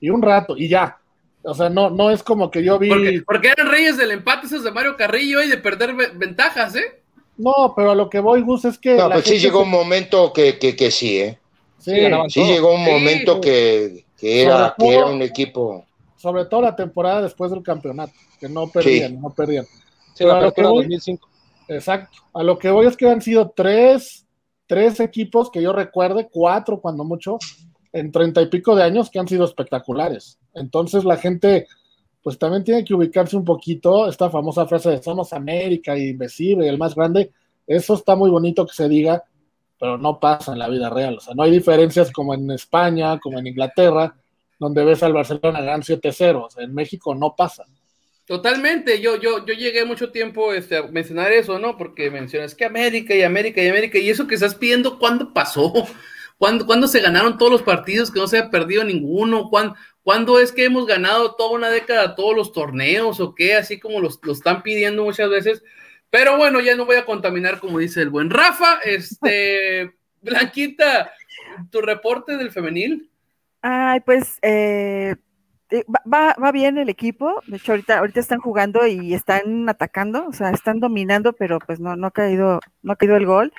Y 0.00 0.10
un 0.10 0.22
rato, 0.22 0.56
y 0.56 0.68
ya. 0.68 0.98
O 1.44 1.54
sea, 1.54 1.68
no, 1.68 1.90
no 1.90 2.10
es 2.10 2.22
como 2.22 2.50
que 2.50 2.62
yo 2.62 2.78
vi. 2.78 3.20
Porque, 3.20 3.48
eran 3.48 3.68
reyes 3.68 3.96
del 3.96 4.12
empate 4.12 4.46
esos 4.46 4.62
de 4.62 4.70
Mario 4.70 4.96
Carrillo 4.96 5.42
y 5.42 5.48
de 5.48 5.58
perder 5.58 5.94
ventajas, 6.14 6.76
¿eh? 6.76 7.02
No, 7.36 7.72
pero 7.74 7.90
a 7.90 7.94
lo 7.94 8.08
que 8.08 8.20
voy, 8.20 8.42
Gus, 8.42 8.64
es 8.64 8.78
que. 8.78 8.96
No, 8.96 9.10
pues 9.10 9.24
sí 9.24 9.38
llegó 9.38 9.62
un 9.62 9.70
momento 9.70 10.32
que, 10.32 10.58
que, 10.58 10.90
sí, 10.90 11.18
¿eh? 11.18 11.38
Sí, 11.78 11.92
sí 12.28 12.44
llegó 12.44 12.74
un 12.74 12.84
momento 12.84 13.40
que, 13.40 14.04
era, 14.20 14.74
que 14.78 14.94
era 14.94 15.06
un 15.06 15.22
equipo. 15.22 15.84
Sobre 16.16 16.44
todo 16.44 16.62
la 16.62 16.76
temporada 16.76 17.22
después 17.22 17.50
del 17.50 17.64
campeonato, 17.64 18.12
que 18.38 18.48
no 18.48 18.68
perdían, 18.68 19.20
no 19.20 19.30
perdían. 19.30 19.66
Sí, 20.14 20.24
la 20.24 20.38
a 20.38 20.52
2005. 20.52 21.28
Exacto. 21.68 22.18
A 22.32 22.42
lo 22.44 22.58
que 22.58 22.70
voy 22.70 22.86
es 22.86 22.96
que 22.96 23.08
han 23.08 23.22
sido 23.22 23.50
tres, 23.50 24.24
tres 24.68 25.00
equipos 25.00 25.50
que 25.50 25.62
yo 25.62 25.72
recuerde, 25.72 26.28
cuatro 26.30 26.80
cuando 26.80 27.02
mucho, 27.02 27.38
en 27.92 28.10
treinta 28.10 28.40
y 28.40 28.46
pico 28.46 28.74
de 28.74 28.82
años 28.82 29.10
que 29.10 29.18
han 29.18 29.28
sido 29.28 29.44
espectaculares. 29.44 30.38
Entonces 30.54 31.04
la 31.04 31.16
gente 31.16 31.66
pues 32.22 32.38
también 32.38 32.62
tiene 32.64 32.84
que 32.84 32.94
ubicarse 32.94 33.36
un 33.36 33.44
poquito, 33.44 34.08
esta 34.08 34.30
famosa 34.30 34.66
frase 34.66 34.90
de 34.90 35.02
somos 35.02 35.32
América, 35.32 35.98
Invencible, 35.98 36.68
el 36.68 36.78
más 36.78 36.94
grande, 36.94 37.32
eso 37.66 37.94
está 37.94 38.14
muy 38.14 38.30
bonito 38.30 38.64
que 38.66 38.74
se 38.74 38.88
diga, 38.88 39.24
pero 39.78 39.98
no 39.98 40.20
pasa 40.20 40.52
en 40.52 40.60
la 40.60 40.68
vida 40.68 40.88
real, 40.88 41.16
o 41.16 41.20
sea, 41.20 41.34
no 41.34 41.42
hay 41.42 41.50
diferencias 41.50 42.12
como 42.12 42.34
en 42.34 42.48
España, 42.52 43.18
como 43.18 43.40
en 43.40 43.48
Inglaterra, 43.48 44.14
donde 44.58 44.84
ves 44.84 45.02
al 45.02 45.12
Barcelona 45.12 45.60
ganar 45.60 45.80
7-0, 45.80 46.44
o 46.44 46.50
sea, 46.50 46.62
en 46.62 46.72
México 46.72 47.12
no 47.14 47.34
pasa. 47.34 47.64
Totalmente, 48.24 49.00
yo, 49.00 49.16
yo, 49.16 49.44
yo 49.44 49.54
llegué 49.54 49.84
mucho 49.84 50.12
tiempo 50.12 50.52
este, 50.52 50.76
a 50.76 50.82
mencionar 50.84 51.32
eso, 51.32 51.58
¿no? 51.58 51.76
Porque 51.76 52.08
mencionas 52.08 52.54
que 52.54 52.64
América 52.64 53.16
y 53.16 53.22
América 53.22 53.60
y 53.60 53.66
América, 53.66 53.98
y 53.98 54.08
eso 54.08 54.28
que 54.28 54.36
estás 54.36 54.54
pidiendo, 54.54 55.00
¿cuándo 55.00 55.34
pasó? 55.34 55.72
¿Cuándo, 56.42 56.66
¿Cuándo, 56.66 56.88
se 56.88 57.00
ganaron 57.00 57.38
todos 57.38 57.52
los 57.52 57.62
partidos 57.62 58.10
que 58.10 58.18
no 58.18 58.26
se 58.26 58.36
ha 58.36 58.50
perdido 58.50 58.82
ninguno? 58.82 59.48
¿Cuándo, 59.48 59.76
¿Cuándo 60.02 60.40
es 60.40 60.50
que 60.50 60.64
hemos 60.64 60.86
ganado 60.86 61.36
toda 61.36 61.52
una 61.52 61.70
década 61.70 62.16
todos 62.16 62.34
los 62.34 62.50
torneos 62.50 63.20
o 63.20 63.32
qué? 63.32 63.54
Así 63.54 63.78
como 63.78 64.00
los, 64.00 64.18
lo 64.24 64.32
están 64.32 64.64
pidiendo 64.64 65.04
muchas 65.04 65.30
veces. 65.30 65.62
Pero 66.10 66.36
bueno, 66.36 66.58
ya 66.58 66.74
no 66.74 66.84
voy 66.84 66.96
a 66.96 67.04
contaminar 67.04 67.60
como 67.60 67.78
dice 67.78 68.02
el 68.02 68.10
buen 68.10 68.28
Rafa. 68.28 68.80
Este, 68.84 69.92
Blanquita, 70.20 71.12
tu 71.70 71.80
reporte 71.80 72.36
del 72.36 72.50
femenil. 72.50 73.08
Ay, 73.60 74.00
pues 74.00 74.40
eh, 74.42 75.14
eh, 75.70 75.84
va, 76.12 76.34
va, 76.42 76.50
bien 76.50 76.76
el 76.76 76.88
equipo. 76.88 77.40
De 77.46 77.58
hecho, 77.58 77.70
ahorita, 77.70 77.98
ahorita 78.00 78.18
están 78.18 78.40
jugando 78.40 78.84
y 78.84 79.14
están 79.14 79.68
atacando, 79.68 80.26
o 80.26 80.32
sea, 80.32 80.50
están 80.50 80.80
dominando, 80.80 81.34
pero 81.34 81.60
pues 81.60 81.78
no, 81.78 81.94
no 81.94 82.08
ha 82.08 82.10
caído, 82.10 82.58
no 82.82 82.94
ha 82.94 82.96
caído 82.96 83.14
el 83.14 83.26
gol. 83.26 83.52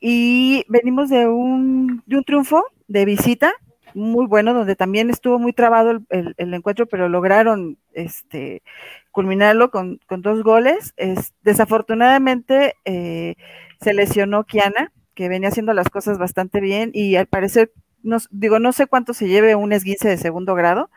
Y 0.00 0.64
venimos 0.68 1.10
de 1.10 1.28
un, 1.28 2.02
de 2.06 2.16
un 2.16 2.24
triunfo 2.24 2.64
de 2.88 3.04
visita 3.04 3.52
muy 3.94 4.26
bueno, 4.26 4.54
donde 4.54 4.76
también 4.76 5.10
estuvo 5.10 5.38
muy 5.38 5.52
trabado 5.52 6.00
el, 6.08 6.34
encuentro, 6.38 6.86
pero 6.86 7.08
lograron 7.08 7.78
este, 7.92 8.62
culminarlo 9.10 9.70
con, 9.70 10.00
dos 10.08 10.42
goles. 10.42 10.94
Es, 10.96 11.34
desafortunadamente 11.42 12.74
eh, 12.84 13.34
se 13.80 13.94
lesionó 13.94 14.44
Kiana, 14.44 14.92
que 15.14 15.28
venía 15.28 15.48
haciendo 15.48 15.74
las 15.74 15.88
cosas 15.88 16.18
bastante 16.18 16.60
bien 16.60 16.90
y 16.94 17.16
al 17.16 17.26
parecer, 17.26 17.72
no, 18.02 18.18
digo, 18.30 18.58
no 18.58 18.72
sé 18.72 18.86
cuánto 18.86 19.12
se 19.12 19.28
lleve 19.28 19.54
un 19.54 19.72
esguince 19.72 20.08
de 20.08 20.16
segundo 20.16 20.54
grado, 20.54 20.90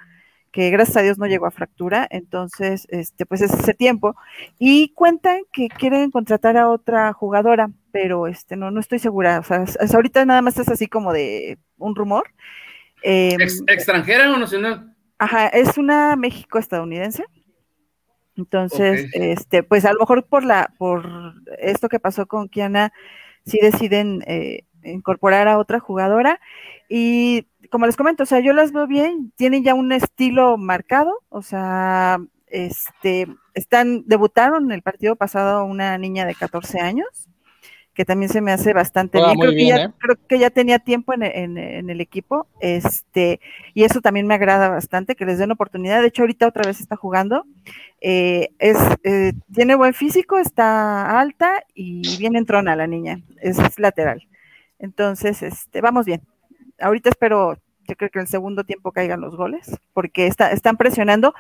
que 0.52 0.70
gracias 0.70 0.98
a 0.98 1.02
Dios 1.02 1.18
no 1.18 1.26
llegó 1.26 1.48
a 1.48 1.52
fractura, 1.52 2.08
entonces, 2.12 2.86
este, 2.90 3.26
pues 3.26 3.42
es 3.42 3.52
ese 3.54 3.74
tiempo. 3.74 4.16
Y 4.60 4.90
cuentan 4.94 5.42
que 5.52 5.68
quieren 5.68 6.12
contratar 6.12 6.58
a 6.58 6.70
otra 6.70 7.12
jugadora, 7.12 7.72
pero 7.94 8.26
este, 8.26 8.58
no, 8.58 8.72
no 8.72 8.80
estoy 8.80 8.98
segura. 8.98 9.40
O 9.40 9.44
sea, 9.44 9.66
ahorita 9.94 10.26
nada 10.26 10.42
más 10.42 10.58
es 10.58 10.68
así 10.68 10.88
como 10.88 11.14
de 11.14 11.60
un 11.78 11.96
rumor. 11.96 12.24
Em, 13.04 13.40
¿Extranjera 13.40 14.34
o 14.34 14.38
nacional? 14.38 14.96
Ajá, 15.20 15.48
es 15.50 15.78
una 15.78 16.16
México-estadounidense. 16.16 17.24
Entonces, 18.36 19.12
este, 19.14 19.62
pues 19.62 19.86
a 19.86 19.94
lo 19.94 20.00
mejor 20.00 20.26
por 20.26 20.44
la, 20.44 20.74
por 20.80 21.36
esto 21.60 21.88
que 21.88 22.00
pasó 22.00 22.26
con 22.26 22.50
Kiana, 22.50 22.92
sí 23.46 23.60
deciden 23.62 24.24
eh, 24.26 24.66
incorporar 24.84 25.48
a 25.48 25.60
otra 25.60 25.80
jugadora. 25.80 26.40
Y 26.90 27.46
como 27.70 27.86
les 27.86 27.96
comento, 27.96 28.24
o 28.24 28.26
sea, 28.26 28.40
yo 28.40 28.54
las 28.54 28.72
veo 28.72 28.88
bien, 28.88 29.32
tienen 29.36 29.64
ya 29.64 29.76
un 29.76 29.92
estilo 29.92 30.58
marcado, 30.58 31.14
o 31.30 31.44
sea, 31.44 32.18
este, 32.48 33.28
están, 33.54 34.04
debutaron 34.08 34.72
el 34.72 34.82
partido 34.82 35.16
pasado 35.16 35.64
una 35.64 35.96
niña 36.00 36.26
de 36.26 36.34
14 36.34 36.80
años, 36.80 37.30
que 37.94 38.06
también 38.06 38.30
se 38.30 38.42
me 38.42 38.52
hace 38.52 38.74
bastante 38.74 39.20
bien. 39.20 39.38
Creo, 39.38 39.52
que 39.52 39.66
ya, 39.68 39.76
¿eh? 39.84 39.92
creo, 40.00 40.18
que 40.28 40.40
ya, 40.40 40.50
tenía 40.50 40.80
tiempo 40.80 41.14
en, 41.14 41.58
el 41.58 42.02
equipo, 42.02 42.48
este, 42.60 43.40
y 43.74 43.84
eso 43.84 44.02
también 44.02 44.26
me 44.26 44.34
agrada 44.34 44.70
bastante, 44.70 45.16
que 45.16 45.26
les 45.26 45.38
den 45.38 45.52
oportunidad. 45.52 46.02
De 46.02 46.08
hecho, 46.08 46.24
ahorita 46.24 46.48
otra 46.48 46.64
vez 46.66 46.80
está 46.80 46.96
jugando. 46.96 47.46
Eh, 48.02 48.50
es, 48.60 48.78
eh, 49.04 49.34
tiene 49.54 49.76
buen 49.76 49.94
físico, 49.94 50.38
está 50.38 51.20
alta 51.20 51.64
y 51.74 52.18
bien 52.18 52.36
entrona 52.36 52.76
la 52.76 52.88
niña, 52.88 53.22
es, 53.42 53.58
lateral. 53.80 54.28
Entonces, 54.80 55.44
este, 55.44 55.82
vamos 55.82 56.06
bien. 56.06 56.22
Ahorita 56.80 57.10
espero, 57.10 57.56
yo 57.88 57.96
creo 57.96 58.10
que 58.10 58.20
en 58.20 58.24
el 58.24 58.28
segundo 58.28 58.64
tiempo 58.64 58.92
caigan 58.92 59.22
los 59.22 59.36
goles, 59.36 59.80
porque 59.94 60.26
está, 60.26 60.52
están 60.52 60.78
presionando. 60.78 61.34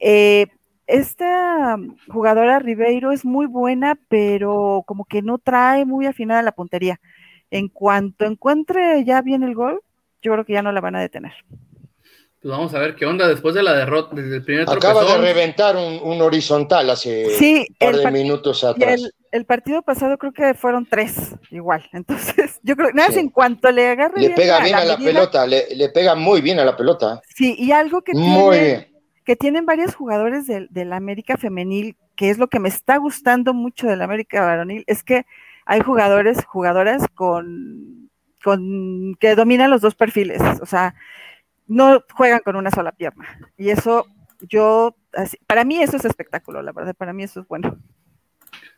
Eh, 0.00 0.48
esta 0.90 1.76
jugadora 2.08 2.58
Ribeiro 2.58 3.12
es 3.12 3.24
muy 3.24 3.46
buena, 3.46 3.98
pero 4.08 4.82
como 4.86 5.04
que 5.04 5.22
no 5.22 5.38
trae 5.38 5.84
muy 5.84 6.06
afinada 6.06 6.42
la 6.42 6.52
puntería. 6.52 7.00
En 7.50 7.68
cuanto 7.68 8.24
encuentre 8.24 9.04
ya 9.04 9.22
bien 9.22 9.42
el 9.42 9.54
gol, 9.54 9.80
yo 10.22 10.32
creo 10.32 10.44
que 10.44 10.52
ya 10.52 10.62
no 10.62 10.72
la 10.72 10.80
van 10.80 10.96
a 10.96 11.00
detener. 11.00 11.32
Pues 12.42 12.50
vamos 12.52 12.74
a 12.74 12.78
ver 12.78 12.94
qué 12.94 13.04
onda 13.04 13.28
después 13.28 13.54
de 13.54 13.62
la 13.62 13.74
derrota, 13.74 14.16
desde 14.16 14.36
el 14.36 14.44
primer 14.44 14.70
Acaba 14.70 15.04
de 15.04 15.18
reventar 15.18 15.76
un, 15.76 16.22
horizontal 16.22 16.88
hace 16.88 17.26
un 17.26 17.66
par 17.78 17.96
de 17.96 18.10
minutos 18.10 18.64
atrás. 18.64 19.10
El, 19.30 19.44
partido 19.44 19.82
pasado 19.82 20.16
creo 20.16 20.32
que 20.32 20.54
fueron 20.54 20.86
tres, 20.86 21.36
igual. 21.50 21.86
Entonces, 21.92 22.58
yo 22.62 22.76
creo 22.76 22.88
que 22.88 22.94
nada, 22.94 23.12
en 23.20 23.28
cuanto 23.28 23.70
le 23.70 23.88
agarre. 23.88 24.22
Le 24.22 24.30
pega 24.30 24.60
bien 24.60 24.74
a 24.74 24.84
la, 24.86 24.96
pelota, 24.96 25.46
le, 25.46 25.88
pega 25.92 26.14
muy 26.14 26.40
bien 26.40 26.58
a 26.58 26.64
la 26.64 26.76
pelota. 26.76 27.20
Sí, 27.34 27.54
y 27.58 27.72
algo 27.72 28.00
que 28.00 28.14
muy 28.14 28.58
bien 28.58 28.89
que 29.30 29.36
tienen 29.36 29.64
varios 29.64 29.94
jugadores 29.94 30.48
del 30.48 30.68
la 30.72 30.96
América 30.96 31.36
femenil, 31.36 31.96
que 32.16 32.30
es 32.30 32.38
lo 32.38 32.48
que 32.48 32.58
me 32.58 32.68
está 32.68 32.96
gustando 32.96 33.54
mucho 33.54 33.86
del 33.86 34.02
América 34.02 34.44
varonil, 34.44 34.82
es 34.88 35.04
que 35.04 35.24
hay 35.64 35.82
jugadores, 35.82 36.44
jugadoras 36.44 37.06
con, 37.14 38.10
con 38.42 39.14
que 39.20 39.36
dominan 39.36 39.70
los 39.70 39.82
dos 39.82 39.94
perfiles, 39.94 40.42
o 40.60 40.66
sea, 40.66 40.96
no 41.68 42.02
juegan 42.12 42.40
con 42.40 42.56
una 42.56 42.72
sola 42.72 42.90
pierna. 42.90 43.38
Y 43.56 43.70
eso 43.70 44.04
yo, 44.40 44.96
para 45.46 45.62
mí 45.62 45.80
eso 45.80 45.96
es 45.96 46.04
espectáculo, 46.04 46.60
la 46.60 46.72
verdad, 46.72 46.96
para 46.96 47.12
mí 47.12 47.22
eso 47.22 47.38
es 47.38 47.46
bueno. 47.46 47.78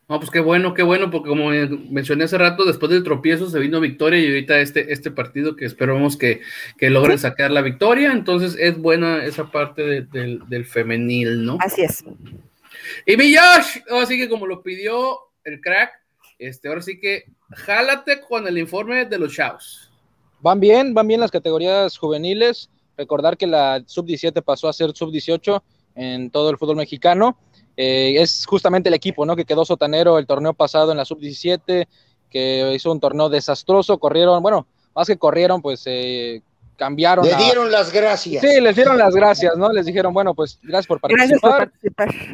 No, 0.08 0.18
pues 0.18 0.30
qué 0.30 0.40
bueno, 0.40 0.74
qué 0.74 0.82
bueno, 0.82 1.10
porque 1.10 1.28
como 1.28 1.50
mencioné 1.90 2.24
hace 2.24 2.36
rato, 2.36 2.64
después 2.64 2.90
del 2.90 3.04
tropiezo 3.04 3.48
se 3.48 3.58
vino 3.58 3.80
victoria 3.80 4.20
y 4.20 4.26
ahorita 4.26 4.60
este, 4.60 4.92
este 4.92 5.10
partido 5.10 5.56
que 5.56 5.64
esperamos 5.64 6.16
que, 6.16 6.40
que 6.76 6.90
logren 6.90 7.18
sacar 7.18 7.50
la 7.50 7.62
victoria, 7.62 8.12
entonces 8.12 8.56
es 8.58 8.76
buena 8.76 9.24
esa 9.24 9.50
parte 9.50 10.02
del 10.02 10.66
femenil, 10.66 11.44
¿no? 11.44 11.56
Así 11.60 11.82
es. 11.82 12.04
Y 13.06 13.16
mi 13.16 13.34
Josh, 13.34 13.78
así 14.02 14.18
que 14.18 14.28
como 14.28 14.46
lo 14.46 14.62
pidió 14.62 15.18
el 15.44 15.60
crack, 15.60 15.92
este, 16.38 16.68
ahora 16.68 16.82
sí 16.82 16.98
que 16.98 17.24
jálate 17.50 18.20
con 18.20 18.46
el 18.46 18.58
informe 18.58 19.04
de 19.06 19.18
los 19.18 19.32
chavos. 19.32 19.90
Van 20.40 20.58
bien, 20.58 20.92
van 20.92 21.06
bien 21.06 21.20
las 21.20 21.30
categorías 21.30 21.96
juveniles. 21.96 22.68
Recordar 22.96 23.36
que 23.36 23.46
la 23.46 23.82
sub-17 23.86 24.42
pasó 24.42 24.68
a 24.68 24.72
ser 24.72 24.90
sub-18 24.92 25.62
en 25.94 26.30
todo 26.30 26.50
el 26.50 26.58
fútbol 26.58 26.76
mexicano. 26.76 27.38
Eh, 27.76 28.14
es 28.18 28.46
justamente 28.46 28.88
el 28.88 28.94
equipo, 28.94 29.24
¿no? 29.24 29.36
Que 29.36 29.44
quedó 29.44 29.64
sotanero 29.64 30.18
el 30.18 30.26
torneo 30.26 30.52
pasado 30.52 30.90
en 30.90 30.98
la 30.98 31.04
sub-17, 31.04 31.86
que 32.30 32.72
hizo 32.74 32.92
un 32.92 33.00
torneo 33.00 33.28
desastroso, 33.28 33.98
corrieron, 33.98 34.42
bueno, 34.42 34.66
más 34.94 35.06
que 35.06 35.16
corrieron, 35.16 35.62
pues 35.62 35.82
eh, 35.86 36.42
cambiaron. 36.76 37.24
Le 37.24 37.34
dieron 37.36 37.70
las 37.70 37.92
gracias. 37.92 38.42
Sí, 38.42 38.60
les 38.60 38.74
dieron 38.74 38.98
las 38.98 39.14
gracias, 39.14 39.56
¿no? 39.56 39.70
Les 39.72 39.86
dijeron, 39.86 40.12
bueno, 40.12 40.34
pues 40.34 40.58
gracias 40.62 40.86
por 40.86 41.00
participar. 41.00 41.72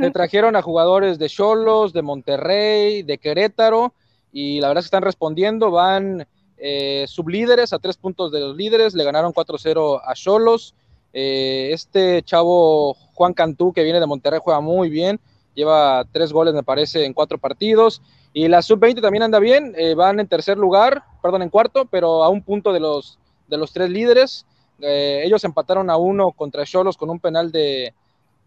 Le 0.01 0.11
trajeron 0.11 0.57
a 0.57 0.63
jugadores 0.63 1.19
de 1.19 1.29
Cholos, 1.29 1.93
de 1.93 2.03
Monterrey, 2.03 3.03
de 3.03 3.19
Querétaro, 3.19 3.93
y 4.33 4.61
la 4.61 4.69
verdad 4.69 4.81
es 4.81 4.87
que 4.87 4.97
están 4.97 5.03
respondiendo, 5.03 5.71
van 5.71 6.27
eh, 6.57 7.05
sublíderes 7.09 7.73
a 7.73 7.79
tres 7.79 7.97
puntos 7.97 8.33
de 8.33 8.41
los 8.41 8.57
líderes, 8.57 8.95
le 8.95 9.05
ganaron 9.05 9.33
4-0 9.33 10.01
a 10.05 10.15
Cholos. 10.15 10.75
Eh, 11.13 11.71
este 11.73 12.23
chavo 12.23 12.95
Juan 13.15 13.33
Cantú, 13.33 13.73
que 13.73 13.83
viene 13.83 14.01
de 14.01 14.07
Monterrey, 14.07 14.41
juega 14.43 14.61
muy 14.61 14.89
bien, 14.89 15.21
lleva 15.59 16.07
tres 16.13 16.33
goles, 16.33 16.55
me 16.55 16.63
parece, 16.63 17.05
en 17.05 17.13
cuatro 17.13 17.37
partidos. 17.37 18.01
Y 18.33 18.47
la 18.47 18.63
sub-20 18.63 19.03
también 19.03 19.25
anda 19.25 19.41
bien, 19.41 19.75
eh, 19.77 19.95
van 19.95 20.21
en 20.21 20.29
tercer 20.29 20.57
lugar, 20.57 21.03
perdón, 21.21 21.43
en 21.43 21.51
cuarto, 21.51 21.87
pero 21.87 22.23
a 22.23 22.29
un 22.29 22.43
punto 22.43 22.73
de 22.73 22.79
los, 22.79 23.19
de 23.49 23.59
los 23.59 23.73
tres 23.73 23.91
líderes. 23.91 24.47
Eh, 24.81 25.23
ellos 25.25 25.43
empataron 25.43 25.91
a 25.91 25.97
uno 25.97 26.31
contra 26.31 26.65
Cholos 26.65 26.97
con 26.97 27.11
un 27.11 27.19
penal 27.19 27.51
de, 27.51 27.93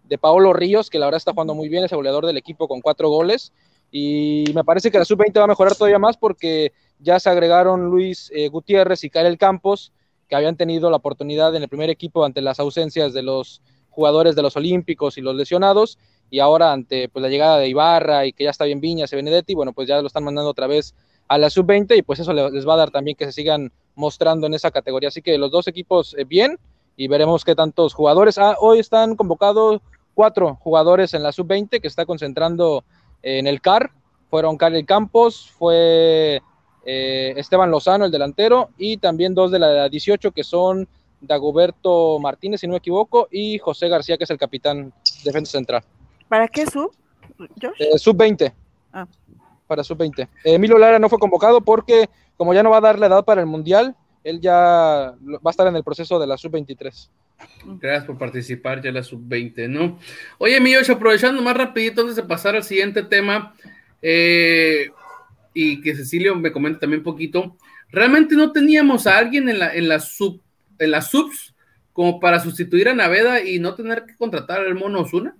de 0.05 0.17
Paolo 0.17 0.53
Ríos, 0.53 0.89
que 0.89 0.99
la 0.99 1.07
verdad 1.07 1.17
está 1.17 1.33
jugando 1.33 1.53
muy 1.53 1.67
bien, 1.67 1.83
es 1.83 1.91
el 1.91 1.97
goleador 1.97 2.25
del 2.25 2.37
equipo 2.37 2.69
con 2.69 2.79
cuatro 2.79 3.09
goles. 3.09 3.51
Y 3.91 4.45
me 4.55 4.63
parece 4.63 4.89
que 4.89 4.97
la 4.97 5.03
sub-20 5.03 5.37
va 5.37 5.43
a 5.43 5.47
mejorar 5.47 5.75
todavía 5.75 5.99
más 5.99 6.15
porque 6.15 6.71
ya 6.99 7.19
se 7.19 7.29
agregaron 7.29 7.89
Luis 7.89 8.31
eh, 8.33 8.47
Gutiérrez 8.47 9.03
y 9.03 9.09
Karel 9.09 9.37
Campos, 9.37 9.91
que 10.29 10.35
habían 10.37 10.55
tenido 10.55 10.89
la 10.89 10.95
oportunidad 10.95 11.53
en 11.57 11.63
el 11.63 11.67
primer 11.67 11.89
equipo 11.89 12.23
ante 12.23 12.41
las 12.41 12.61
ausencias 12.61 13.11
de 13.11 13.21
los 13.21 13.61
jugadores 13.89 14.35
de 14.35 14.41
los 14.41 14.55
Olímpicos 14.55 15.17
y 15.17 15.21
los 15.21 15.35
lesionados, 15.35 15.99
y 16.31 16.39
ahora 16.39 16.71
ante 16.71 17.09
pues, 17.09 17.21
la 17.21 17.29
llegada 17.29 17.57
de 17.57 17.67
Ibarra 17.67 18.25
y 18.25 18.31
que 18.31 18.45
ya 18.45 18.49
está 18.49 18.63
bien 18.63 18.79
Viñas 18.79 19.11
y 19.11 19.17
Benedetti, 19.17 19.53
bueno, 19.53 19.73
pues 19.73 19.87
ya 19.87 20.01
lo 20.01 20.07
están 20.07 20.23
mandando 20.23 20.49
otra 20.49 20.65
vez 20.65 20.95
a 21.27 21.37
la 21.37 21.49
sub-20 21.49 21.97
y 21.97 22.01
pues 22.01 22.19
eso 22.19 22.33
les 22.33 22.67
va 22.67 22.73
a 22.73 22.77
dar 22.77 22.89
también 22.89 23.17
que 23.17 23.25
se 23.25 23.33
sigan 23.33 23.71
mostrando 23.95 24.47
en 24.47 24.53
esa 24.53 24.71
categoría. 24.71 25.09
Así 25.09 25.21
que 25.21 25.37
los 25.37 25.51
dos 25.51 25.67
equipos 25.67 26.15
eh, 26.17 26.23
bien 26.23 26.57
y 26.95 27.09
veremos 27.09 27.43
qué 27.43 27.53
tantos 27.53 27.93
jugadores. 27.93 28.37
Ah, 28.37 28.55
hoy 28.61 28.79
están 28.79 29.17
convocados 29.17 29.81
cuatro 30.13 30.55
jugadores 30.61 31.13
en 31.13 31.21
la 31.21 31.33
sub-20 31.33 31.81
que 31.81 31.87
está 31.87 32.05
concentrando 32.05 32.85
en 33.21 33.45
el 33.45 33.59
CAR. 33.59 33.91
Fueron 34.29 34.55
Carlos 34.55 34.83
Campos, 34.87 35.51
fue 35.57 36.41
eh, 36.85 37.33
Esteban 37.35 37.71
Lozano, 37.71 38.05
el 38.05 38.11
delantero, 38.11 38.69
y 38.77 38.95
también 38.95 39.35
dos 39.35 39.51
de 39.51 39.59
la 39.59 39.89
18 39.89 40.31
que 40.31 40.45
son 40.45 40.87
Dagoberto 41.19 42.19
Martínez, 42.19 42.61
si 42.61 42.67
no 42.67 42.71
me 42.71 42.77
equivoco, 42.77 43.27
y 43.29 43.57
José 43.57 43.89
García, 43.89 44.17
que 44.17 44.23
es 44.23 44.29
el 44.29 44.37
capitán 44.37 44.93
defensa 45.25 45.51
central. 45.51 45.83
¿Para 46.31 46.47
qué 46.47 46.65
sub? 46.65 46.95
Eh, 47.77 47.97
sub 47.97 48.15
20. 48.15 48.53
Ah. 48.93 49.05
Para 49.67 49.83
sub 49.83 49.97
20. 49.97 50.29
Emilio 50.45 50.77
Lara 50.77 50.97
no 50.97 51.09
fue 51.09 51.19
convocado 51.19 51.59
porque, 51.59 52.09
como 52.37 52.53
ya 52.53 52.63
no 52.63 52.69
va 52.69 52.77
a 52.77 52.81
dar 52.81 52.97
la 52.97 53.07
edad 53.07 53.25
para 53.25 53.41
el 53.41 53.47
mundial, 53.47 53.97
él 54.23 54.39
ya 54.39 54.53
va 54.53 55.39
a 55.43 55.49
estar 55.49 55.67
en 55.67 55.75
el 55.75 55.83
proceso 55.83 56.17
de 56.21 56.27
la 56.27 56.37
sub 56.37 56.53
23. 56.53 57.11
Gracias 57.81 58.05
por 58.05 58.17
participar 58.17 58.81
ya 58.81 58.93
la 58.93 59.03
sub 59.03 59.19
20, 59.25 59.67
¿no? 59.67 59.99
Oye, 60.37 60.57
mi 60.61 60.73
aprovechando 60.73 61.41
más 61.41 61.57
rapidito 61.57 61.99
antes 61.99 62.15
de 62.15 62.23
pasar 62.23 62.55
al 62.55 62.63
siguiente 62.63 63.03
tema, 63.03 63.53
eh, 64.01 64.89
y 65.53 65.81
que 65.81 65.97
Cecilio 65.97 66.33
me 66.37 66.53
comenta 66.53 66.79
también 66.79 67.01
un 67.01 67.03
poquito, 67.03 67.57
realmente 67.89 68.35
no 68.35 68.53
teníamos 68.53 69.05
a 69.05 69.17
alguien 69.17 69.49
en 69.49 69.59
la, 69.59 69.75
en 69.75 69.89
la 69.89 69.99
sub, 69.99 70.41
en 70.79 70.91
las 70.91 71.09
subs 71.09 71.53
como 71.91 72.21
para 72.21 72.39
sustituir 72.39 72.87
a 72.87 72.95
Naveda 72.95 73.43
y 73.43 73.59
no 73.59 73.75
tener 73.75 74.05
que 74.05 74.15
contratar 74.15 74.61
al 74.61 74.75
mono 74.75 75.01
Osuna? 75.01 75.35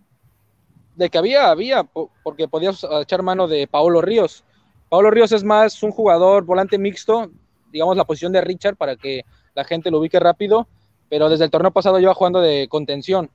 De 0.95 1.09
que 1.09 1.17
había, 1.17 1.49
había, 1.49 1.83
porque 2.23 2.47
podías 2.47 2.85
echar 3.01 3.23
mano 3.23 3.47
de 3.47 3.67
Paolo 3.67 4.01
Ríos. 4.01 4.43
Paolo 4.89 5.09
Ríos 5.09 5.31
es 5.31 5.43
más 5.43 5.81
un 5.83 5.91
jugador 5.91 6.43
volante 6.43 6.77
mixto, 6.77 7.31
digamos 7.71 7.95
la 7.95 8.05
posición 8.05 8.33
de 8.33 8.41
Richard 8.41 8.75
para 8.75 8.95
que 8.95 9.23
la 9.55 9.63
gente 9.63 9.89
lo 9.89 9.99
ubique 9.99 10.19
rápido, 10.19 10.67
pero 11.09 11.29
desde 11.29 11.45
el 11.45 11.51
torneo 11.51 11.71
pasado 11.71 11.99
lleva 11.99 12.13
jugando 12.13 12.41
de 12.41 12.67
contención 12.67 13.29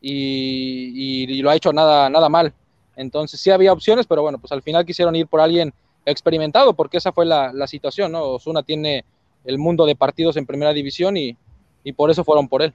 y, 0.00 1.24
y, 1.26 1.42
lo 1.42 1.50
ha 1.50 1.56
hecho 1.56 1.72
nada, 1.72 2.08
nada 2.10 2.28
mal. 2.28 2.52
Entonces 2.96 3.40
sí 3.40 3.50
había 3.50 3.72
opciones, 3.72 4.06
pero 4.06 4.22
bueno, 4.22 4.38
pues 4.38 4.52
al 4.52 4.62
final 4.62 4.84
quisieron 4.84 5.14
ir 5.16 5.26
por 5.26 5.40
alguien 5.40 5.72
experimentado, 6.04 6.74
porque 6.74 6.96
esa 6.96 7.12
fue 7.12 7.26
la, 7.26 7.52
la 7.52 7.66
situación, 7.66 8.12
¿no? 8.12 8.22
Osuna 8.24 8.62
tiene 8.62 9.04
el 9.44 9.58
mundo 9.58 9.86
de 9.86 9.96
partidos 9.96 10.36
en 10.36 10.46
primera 10.46 10.72
división 10.72 11.16
y, 11.16 11.36
y, 11.84 11.92
por 11.92 12.10
eso 12.10 12.24
fueron 12.24 12.48
por 12.48 12.62
él. 12.62 12.72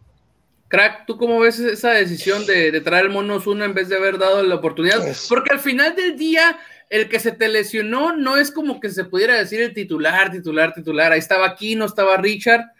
Crack, 0.73 1.05
¿tú 1.05 1.17
cómo 1.17 1.39
ves 1.39 1.59
esa 1.59 1.91
decisión 1.91 2.47
de, 2.47 2.71
de 2.71 2.81
traer 2.81 3.05
el 3.05 3.11
mono 3.11 3.35
Osuna 3.35 3.65
en 3.65 3.75
vez 3.75 3.89
de 3.89 3.95
haber 3.95 4.17
dado 4.17 4.41
la 4.41 4.55
oportunidad? 4.55 5.05
Porque 5.29 5.53
al 5.53 5.59
final 5.59 5.95
del 5.95 6.17
día, 6.17 6.57
el 6.89 7.09
que 7.09 7.19
se 7.19 7.31
te 7.31 7.47
lesionó 7.47 8.17
no 8.17 8.37
es 8.37 8.49
como 8.49 8.79
que 8.79 8.89
se 8.89 9.05
pudiera 9.05 9.37
decir 9.37 9.61
el 9.61 9.75
titular, 9.75 10.31
titular, 10.31 10.73
titular. 10.73 11.11
Ahí 11.11 11.19
estaba 11.19 11.45
aquí, 11.45 11.75
no 11.75 11.85
estaba 11.85 12.17
Richard, 12.17 12.71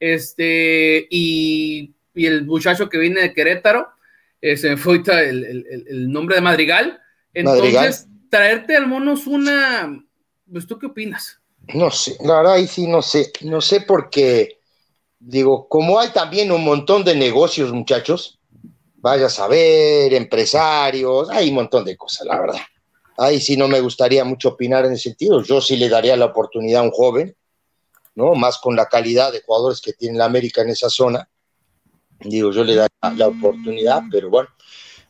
este, 0.00 1.06
y, 1.08 1.94
y 2.16 2.26
el 2.26 2.46
muchacho 2.46 2.88
que 2.88 2.98
viene 2.98 3.20
de 3.20 3.32
Querétaro, 3.32 3.90
eh, 4.40 4.56
se 4.56 4.70
me 4.70 4.76
fue 4.76 4.96
el, 5.06 5.44
el, 5.44 5.84
el, 5.88 6.10
nombre 6.10 6.34
de 6.34 6.42
Madrigal. 6.42 7.00
Entonces, 7.32 7.62
Madrigal 7.62 7.94
traerte 8.28 8.76
al 8.76 8.88
monos 8.88 9.28
una, 9.28 10.04
pues 10.50 10.66
tú 10.66 10.80
qué 10.80 10.86
opinas? 10.86 11.40
No 11.74 11.92
sé, 11.92 12.16
la 12.24 12.38
verdad 12.38 12.54
ahí 12.54 12.66
sí 12.66 12.88
no 12.88 13.02
sé, 13.02 13.30
no 13.42 13.60
sé 13.60 13.82
porque, 13.82 14.55
digo, 15.26 15.68
como 15.68 15.98
hay 15.98 16.10
también 16.10 16.50
un 16.52 16.64
montón 16.64 17.04
de 17.04 17.14
negocios, 17.14 17.72
muchachos, 17.72 18.38
vaya 18.96 19.26
a 19.26 19.30
saber, 19.30 20.14
empresarios, 20.14 21.28
hay 21.30 21.48
un 21.48 21.56
montón 21.56 21.84
de 21.84 21.96
cosas, 21.96 22.26
la 22.26 22.40
verdad. 22.40 22.60
Ahí 23.18 23.40
sí 23.40 23.56
no 23.56 23.68
me 23.68 23.80
gustaría 23.80 24.24
mucho 24.24 24.50
opinar 24.50 24.84
en 24.84 24.92
ese 24.92 25.04
sentido. 25.10 25.42
Yo 25.42 25.60
sí 25.60 25.76
le 25.76 25.88
daría 25.88 26.16
la 26.16 26.26
oportunidad 26.26 26.80
a 26.80 26.84
un 26.84 26.90
joven, 26.90 27.34
¿no? 28.14 28.34
Más 28.34 28.58
con 28.58 28.76
la 28.76 28.86
calidad 28.86 29.32
de 29.32 29.42
jugadores 29.42 29.80
que 29.80 29.94
tiene 29.94 30.18
la 30.18 30.26
América 30.26 30.62
en 30.62 30.70
esa 30.70 30.90
zona. 30.90 31.28
Digo, 32.20 32.52
yo 32.52 32.62
le 32.62 32.74
daría 32.74 33.16
la 33.16 33.28
oportunidad, 33.28 34.02
pero 34.10 34.28
bueno, 34.28 34.48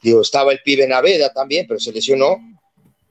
digo, 0.03 0.21
estaba 0.21 0.53
el 0.53 0.61
pibe 0.63 0.87
Naveda 0.87 1.33
también, 1.33 1.67
pero 1.67 1.81
se 1.81 1.93
lesionó 1.93 2.39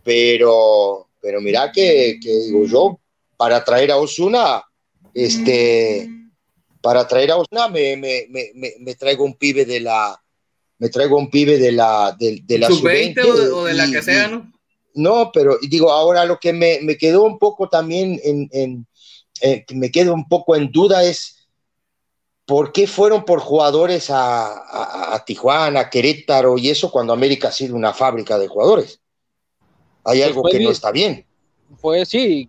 pero, 0.05 1.09
pero 1.19 1.41
mira 1.41 1.71
que, 1.71 2.19
digo 2.21 2.65
yo, 2.65 2.99
para 3.35 3.65
traer 3.65 3.91
a 3.91 3.97
Osuna, 3.97 4.63
este, 5.15 6.07
para 6.85 7.07
traer 7.07 7.31
a 7.31 7.37
Osuna 7.37 7.67
me, 7.67 7.97
me, 7.97 8.27
me, 8.29 8.75
me, 8.79 8.93
traigo 8.93 9.25
un 9.25 9.33
pibe 9.33 9.65
de 9.65 9.79
la, 9.79 10.21
me 10.77 10.89
traigo 10.89 11.17
un 11.17 11.31
pibe 11.31 11.57
de 11.57 11.71
la, 11.71 12.15
de, 12.19 12.41
de 12.43 12.59
la 12.59 12.67
sub-20 12.67 13.25
o, 13.51 13.63
de, 13.65 13.73
la 13.73 13.89
que 13.89 14.03
sea, 14.03 14.27
¿no? 14.27 14.51
No, 14.93 15.31
pero 15.33 15.57
digo, 15.67 15.91
ahora 15.91 16.25
lo 16.25 16.39
que 16.39 16.53
me, 16.53 16.77
me 16.83 16.95
quedó 16.95 17.23
un 17.23 17.39
poco 17.39 17.69
también 17.69 18.21
en, 18.23 18.47
en 18.51 18.87
eh, 19.41 19.65
me 19.73 19.89
quedo 19.89 20.13
un 20.13 20.27
poco 20.27 20.55
en 20.55 20.71
duda 20.71 21.03
es 21.03 21.47
por 22.45 22.71
qué 22.71 22.85
fueron 22.85 23.25
por 23.25 23.39
jugadores 23.39 24.11
a, 24.11 24.45
a, 24.45 25.15
a, 25.15 25.25
Tijuana, 25.25 25.79
a 25.79 25.89
Querétaro 25.89 26.55
y 26.59 26.69
eso 26.69 26.91
cuando 26.91 27.13
América 27.13 27.47
ha 27.47 27.51
sido 27.51 27.75
una 27.75 27.95
fábrica 27.95 28.37
de 28.37 28.47
jugadores 28.47 29.01
hay 30.03 30.19
pues 30.19 30.27
algo 30.27 30.43
que 30.43 30.59
no 30.59 30.69
está 30.69 30.91
bien. 30.91 31.25
Fue 31.77 32.05
sí, 32.05 32.47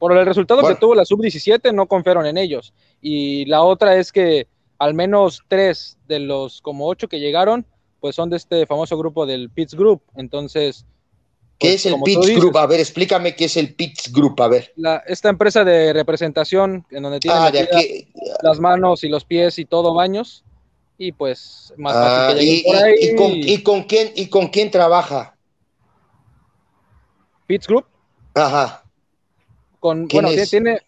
por 0.00 0.16
el 0.16 0.24
resultado 0.24 0.66
que 0.66 0.76
tuvo 0.76 0.94
la 0.94 1.04
sub-17 1.04 1.74
no 1.74 1.86
confiaron 1.86 2.24
en 2.24 2.38
ellos. 2.38 2.72
Y 3.02 3.44
la 3.44 3.62
otra 3.62 3.96
es 3.96 4.10
que 4.10 4.48
al 4.78 4.94
menos 4.94 5.42
tres 5.46 5.98
de 6.08 6.20
los 6.20 6.62
como 6.62 6.88
ocho 6.88 7.06
que 7.06 7.20
llegaron, 7.20 7.66
pues 8.00 8.16
son 8.16 8.30
de 8.30 8.38
este 8.38 8.64
famoso 8.64 8.96
grupo 8.96 9.26
del 9.26 9.50
Pitts 9.50 9.74
Group. 9.74 10.02
Entonces... 10.16 10.86
¿Qué 11.58 11.68
pues, 11.68 11.84
es 11.84 11.92
el 11.92 12.00
Pitts 12.02 12.34
Group? 12.34 12.56
A 12.56 12.66
ver, 12.66 12.80
explícame 12.80 13.36
qué 13.36 13.44
es 13.44 13.58
el 13.58 13.74
Pitts 13.74 14.10
Group, 14.10 14.40
a 14.40 14.48
ver. 14.48 14.72
esta 15.06 15.28
empresa 15.28 15.64
de 15.64 15.92
representación 15.92 16.86
en 16.90 17.02
donde 17.02 17.20
tienen 17.20 17.42
ah, 17.42 17.52
las 18.42 18.58
manos 18.58 19.04
y 19.04 19.10
los 19.10 19.26
pies 19.26 19.58
y 19.58 19.66
todo 19.66 19.92
baños. 19.92 20.44
Y 20.96 21.12
pues 21.12 21.74
más 21.76 21.92
fácil 21.92 22.38
que 22.38 22.40
ah, 22.40 22.54
y, 22.54 22.62
por 22.62 22.76
ahí. 22.76 22.94
Y, 22.98 23.16
con, 23.16 23.32
y, 23.32 23.62
con, 23.62 23.82
quién, 23.82 24.12
¿Y 24.16 24.26
con 24.28 24.48
quién 24.48 24.70
trabaja? 24.70 25.36
Pitts 27.46 27.66
Group. 27.66 27.84
Ajá. 28.32 28.82
Con, 29.80 30.06
bueno, 30.08 30.28
tiene, 30.48 30.78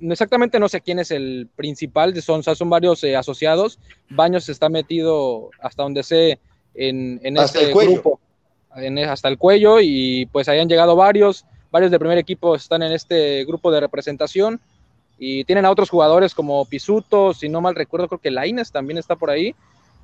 exactamente 0.00 0.60
no 0.60 0.68
sé 0.68 0.80
quién 0.80 0.98
es 0.98 1.10
el 1.10 1.48
principal, 1.56 2.20
son, 2.22 2.42
son 2.44 2.70
varios 2.70 3.02
eh, 3.02 3.16
asociados. 3.16 3.78
Baños 4.10 4.48
está 4.48 4.68
metido 4.68 5.50
hasta 5.60 5.82
donde 5.82 6.02
sé 6.02 6.38
en, 6.74 7.20
en 7.24 7.38
hasta 7.38 7.58
este 7.58 7.68
el 7.70 7.74
cuello. 7.74 7.92
grupo, 7.94 8.20
hasta 9.08 9.28
el 9.28 9.38
cuello, 9.38 9.80
y 9.80 10.26
pues 10.26 10.48
ahí 10.48 10.60
han 10.60 10.68
llegado 10.68 10.94
varios, 10.94 11.44
varios 11.70 11.90
del 11.90 11.98
primer 11.98 12.18
equipo 12.18 12.54
están 12.54 12.82
en 12.82 12.92
este 12.92 13.44
grupo 13.44 13.72
de 13.72 13.80
representación 13.80 14.60
y 15.18 15.44
tienen 15.44 15.64
a 15.64 15.70
otros 15.70 15.90
jugadores 15.90 16.34
como 16.34 16.64
Pisuto, 16.64 17.34
si 17.34 17.48
no 17.48 17.60
mal 17.60 17.74
recuerdo, 17.74 18.06
creo 18.08 18.20
que 18.20 18.30
Laines 18.30 18.70
también 18.70 18.98
está 18.98 19.16
por 19.16 19.30
ahí. 19.30 19.54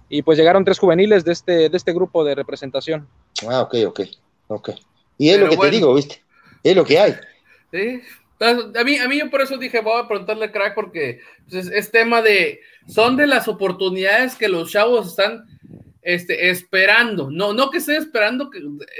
Y 0.08 0.22
pues 0.22 0.36
llegaron 0.36 0.64
tres 0.64 0.78
juveniles 0.78 1.24
de 1.24 1.32
este, 1.32 1.68
de 1.70 1.76
este 1.76 1.92
grupo 1.92 2.24
de 2.24 2.34
representación. 2.34 3.08
Ah, 3.48 3.62
ok, 3.62 3.76
ok, 3.86 4.00
ok. 4.48 4.70
Y 5.16 5.30
es 5.30 5.38
lo 5.38 5.48
que 5.48 5.56
te 5.56 5.70
digo, 5.70 5.94
¿viste? 5.94 6.20
Es 6.62 6.76
lo 6.76 6.84
que 6.84 6.98
hay. 6.98 7.14
Sí. 7.74 8.02
A 8.38 8.84
mí, 8.84 8.98
a 8.98 9.08
mí 9.08 9.18
yo 9.18 9.30
por 9.30 9.40
eso 9.40 9.56
dije, 9.56 9.80
voy 9.80 10.00
a 10.00 10.06
preguntarle 10.06 10.44
a 10.44 10.52
Crack 10.52 10.74
porque 10.76 11.20
pues, 11.50 11.66
es, 11.66 11.90
tema 11.90 12.22
de, 12.22 12.60
son 12.86 13.16
de 13.16 13.26
las 13.26 13.48
oportunidades 13.48 14.36
que 14.36 14.48
los 14.48 14.70
chavos 14.70 15.08
están 15.08 15.44
este, 16.02 16.50
esperando, 16.50 17.30
no, 17.30 17.52
no 17.52 17.70
que 17.70 17.78
esté 17.78 17.96
esperando, 17.96 18.50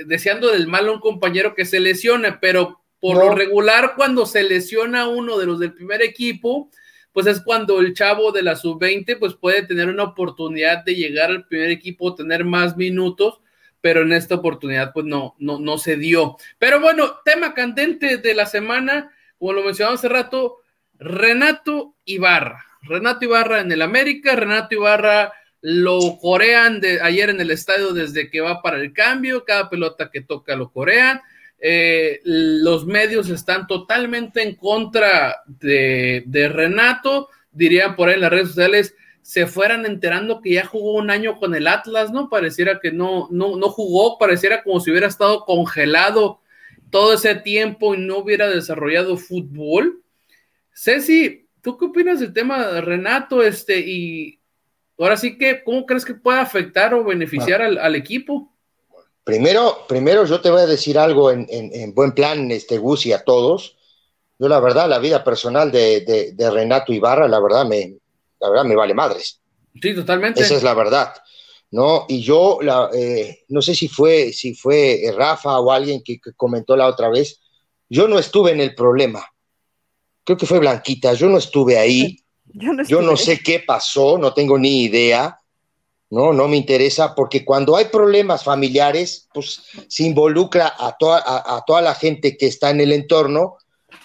deseando 0.07 0.51
del 0.51 0.67
mal 0.67 0.89
a 0.89 0.93
un 0.93 1.01
compañero 1.01 1.55
que 1.55 1.67
se 1.67 1.79
lesione, 1.79 2.33
pero 2.41 2.81
por 2.99 3.19
lo 3.19 3.35
regular, 3.35 3.93
cuando 3.97 4.27
se 4.27 4.43
lesiona 4.43 5.07
uno 5.07 5.39
de 5.39 5.47
los 5.47 5.61
del 5.61 5.75
primer 5.75 6.03
equipo, 6.03 6.71
pues 7.13 7.27
es 7.27 7.43
cuando 7.43 7.79
el 7.81 7.95
chavo 7.95 8.33
de 8.33 8.43
la 8.43 8.57
sub-20 8.57 9.19
pues 9.21 9.35
puede 9.35 9.63
tener 9.67 9.89
una 9.89 10.05
oportunidad 10.05 10.85
de 10.85 10.97
llegar 10.97 11.31
al 11.31 11.47
primer 11.47 11.71
equipo, 11.71 12.15
tener 12.15 12.45
más 12.45 12.77
minutos, 12.77 13.41
pero 13.85 14.01
en 14.01 14.15
esta 14.15 14.37
oportunidad 14.37 14.95
pues 14.95 15.05
no, 15.05 15.37
no, 15.39 15.59
no 15.59 15.77
se 15.77 15.99
dio. 15.99 16.39
Pero 16.59 16.81
bueno, 16.81 17.17
tema 17.23 17.53
candente 17.53 18.17
de 18.17 18.35
la 18.35 18.47
semana, 18.47 19.13
como 19.39 19.53
lo 19.53 19.63
mencionaba 19.63 19.97
hace 19.97 20.09
rato, 20.09 20.63
Renato 20.99 21.95
Ibarra. 22.07 22.65
Renato 22.81 23.27
Ibarra 23.27 23.61
en 23.61 23.71
el 23.71 23.83
América, 23.83 24.37
Renato 24.37 24.75
Ibarra 24.75 25.35
lo 25.61 26.17
corean 26.19 26.81
de 26.81 26.99
ayer 27.03 27.29
en 27.29 27.43
el 27.43 27.51
estadio 27.51 27.93
desde 27.93 28.31
que 28.31 28.41
va 28.41 28.63
para 28.63 28.79
el 28.79 28.95
cambio, 28.95 29.45
cada 29.45 29.69
pelota 29.69 30.11
que 30.11 30.23
toca 30.23 30.57
lo 30.57 30.73
corean. 30.73 31.21
Eh, 31.61 32.23
los 32.25 32.87
medios 32.87 33.29
están 33.29 33.67
totalmente 33.67 34.43
en 34.43 34.55
contra 34.55 35.43
de, 35.47 36.25
Renato, 36.51 37.29
dirían 37.53 37.97
por 37.97 38.09
ahí 38.09 38.15
en 38.15 38.23
las 38.23 38.31
redes 38.31 38.49
sociales, 38.49 38.95
se 39.25 39.47
fueran 39.47 39.87
enterando 39.87 40.43
que 40.43 40.53
ya 40.53 40.67
jugó 40.67 40.93
un 40.93 41.11
año 41.11 41.39
con 41.39 41.55
el 41.55 41.67
Atlas, 41.67 42.13
¿no? 42.13 42.29
Pareciera 42.29 42.79
que 42.79 42.93
no, 42.93 43.27
no, 43.31 43.57
no 43.57 43.71
jugó, 43.71 44.19
pareciera 44.19 44.63
como 44.63 44.81
si 44.81 44.91
hubiera 44.91 45.07
estado 45.07 45.47
congelado 45.47 46.41
todo 46.91 47.15
ese 47.15 47.35
tiempo 47.35 47.95
y 47.95 47.99
no 47.99 48.19
hubiera 48.19 48.51
desarrollado 48.51 49.17
fútbol. 49.17 50.03
Ceci, 50.75 51.49
¿tú 51.63 51.79
qué 51.79 51.87
opinas 51.87 52.21
del 52.21 52.35
tema 52.35 52.67
de 52.69 52.83
Renato? 52.83 53.43
Este, 53.43 53.81
y 53.81 54.41
ahora 54.99 55.17
sí 55.17 55.39
que, 55.39 55.65
¿cómo 55.65 55.87
crees 55.87 56.05
que 56.05 56.13
puede 56.13 56.41
afectar 56.41 56.93
o 56.93 57.03
beneficiar 57.03 57.63
al, 57.63 57.79
al 57.79 57.95
equipo? 57.95 58.53
Primero, 59.25 59.87
primero 59.89 60.27
yo 60.27 60.43
te 60.43 60.51
voy 60.51 60.61
a 60.61 60.67
decir 60.67 60.99
algo 60.99 61.31
en, 61.31 61.95
buen 61.95 62.13
plan, 62.13 62.51
este 62.51 62.77
Gus 62.77 63.07
y 63.07 63.15
a 63.15 63.25
todos. 63.25 63.79
Yo 64.39 64.49
la 64.49 64.61
verdad, 64.61 64.87
la 64.87 64.99
vida 64.99 65.25
personal 65.25 65.73
de, 65.73 66.35
Renato 66.53 66.93
Ibarra, 66.93 67.27
la 67.27 67.41
verdad 67.41 67.65
me, 67.65 67.97
la 68.45 68.51
verdad 68.51 68.65
me 68.65 68.77
vale 68.77 68.95
madres. 68.95 69.41
Sí, 69.81 69.95
totalmente. 69.95 70.43
Esa 70.43 70.57
es 70.57 70.63
la 70.63 70.75
verdad. 70.75 71.15
¿no? 71.71 72.05
Y 72.09 72.21
yo, 72.21 72.59
la, 72.61 72.91
eh, 72.95 73.45
no 73.49 73.61
sé 73.63 73.75
si 73.75 73.89
fue, 73.89 74.33
si 74.33 74.55
fue 74.55 75.13
Rafa 75.17 75.59
o 75.59 75.73
alguien 75.73 76.03
que, 76.05 76.21
comentó 76.37 76.77
la 76.77 76.87
otra 76.87 77.09
vez, 77.09 77.41
yo 77.89 78.07
no 78.07 78.19
estuve 78.19 78.53
en 78.53 78.61
el 78.61 78.75
problema. 78.75 79.25
Creo 80.23 80.37
que 80.37 80.47
fue 80.47 80.61
Blanquita, 80.61 81.15
yo 81.15 81.29
no 81.29 81.39
estuve 81.39 81.79
ahí. 81.79 82.19
yo 82.45 83.03
no 83.03 83.17
sé 83.17 83.41
qué 83.41 83.61
pasó, 83.61 84.19
no 84.19 84.33
tengo 84.33 84.59
ni 84.59 84.85
idea. 84.85 85.41
¿no? 86.11 86.33
No 86.33 86.47
me 86.47 86.57
interesa 86.57 87.15
porque 87.15 87.45
cuando 87.45 87.77
hay 87.77 87.87
problemas 87.87 88.45
familiares, 88.45 89.29
pues 89.35 89.63
se 89.89 90.05
involucra 90.05 90.73
a 90.79 90.97
toda, 90.97 91.23
a, 91.27 91.65
toda 91.67 91.83
la 91.83 91.95
gente 91.95 92.37
que 92.37 92.47
está 92.47 92.71
en 92.71 92.81
el 92.81 92.93
entorno, 92.93 93.57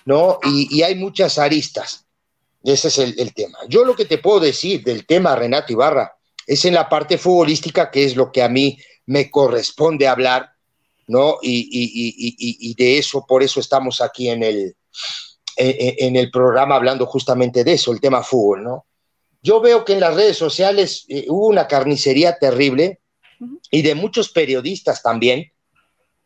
¿no? 0.05 0.39
Y, 0.43 0.81
hay 0.81 0.95
muchas 0.95 1.37
aristas. 1.37 2.07
Ese 2.63 2.89
es 2.89 2.97
el, 2.97 3.33
tema. 3.33 3.57
Yo 3.67 3.85
lo 3.85 3.95
que 3.95 4.05
te 4.05 4.17
puedo 4.17 4.39
decir 4.39 4.83
del 4.83 5.05
tema 5.05 5.35
Renato 5.35 5.71
Ibarra 5.71 6.13
es 6.45 6.65
en 6.65 6.73
la 6.73 6.89
parte 6.89 7.17
futbolística, 7.17 7.89
que 7.89 8.03
es 8.03 8.15
lo 8.15 8.31
que 8.31 8.43
a 8.43 8.49
mí 8.49 8.77
me 9.05 9.31
corresponde 9.31 10.07
hablar, 10.07 10.51
¿no? 11.07 11.37
Y, 11.41 12.73
de 12.75 12.97
eso, 12.97 13.25
por 13.27 13.43
eso 13.43 13.59
estamos 13.59 14.01
aquí 14.01 14.29
en 14.29 14.43
el, 14.43 14.75
en 15.55 16.15
el 16.15 16.29
programa 16.31 16.75
hablando 16.75 17.05
justamente 17.05 17.63
de 17.63 17.73
eso, 17.73 17.91
el 17.91 18.01
tema 18.01 18.23
fútbol, 18.23 18.63
¿no? 18.63 18.85
yo 19.41 19.61
veo 19.61 19.85
que 19.85 19.93
en 19.93 19.99
las 19.99 20.15
redes 20.15 20.37
sociales 20.37 21.05
eh, 21.07 21.25
hubo 21.27 21.47
una 21.47 21.67
carnicería 21.67 22.37
terrible 22.37 22.99
y 23.71 23.81
de 23.81 23.95
muchos 23.95 24.29
periodistas 24.29 25.01
también, 25.01 25.51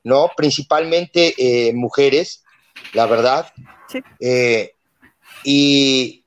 ¿no? 0.03 0.31
Principalmente 0.35 1.35
eh, 1.37 1.73
mujeres, 1.73 2.43
la 2.93 3.05
verdad. 3.05 3.53
Sí. 3.87 3.99
Eh, 4.19 4.73
y, 5.43 6.22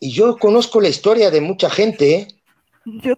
yo 0.00 0.36
conozco 0.36 0.80
la 0.80 0.88
historia 0.88 1.30
de 1.30 1.40
mucha 1.40 1.70
gente, 1.70 2.28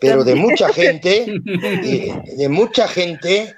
pero 0.01 0.24
de 0.24 0.35
mucha 0.35 0.72
gente, 0.72 1.26
de 2.37 2.49
mucha 2.49 2.89
gente, 2.89 3.55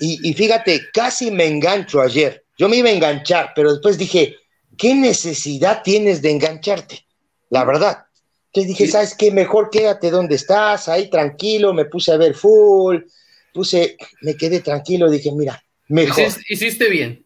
y, 0.00 0.28
y 0.28 0.34
fíjate, 0.34 0.82
casi 0.92 1.30
me 1.30 1.46
engancho 1.46 2.00
ayer. 2.00 2.44
Yo 2.56 2.68
me 2.68 2.76
iba 2.76 2.88
a 2.88 2.92
enganchar, 2.92 3.52
pero 3.54 3.72
después 3.72 3.98
dije, 3.98 4.36
¿qué 4.76 4.94
necesidad 4.94 5.82
tienes 5.82 6.22
de 6.22 6.30
engancharte? 6.30 7.04
La 7.50 7.64
verdad. 7.64 8.04
Entonces 8.46 8.68
dije, 8.68 8.86
¿sabes 8.86 9.16
qué? 9.16 9.32
Mejor 9.32 9.68
quédate 9.68 10.10
donde 10.10 10.36
estás, 10.36 10.88
ahí 10.88 11.10
tranquilo, 11.10 11.74
me 11.74 11.86
puse 11.86 12.12
a 12.12 12.16
ver 12.16 12.34
full, 12.34 12.98
puse, 13.52 13.96
me 14.22 14.36
quedé 14.36 14.60
tranquilo, 14.60 15.10
dije, 15.10 15.32
mira, 15.32 15.60
mejor. 15.88 16.24
Hiciste, 16.48 16.88
bien. 16.88 17.24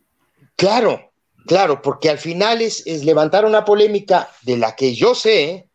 Claro, 0.57 1.08
claro, 1.49 1.83
porque 1.83 2.11
al 2.11 2.19
final 2.19 2.63
es, 2.63 2.87
levantar 3.05 3.45
una 3.45 3.65
polémica 3.65 4.31
de 4.43 4.57
la 4.57 4.77
que 4.77 4.95
yo 4.95 5.15
sé, 5.15 5.69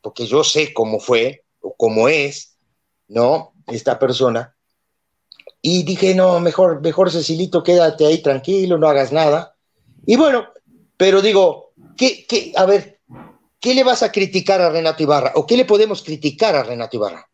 porque 0.00 0.26
yo 0.26 0.42
sé 0.42 0.72
cómo 0.72 0.98
fue 0.98 1.44
o 1.60 1.74
cómo 1.76 2.08
es, 2.08 2.58
¿no? 3.06 3.52
Esta 3.68 3.98
persona. 3.98 4.56
Y 5.60 5.82
dije, 5.84 6.14
no, 6.14 6.40
mejor, 6.40 6.80
mejor 6.80 7.12
Cecilito, 7.12 7.62
quédate 7.62 8.06
ahí 8.06 8.22
tranquilo, 8.22 8.78
no 8.78 8.88
hagas 8.88 9.12
nada. 9.12 9.54
Y 10.06 10.16
bueno, 10.16 10.48
pero 10.96 11.20
digo, 11.20 11.72
¿qué, 11.96 12.26
qué? 12.26 12.52
A 12.56 12.64
ver, 12.64 13.00
¿qué 13.60 13.74
le 13.74 13.84
vas 13.84 14.02
a 14.02 14.10
criticar 14.10 14.60
a 14.60 14.70
Renato 14.70 15.02
Ibarra? 15.02 15.32
¿O 15.34 15.46
qué 15.46 15.56
le 15.56 15.64
podemos 15.64 16.02
criticar 16.02 16.56
a 16.56 16.62
Renato 16.62 16.96
Ibarra? 16.96 17.28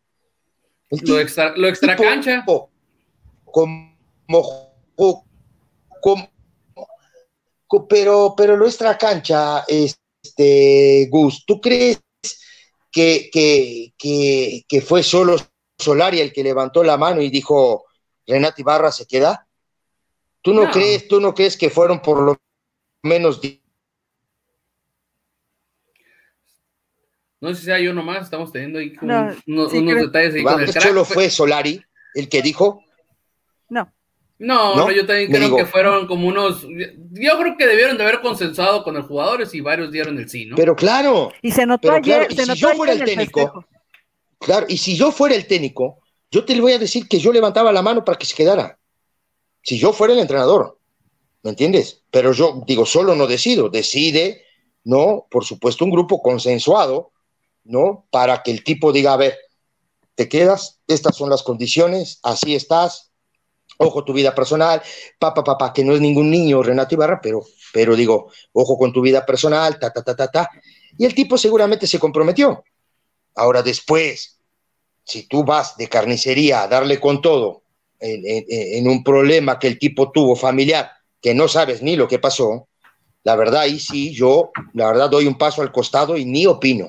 lo 0.89 1.19
extra, 1.19 1.55
lo 1.55 1.67
extra 1.67 1.95
cancha. 1.95 2.43
Como, 2.45 3.95
pero, 7.89 8.33
pero 8.35 8.57
lo 8.57 8.65
extra 8.65 8.97
cancha, 8.97 9.63
este, 9.67 11.07
Gus, 11.09 11.45
¿tú 11.45 11.59
crees 11.59 12.01
que, 12.91 13.29
que, 13.97 14.81
fue 14.81 15.03
solo 15.03 15.37
Solari 15.77 16.19
el 16.19 16.31
que 16.31 16.43
levantó 16.43 16.83
la 16.83 16.97
mano 16.97 17.21
y 17.21 17.29
dijo 17.29 17.85
Renato 18.25 18.61
Ibarra 18.61 18.91
se 18.91 19.05
queda? 19.05 19.47
¿Tú 20.41 20.53
no, 20.53 20.69
crees, 20.69 21.07
tú 21.07 21.19
no 21.19 21.33
crees 21.33 21.57
que 21.57 21.69
fueron 21.69 22.01
por 22.01 22.21
lo 22.21 22.37
menos 23.01 23.41
No 27.41 27.53
sé 27.53 27.59
si 27.59 27.65
sea 27.65 27.79
yo 27.79 27.93
nomás, 27.93 28.23
estamos 28.23 28.51
teniendo 28.51 28.79
ahí 28.79 28.95
unos, 29.01 29.71
detalles 29.71 30.35
ahí 30.35 30.43
con 30.43 30.61
el 30.61 30.71
¿Solo 30.71 31.05
fue 31.05 31.29
Solari 31.29 31.83
el 32.13 32.29
que 32.29 32.41
dijo? 32.41 32.83
No. 33.69 33.91
No, 34.37 34.91
yo 34.91 35.05
también 35.05 35.31
creo 35.31 35.55
que 35.55 35.65
fueron 35.65 36.07
como 36.07 36.27
unos. 36.27 36.63
Yo 36.63 37.39
creo 37.39 37.55
que 37.57 37.67
debieron 37.67 37.97
de 37.97 38.03
haber 38.03 38.21
consensuado 38.21 38.83
con 38.83 38.95
los 38.95 39.05
jugadores 39.05 39.53
y 39.53 39.61
varios 39.61 39.91
dieron 39.91 40.17
el 40.17 40.29
sí, 40.29 40.45
¿no? 40.45 40.55
Pero 40.55 40.75
claro. 40.75 41.31
Y 41.41 41.51
se 41.51 41.65
notó 41.65 41.91
ayer. 41.91 42.27
si 42.33 42.53
yo 42.55 42.73
fuera 42.73 42.93
el 42.93 43.03
técnico. 43.03 43.65
Claro, 44.39 44.65
y 44.69 44.77
si 44.77 44.95
yo 44.95 45.11
fuera 45.11 45.35
el 45.35 45.47
técnico, 45.47 45.99
yo 46.29 46.43
te 46.43 46.59
voy 46.59 46.73
a 46.73 46.79
decir 46.79 47.07
que 47.07 47.19
yo 47.19 47.31
levantaba 47.31 47.71
la 47.71 47.81
mano 47.81 48.03
para 48.03 48.17
que 48.17 48.25
se 48.25 48.35
quedara. 48.35 48.77
Si 49.61 49.77
yo 49.77 49.93
fuera 49.93 50.13
el 50.13 50.19
entrenador. 50.19 50.77
¿Me 51.41 51.51
entiendes? 51.51 52.03
Pero 52.11 52.33
yo 52.33 52.63
digo, 52.67 52.85
solo 52.85 53.15
no 53.15 53.27
decido. 53.27 53.69
Decide, 53.69 54.43
¿no? 54.83 55.27
Por 55.29 55.45
supuesto, 55.45 55.85
un 55.85 55.91
grupo 55.91 56.21
consensuado 56.21 57.13
¿no? 57.65 58.07
Para 58.11 58.41
que 58.43 58.51
el 58.51 58.63
tipo 58.63 58.93
diga, 58.93 59.13
a 59.13 59.17
ver, 59.17 59.37
te 60.13 60.29
quedas, 60.29 60.79
estas 60.87 61.17
son 61.17 61.29
las 61.29 61.43
condiciones, 61.43 62.19
así 62.23 62.55
estás, 62.55 63.11
ojo 63.77 64.03
tu 64.03 64.13
vida 64.13 64.33
personal, 64.33 64.81
papá, 65.19 65.43
papá, 65.43 65.73
que 65.73 65.83
no 65.83 65.93
es 65.93 66.01
ningún 66.01 66.29
niño 66.29 66.63
Renato 66.63 66.95
Ibarra, 66.95 67.19
pero, 67.21 67.43
pero 67.73 67.95
digo, 67.95 68.31
ojo 68.53 68.77
con 68.77 68.93
tu 68.93 69.01
vida 69.01 69.25
personal, 69.25 69.79
ta, 69.79 69.91
ta, 69.91 70.03
ta, 70.03 70.15
ta, 70.15 70.27
ta. 70.27 70.49
Y 70.97 71.05
el 71.05 71.13
tipo 71.13 71.37
seguramente 71.37 71.87
se 71.87 71.99
comprometió. 71.99 72.63
Ahora 73.35 73.61
después, 73.61 74.39
si 75.03 75.27
tú 75.27 75.43
vas 75.43 75.75
de 75.77 75.87
carnicería 75.87 76.63
a 76.63 76.67
darle 76.67 76.99
con 76.99 77.21
todo 77.21 77.63
en, 77.99 78.23
en 78.25 78.87
un 78.87 79.03
problema 79.03 79.59
que 79.59 79.67
el 79.67 79.77
tipo 79.77 80.11
tuvo 80.11 80.35
familiar, 80.35 80.91
que 81.21 81.33
no 81.33 81.47
sabes 81.47 81.81
ni 81.81 81.95
lo 81.95 82.07
que 82.07 82.19
pasó, 82.19 82.67
la 83.23 83.35
verdad 83.35 83.61
ahí 83.61 83.79
sí, 83.79 84.13
yo, 84.13 84.51
la 84.73 84.87
verdad 84.87 85.09
doy 85.09 85.25
un 85.25 85.37
paso 85.37 85.63
al 85.63 85.71
costado 85.71 86.15
y 86.15 86.25
ni 86.25 86.45
opino. 86.45 86.87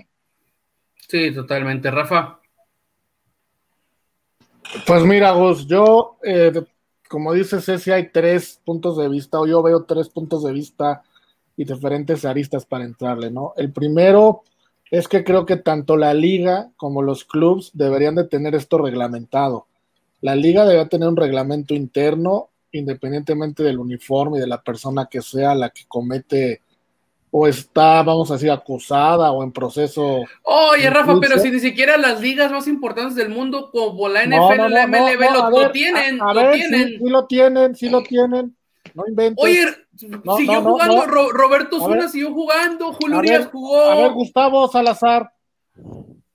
Sí, 1.09 1.33
totalmente. 1.33 1.91
Rafa. 1.91 2.41
Pues 4.87 5.03
mira, 5.05 5.31
Gus, 5.31 5.67
yo, 5.67 6.19
eh, 6.23 6.53
como 7.09 7.33
dices, 7.33 7.65
si 7.83 7.91
hay 7.91 8.11
tres 8.11 8.61
puntos 8.65 8.97
de 8.97 9.09
vista, 9.09 9.41
o 9.41 9.47
yo 9.47 9.63
veo 9.63 9.85
tres 9.85 10.09
puntos 10.09 10.45
de 10.45 10.53
vista 10.53 11.03
y 11.57 11.65
diferentes 11.65 12.25
aristas 12.25 12.67
para 12.67 12.85
entrarle, 12.85 13.31
¿no? 13.31 13.55
El 13.57 13.73
primero 13.73 14.43
es 14.91 15.09
que 15.09 15.25
creo 15.25 15.47
que 15.47 15.57
tanto 15.57 15.97
la 15.97 16.15
liga 16.15 16.71
como 16.77 17.03
los 17.03 17.25
clubes 17.25 17.71
deberían 17.75 18.15
de 18.15 18.25
tener 18.25 18.55
esto 18.55 18.79
reglamentado. 18.79 19.67
La 20.21 20.37
liga 20.37 20.65
debe 20.65 20.87
tener 20.87 21.09
un 21.09 21.17
reglamento 21.17 21.75
interno, 21.75 22.51
independientemente 22.73 23.63
del 23.63 23.79
uniforme 23.79 24.39
y 24.39 24.41
de 24.41 24.47
la 24.47 24.63
persona 24.63 25.07
que 25.07 25.23
sea 25.23 25.55
la 25.55 25.71
que 25.71 25.87
comete 25.87 26.63
o 27.39 27.47
está, 27.47 28.03
vamos 28.03 28.31
a 28.31 28.35
decir, 28.35 28.51
acusada 28.51 29.31
o 29.31 29.45
en 29.45 29.53
proceso. 29.53 30.25
Oye, 30.43 30.89
Rafa, 30.89 31.21
pero 31.21 31.39
si 31.39 31.51
ni 31.51 31.61
siquiera 31.61 31.99
las 31.99 32.23
ligas 32.23 32.51
más 32.51 32.67
importantes 32.67 33.15
del 33.15 33.29
mundo, 33.29 33.71
como 33.71 34.09
la 34.09 34.25
NFL, 34.25 34.73
la 34.73 34.87
MLB, 34.87 35.21
lo, 35.51 35.71
tienen, 35.71 36.17
lo 36.17 36.51
tienen. 36.51 36.89
Sí, 36.89 36.99
lo 37.11 37.27
tienen, 37.27 37.75
sí 37.75 37.89
lo 37.91 38.03
tienen. 38.03 38.57
No 38.95 39.05
inventes. 39.07 39.45
Oye, 39.45 39.67
siguió 40.39 40.63
jugando, 40.63 41.05
Roberto 41.07 41.79
Zuna 41.79 42.09
siguió 42.09 42.33
jugando, 42.33 42.95
Julio 42.95 43.19
Urias 43.19 43.49
jugó. 43.53 43.83
A 43.83 43.97
ver, 43.97 44.13
Gustavo 44.13 44.67
Salazar, 44.69 45.31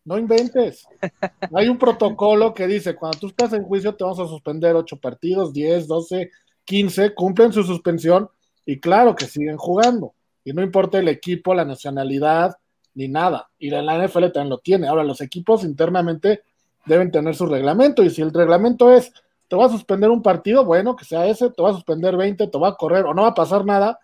no 0.06 0.20
inventes. 0.20 0.86
Hay 1.56 1.68
un 1.68 1.80
protocolo 1.80 2.54
que 2.54 2.68
dice, 2.68 2.93
cuando 2.95 3.18
tú 3.18 3.26
estás 3.26 3.54
en 3.54 3.64
juicio 3.64 3.95
te 3.95 4.04
vamos 4.04 4.20
a 4.20 4.28
suspender 4.28 4.76
ocho 4.76 4.97
partidos, 4.97 5.52
10, 5.52 5.88
12, 5.88 6.30
15, 6.64 7.16
cumplen 7.16 7.52
su 7.52 7.64
suspensión 7.64 8.30
y 8.68 8.80
claro 8.80 9.16
que 9.16 9.26
siguen 9.26 9.58
jugando 9.58 10.14
y 10.44 10.54
no 10.54 10.62
importa 10.62 11.00
el 11.00 11.08
equipo, 11.08 11.54
la 11.54 11.66
nacionalidad, 11.66 12.58
ni 12.94 13.08
nada. 13.08 13.50
Y 13.58 13.70
la 13.70 13.82
NFL 14.06 14.32
también 14.32 14.50
lo 14.50 14.58
tiene. 14.60 14.88
Ahora, 14.88 15.04
los 15.04 15.22
equipos 15.22 15.64
internamente 15.64 16.44
deben 16.86 17.12
tener 17.12 17.36
su 17.36 17.46
reglamento, 17.46 18.04
y 18.04 18.10
si 18.10 18.22
el 18.22 18.34
reglamento 18.34 18.92
es, 18.92 19.14
te 19.48 19.56
va 19.56 19.66
a 19.66 19.70
suspender 19.70 20.10
un 20.10 20.22
partido, 20.22 20.66
bueno, 20.66 20.96
que 20.96 21.06
sea 21.06 21.28
ese, 21.28 21.50
te 21.50 21.62
va 21.62 21.70
a 21.70 21.74
suspender 21.74 22.18
20, 22.18 22.48
te 22.48 22.58
va 22.58 22.70
a 22.70 22.76
correr, 22.76 23.06
o 23.06 23.14
no 23.14 23.24
va 23.24 23.30
a 23.30 23.34
pasar 23.34 23.66
nada, 23.66 24.00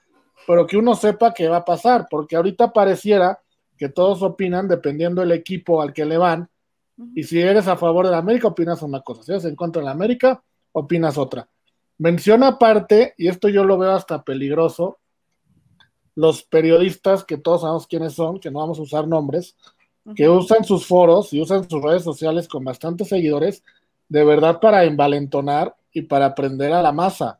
pero 0.45 0.67
que 0.67 0.77
uno 0.77 0.93
sepa 0.93 1.33
qué 1.33 1.47
va 1.47 1.57
a 1.57 1.65
pasar, 1.65 2.07
porque 2.09 2.35
ahorita 2.35 2.71
pareciera 2.71 3.39
que 3.77 3.89
todos 3.89 4.21
opinan 4.21 4.67
dependiendo 4.67 5.21
del 5.21 5.31
equipo 5.31 5.81
al 5.81 5.93
que 5.93 6.05
le 6.05 6.17
van, 6.17 6.49
y 7.15 7.23
si 7.23 7.39
eres 7.39 7.67
a 7.67 7.77
favor 7.77 8.05
de 8.05 8.11
la 8.11 8.17
América, 8.17 8.47
opinas 8.47 8.81
una 8.81 9.01
cosa, 9.01 9.23
si 9.23 9.31
eres 9.31 9.45
en 9.45 9.55
contra 9.55 9.81
de 9.81 9.85
la 9.85 9.91
América, 9.91 10.43
opinas 10.71 11.17
otra. 11.17 11.47
Menciona 11.99 12.47
aparte, 12.49 13.13
y 13.17 13.27
esto 13.27 13.49
yo 13.49 13.63
lo 13.63 13.77
veo 13.77 13.93
hasta 13.93 14.23
peligroso, 14.23 14.99
los 16.17 16.41
periodistas, 16.41 17.23
que 17.23 17.37
todos 17.37 17.61
sabemos 17.61 17.85
quiénes 17.85 18.13
son, 18.13 18.39
que 18.39 18.49
no 18.49 18.57
vamos 18.57 18.79
a 18.79 18.81
usar 18.81 19.07
nombres, 19.07 19.55
que 20.15 20.27
usan 20.27 20.63
sus 20.63 20.87
foros 20.87 21.31
y 21.31 21.39
usan 21.39 21.69
sus 21.69 21.79
redes 21.79 22.03
sociales 22.03 22.47
con 22.47 22.63
bastantes 22.63 23.09
seguidores, 23.09 23.63
de 24.09 24.23
verdad 24.23 24.59
para 24.59 24.83
envalentonar 24.85 25.75
y 25.93 26.01
para 26.01 26.25
aprender 26.25 26.73
a 26.73 26.81
la 26.81 26.91
masa. 26.91 27.39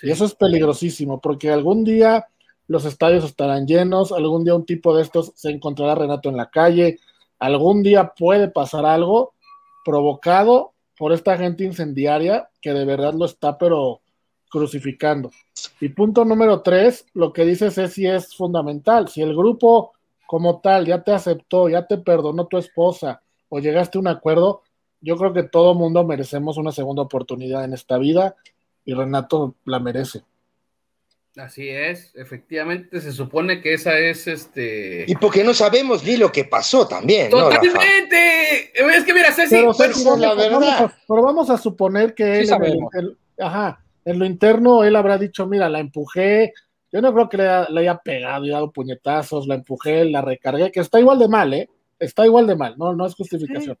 Y 0.00 0.12
eso 0.12 0.24
es 0.24 0.36
peligrosísimo, 0.36 1.20
porque 1.20 1.50
algún 1.50 1.82
día 1.82 2.28
los 2.68 2.84
estadios 2.84 3.24
estarán 3.24 3.66
llenos, 3.66 4.12
algún 4.12 4.44
día 4.44 4.54
un 4.54 4.66
tipo 4.66 4.94
de 4.94 5.02
estos 5.02 5.32
se 5.34 5.50
encontrará 5.50 5.96
Renato 5.96 6.28
en 6.28 6.36
la 6.36 6.48
calle, 6.48 7.00
algún 7.40 7.82
día 7.82 8.12
puede 8.16 8.46
pasar 8.46 8.86
algo 8.86 9.34
provocado 9.84 10.74
por 10.96 11.12
esta 11.12 11.36
gente 11.36 11.64
incendiaria 11.64 12.50
que 12.60 12.72
de 12.72 12.84
verdad 12.84 13.14
lo 13.14 13.24
está, 13.24 13.58
pero 13.58 14.00
crucificando. 14.52 15.30
Y 15.80 15.88
punto 15.88 16.26
número 16.26 16.60
tres, 16.60 17.06
lo 17.14 17.32
que 17.32 17.46
dices 17.46 17.78
es 17.78 17.94
si 17.94 18.06
es 18.06 18.36
fundamental. 18.36 19.08
Si 19.08 19.22
el 19.22 19.34
grupo 19.34 19.94
como 20.26 20.60
tal 20.60 20.86
ya 20.86 21.02
te 21.02 21.12
aceptó, 21.12 21.70
ya 21.70 21.86
te 21.86 21.96
perdonó 21.96 22.46
tu 22.46 22.58
esposa 22.58 23.22
o 23.48 23.60
llegaste 23.60 23.96
a 23.96 24.02
un 24.02 24.08
acuerdo, 24.08 24.62
yo 25.00 25.16
creo 25.16 25.32
que 25.32 25.42
todo 25.42 25.74
mundo 25.74 26.04
merecemos 26.04 26.58
una 26.58 26.70
segunda 26.70 27.02
oportunidad 27.02 27.64
en 27.64 27.72
esta 27.72 27.96
vida 27.96 28.36
y 28.84 28.92
Renato 28.92 29.54
la 29.64 29.80
merece. 29.80 30.22
Así 31.36 31.66
es, 31.70 32.12
efectivamente 32.14 33.00
se 33.00 33.10
supone 33.10 33.62
que 33.62 33.72
esa 33.72 33.98
es 33.98 34.26
este. 34.26 35.06
Y 35.08 35.14
porque 35.14 35.42
no 35.42 35.54
sabemos 35.54 36.04
ni 36.04 36.18
lo 36.18 36.30
que 36.30 36.44
pasó 36.44 36.86
también. 36.86 37.30
Totalmente. 37.30 38.70
es 38.74 39.04
que 39.04 39.14
mira, 39.14 39.32
Ceci, 39.32 39.64
pero, 39.78 40.16
la 40.18 40.34
verdad. 40.34 40.60
Vamos 40.60 40.68
a, 40.68 40.98
pero 41.08 41.22
vamos 41.22 41.50
a 41.50 41.56
suponer 41.56 42.14
que 42.14 42.40
él, 42.40 43.16
ajá, 43.38 43.81
en 44.04 44.18
lo 44.18 44.24
interno 44.24 44.84
él 44.84 44.96
habrá 44.96 45.18
dicho, 45.18 45.46
mira, 45.46 45.68
la 45.68 45.80
empujé, 45.80 46.52
yo 46.90 47.00
no 47.00 47.12
creo 47.12 47.28
que 47.28 47.36
le, 47.38 47.80
haya 47.80 47.98
pegado 47.98 48.44
y 48.44 48.50
dado 48.50 48.70
puñetazos, 48.70 49.46
la 49.46 49.54
empujé, 49.54 50.04
la 50.04 50.20
recargué, 50.20 50.70
que 50.70 50.80
está 50.80 51.00
igual 51.00 51.18
de 51.18 51.28
mal, 51.28 51.54
¿eh? 51.54 51.68
Está 51.98 52.26
igual 52.26 52.46
de 52.46 52.56
mal, 52.56 52.74
no, 52.76 52.94
no 52.94 53.06
es 53.06 53.14
justificación. 53.14 53.78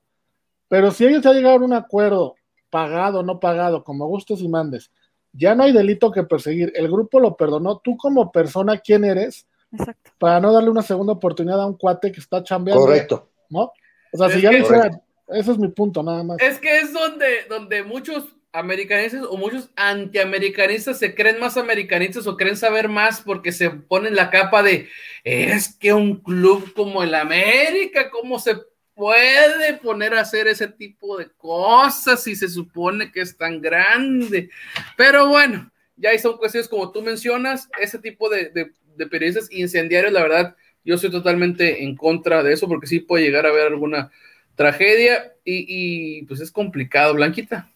Pero 0.68 0.90
si 0.90 1.04
ellos 1.04 1.22
ya 1.22 1.32
llegaron 1.32 1.62
a 1.62 1.66
un 1.66 1.72
acuerdo, 1.74 2.36
pagado, 2.70 3.22
no 3.22 3.38
pagado, 3.38 3.84
como 3.84 4.06
gustes 4.06 4.40
y 4.40 4.48
mandes, 4.48 4.90
ya 5.32 5.54
no 5.54 5.64
hay 5.64 5.72
delito 5.72 6.10
que 6.10 6.22
perseguir. 6.22 6.72
El 6.74 6.90
grupo 6.90 7.18
lo 7.18 7.36
perdonó. 7.36 7.78
Tú 7.78 7.96
como 7.96 8.30
persona, 8.30 8.78
¿quién 8.78 9.04
eres? 9.04 9.46
Exacto. 9.72 10.10
Para 10.18 10.40
no 10.40 10.52
darle 10.52 10.70
una 10.70 10.82
segunda 10.82 11.14
oportunidad 11.14 11.60
a 11.60 11.66
un 11.66 11.76
cuate 11.76 12.12
que 12.12 12.20
está 12.20 12.42
chambeando. 12.42 12.84
Correcto. 12.84 13.30
¿No? 13.48 13.72
O 14.12 14.18
sea, 14.18 14.28
si 14.28 14.40
ya 14.40 14.50
ese 14.50 15.52
es 15.52 15.58
mi 15.58 15.68
punto, 15.68 16.02
nada 16.02 16.22
más. 16.22 16.38
Es 16.40 16.58
que 16.58 16.78
es 16.78 16.92
donde, 16.92 17.44
donde 17.48 17.82
muchos 17.82 18.34
americanistas 18.52 19.22
o 19.28 19.36
muchos 19.36 19.70
antiamericanistas 19.76 20.98
se 20.98 21.14
creen 21.14 21.40
más 21.40 21.56
americanistas 21.56 22.26
o 22.26 22.36
creen 22.36 22.56
saber 22.56 22.88
más 22.88 23.22
porque 23.22 23.50
se 23.50 23.70
ponen 23.70 24.14
la 24.14 24.30
capa 24.30 24.62
de 24.62 24.88
es 25.24 25.74
que 25.74 25.92
un 25.92 26.16
club 26.16 26.72
como 26.74 27.02
el 27.02 27.14
América, 27.14 28.10
¿cómo 28.10 28.38
se 28.38 28.56
puede 28.94 29.74
poner 29.78 30.14
a 30.14 30.20
hacer 30.20 30.48
ese 30.48 30.68
tipo 30.68 31.16
de 31.16 31.30
cosas 31.30 32.22
si 32.22 32.36
se 32.36 32.48
supone 32.48 33.10
que 33.10 33.22
es 33.22 33.36
tan 33.36 33.62
grande? 33.62 34.50
Pero 34.98 35.28
bueno, 35.28 35.72
ya 35.96 36.10
ahí 36.10 36.18
son 36.18 36.36
cuestiones 36.36 36.68
como 36.68 36.92
tú 36.92 37.00
mencionas, 37.00 37.70
ese 37.80 37.98
tipo 37.98 38.28
de, 38.28 38.50
de, 38.50 39.06
periodistas 39.06 39.50
incendiarios, 39.50 40.12
la 40.12 40.22
verdad, 40.22 40.56
yo 40.84 40.98
soy 40.98 41.10
totalmente 41.10 41.82
en 41.82 41.96
contra 41.96 42.42
de 42.42 42.52
eso 42.52 42.68
porque 42.68 42.86
sí 42.86 43.00
puede 43.00 43.24
llegar 43.24 43.46
a 43.46 43.48
haber 43.48 43.68
alguna 43.68 44.10
tragedia 44.54 45.32
y 45.44 46.24
pues 46.26 46.40
es 46.40 46.52
complicado, 46.52 47.14
Blanquita. 47.14 47.71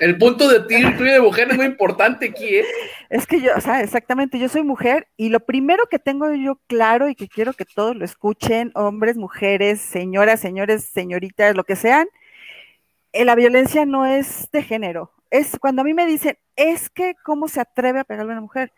El 0.00 0.18
punto 0.18 0.48
de 0.48 0.60
ti 0.60 0.82
de 0.82 1.20
mujer 1.20 1.50
es 1.50 1.56
muy 1.56 1.66
importante 1.66 2.26
aquí, 2.26 2.56
¿eh? 2.56 2.64
Es 3.10 3.26
que 3.26 3.40
yo, 3.40 3.52
o 3.56 3.60
sea, 3.60 3.80
exactamente, 3.80 4.38
yo 4.38 4.48
soy 4.48 4.62
mujer 4.62 5.08
y 5.16 5.28
lo 5.28 5.40
primero 5.40 5.86
que 5.86 5.98
tengo 5.98 6.32
yo 6.34 6.60
claro 6.66 7.08
y 7.08 7.14
que 7.14 7.28
quiero 7.28 7.52
que 7.52 7.64
todos 7.64 7.96
lo 7.96 8.04
escuchen, 8.04 8.72
hombres, 8.74 9.16
mujeres, 9.16 9.80
señoras, 9.80 10.40
señores, 10.40 10.84
señoritas, 10.84 11.54
lo 11.54 11.64
que 11.64 11.76
sean, 11.76 12.08
eh, 13.12 13.24
la 13.24 13.34
violencia 13.34 13.86
no 13.86 14.06
es 14.06 14.48
de 14.52 14.62
género. 14.62 15.12
Es 15.30 15.58
cuando 15.58 15.82
a 15.82 15.84
mí 15.84 15.94
me 15.94 16.06
dicen, 16.06 16.38
es 16.56 16.90
que 16.90 17.14
cómo 17.24 17.48
se 17.48 17.60
atreve 17.60 18.00
a 18.00 18.04
pegarle 18.04 18.32
a 18.32 18.34
una 18.34 18.42
mujer. 18.42 18.72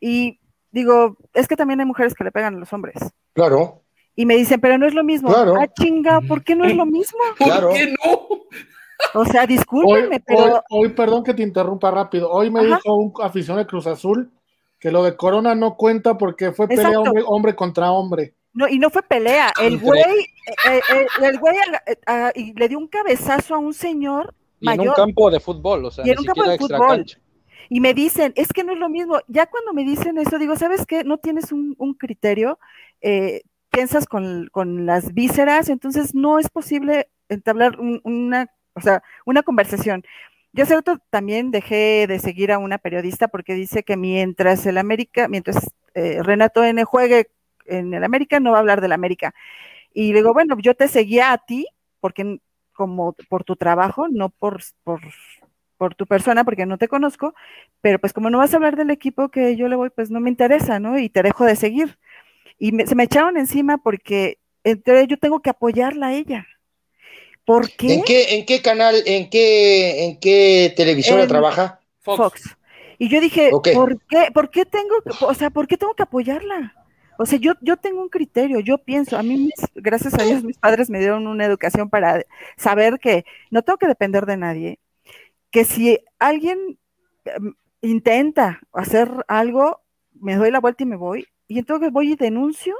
Y 0.00 0.40
digo, 0.70 1.16
es 1.34 1.48
que 1.48 1.56
también 1.56 1.80
hay 1.80 1.86
mujeres 1.86 2.14
que 2.14 2.24
le 2.24 2.32
pegan 2.32 2.54
a 2.54 2.58
los 2.58 2.72
hombres. 2.72 2.96
Claro. 3.32 3.82
Y 4.16 4.26
me 4.26 4.36
dicen, 4.36 4.60
pero 4.60 4.76
no 4.78 4.86
es 4.86 4.94
lo 4.94 5.04
mismo. 5.04 5.28
Claro. 5.28 5.54
Ah, 5.58 5.68
chinga, 5.68 6.20
¿por 6.20 6.42
qué 6.44 6.54
no 6.54 6.64
es 6.64 6.74
lo 6.74 6.84
mismo? 6.86 7.18
¿Por 7.38 7.72
qué 7.72 7.94
no? 8.04 8.28
O 9.14 9.24
sea, 9.24 9.46
discúlpenme, 9.46 10.20
pero. 10.20 10.62
Hoy, 10.70 10.90
perdón 10.90 11.24
que 11.24 11.34
te 11.34 11.42
interrumpa 11.42 11.90
rápido. 11.90 12.30
Hoy 12.30 12.50
me 12.50 12.64
dijo 12.64 12.94
un 12.94 13.12
aficionado 13.22 13.64
de 13.64 13.66
Cruz 13.66 13.86
Azul 13.86 14.30
que 14.80 14.90
lo 14.90 15.04
de 15.04 15.14
Corona 15.14 15.54
no 15.54 15.76
cuenta 15.76 16.16
porque 16.16 16.52
fue 16.52 16.66
pelea 16.66 16.98
hombre, 17.26 17.54
contra 17.54 17.92
hombre. 17.92 18.34
No, 18.52 18.66
y 18.66 18.78
no 18.78 18.90
fue 18.90 19.02
pelea. 19.02 19.52
El 19.60 19.78
güey, 19.78 20.00
eh, 20.00 20.80
eh, 20.92 21.06
el 21.22 21.38
güey 21.38 21.54
eh, 22.06 22.52
le 22.56 22.68
dio 22.68 22.78
un 22.78 22.88
cabezazo 22.88 23.54
a 23.54 23.58
un 23.58 23.74
señor. 23.74 24.34
Y 24.58 24.70
en 24.70 24.80
un 24.80 24.94
campo 24.94 25.30
de 25.30 25.38
fútbol, 25.38 25.84
o 25.84 25.90
sea, 25.90 26.06
y 26.06 26.10
en 26.10 26.18
un 26.18 26.24
campo 26.24 26.44
de 26.44 26.58
fútbol. 26.58 27.04
Y 27.68 27.80
me 27.80 27.94
dicen, 27.94 28.32
es 28.34 28.48
que 28.52 28.64
no 28.64 28.72
es 28.72 28.78
lo 28.78 28.88
mismo. 28.88 29.20
Ya 29.28 29.46
cuando 29.46 29.72
me 29.72 29.84
dicen 29.84 30.18
eso, 30.18 30.38
digo, 30.38 30.56
¿sabes 30.56 30.86
qué? 30.86 31.04
No 31.04 31.18
tienes 31.18 31.52
un, 31.52 31.76
criterio, 31.98 32.58
piensas 33.70 34.06
con, 34.06 34.48
con, 34.50 34.86
las 34.86 35.14
vísceras, 35.14 35.68
entonces 35.68 36.14
no 36.14 36.38
es 36.38 36.48
posible 36.48 37.08
entablar 37.28 37.78
una 37.78 38.50
o 38.74 38.80
sea, 38.80 39.02
una 39.24 39.42
conversación. 39.42 40.04
Yo 40.52 40.64
hace 40.64 40.74
también 41.10 41.50
dejé 41.50 42.06
de 42.08 42.18
seguir 42.18 42.52
a 42.52 42.58
una 42.58 42.78
periodista 42.78 43.28
porque 43.28 43.54
dice 43.54 43.84
que 43.84 43.96
mientras 43.96 44.66
el 44.66 44.78
América, 44.78 45.28
mientras 45.28 45.70
eh, 45.94 46.22
Renato 46.22 46.64
N 46.64 46.82
juegue 46.84 47.30
en 47.66 47.94
el 47.94 48.04
América, 48.04 48.40
no 48.40 48.50
va 48.52 48.58
a 48.58 48.60
hablar 48.60 48.80
del 48.80 48.92
América. 48.92 49.32
Y 49.92 50.12
digo, 50.12 50.32
bueno, 50.32 50.56
yo 50.60 50.74
te 50.74 50.88
seguía 50.88 51.32
a 51.32 51.38
ti 51.38 51.66
porque 52.00 52.40
como 52.72 53.14
por 53.28 53.44
tu 53.44 53.56
trabajo, 53.56 54.08
no 54.08 54.30
por, 54.30 54.60
por, 54.84 55.00
por 55.76 55.94
tu 55.94 56.06
persona, 56.06 56.44
porque 56.44 56.66
no 56.66 56.78
te 56.78 56.88
conozco, 56.88 57.34
pero 57.80 57.98
pues 57.98 58.12
como 58.12 58.30
no 58.30 58.38
vas 58.38 58.52
a 58.52 58.56
hablar 58.56 58.76
del 58.76 58.90
equipo 58.90 59.28
que 59.30 59.56
yo 59.56 59.68
le 59.68 59.76
voy, 59.76 59.90
pues 59.90 60.10
no 60.10 60.20
me 60.20 60.30
interesa, 60.30 60.80
¿no? 60.80 60.98
Y 60.98 61.10
te 61.10 61.22
dejo 61.22 61.44
de 61.44 61.56
seguir. 61.56 61.98
Y 62.58 62.70
se 62.86 62.94
me 62.94 63.04
echaron 63.04 63.36
encima 63.36 63.78
porque 63.78 64.38
entonces 64.64 65.08
yo 65.08 65.18
tengo 65.18 65.40
que 65.40 65.50
apoyarla 65.50 66.08
a 66.08 66.12
ella. 66.14 66.46
¿Por 67.50 67.68
qué? 67.68 67.94
¿En 67.94 68.02
qué, 68.04 68.36
en 68.36 68.46
qué 68.46 68.62
canal, 68.62 68.94
en 69.06 69.28
qué, 69.28 70.04
en 70.04 70.20
qué 70.20 70.72
televisora 70.76 71.26
trabaja? 71.26 71.80
Fox. 71.98 72.56
Y 72.96 73.08
yo 73.08 73.20
dije, 73.20 73.50
¿por 73.50 74.00
qué, 74.06 74.28
por 74.32 74.50
qué 74.50 74.64
tengo, 74.64 74.94
o 75.22 75.34
sea, 75.34 75.50
por 75.50 75.66
qué 75.66 75.76
tengo 75.76 75.94
que 75.94 76.04
apoyarla? 76.04 76.76
O 77.18 77.26
sea, 77.26 77.40
yo, 77.40 77.54
yo 77.60 77.76
tengo 77.76 78.02
un 78.02 78.08
criterio, 78.08 78.60
yo 78.60 78.78
pienso, 78.78 79.18
a 79.18 79.24
mí, 79.24 79.50
gracias 79.74 80.14
a 80.14 80.22
Dios, 80.22 80.44
mis 80.44 80.58
padres 80.58 80.90
me 80.90 81.00
dieron 81.00 81.26
una 81.26 81.44
educación 81.44 81.90
para 81.90 82.24
saber 82.56 83.00
que 83.00 83.24
no 83.50 83.62
tengo 83.62 83.78
que 83.78 83.88
depender 83.88 84.26
de 84.26 84.36
nadie, 84.36 84.78
que 85.50 85.64
si 85.64 85.98
alguien 86.20 86.78
em, 87.24 87.54
intenta 87.82 88.60
hacer 88.72 89.10
algo, 89.26 89.80
me 90.12 90.36
doy 90.36 90.52
la 90.52 90.60
vuelta 90.60 90.84
y 90.84 90.86
me 90.86 90.94
voy, 90.94 91.26
y 91.48 91.58
entonces 91.58 91.90
voy 91.90 92.12
y 92.12 92.16
denuncio 92.16 92.76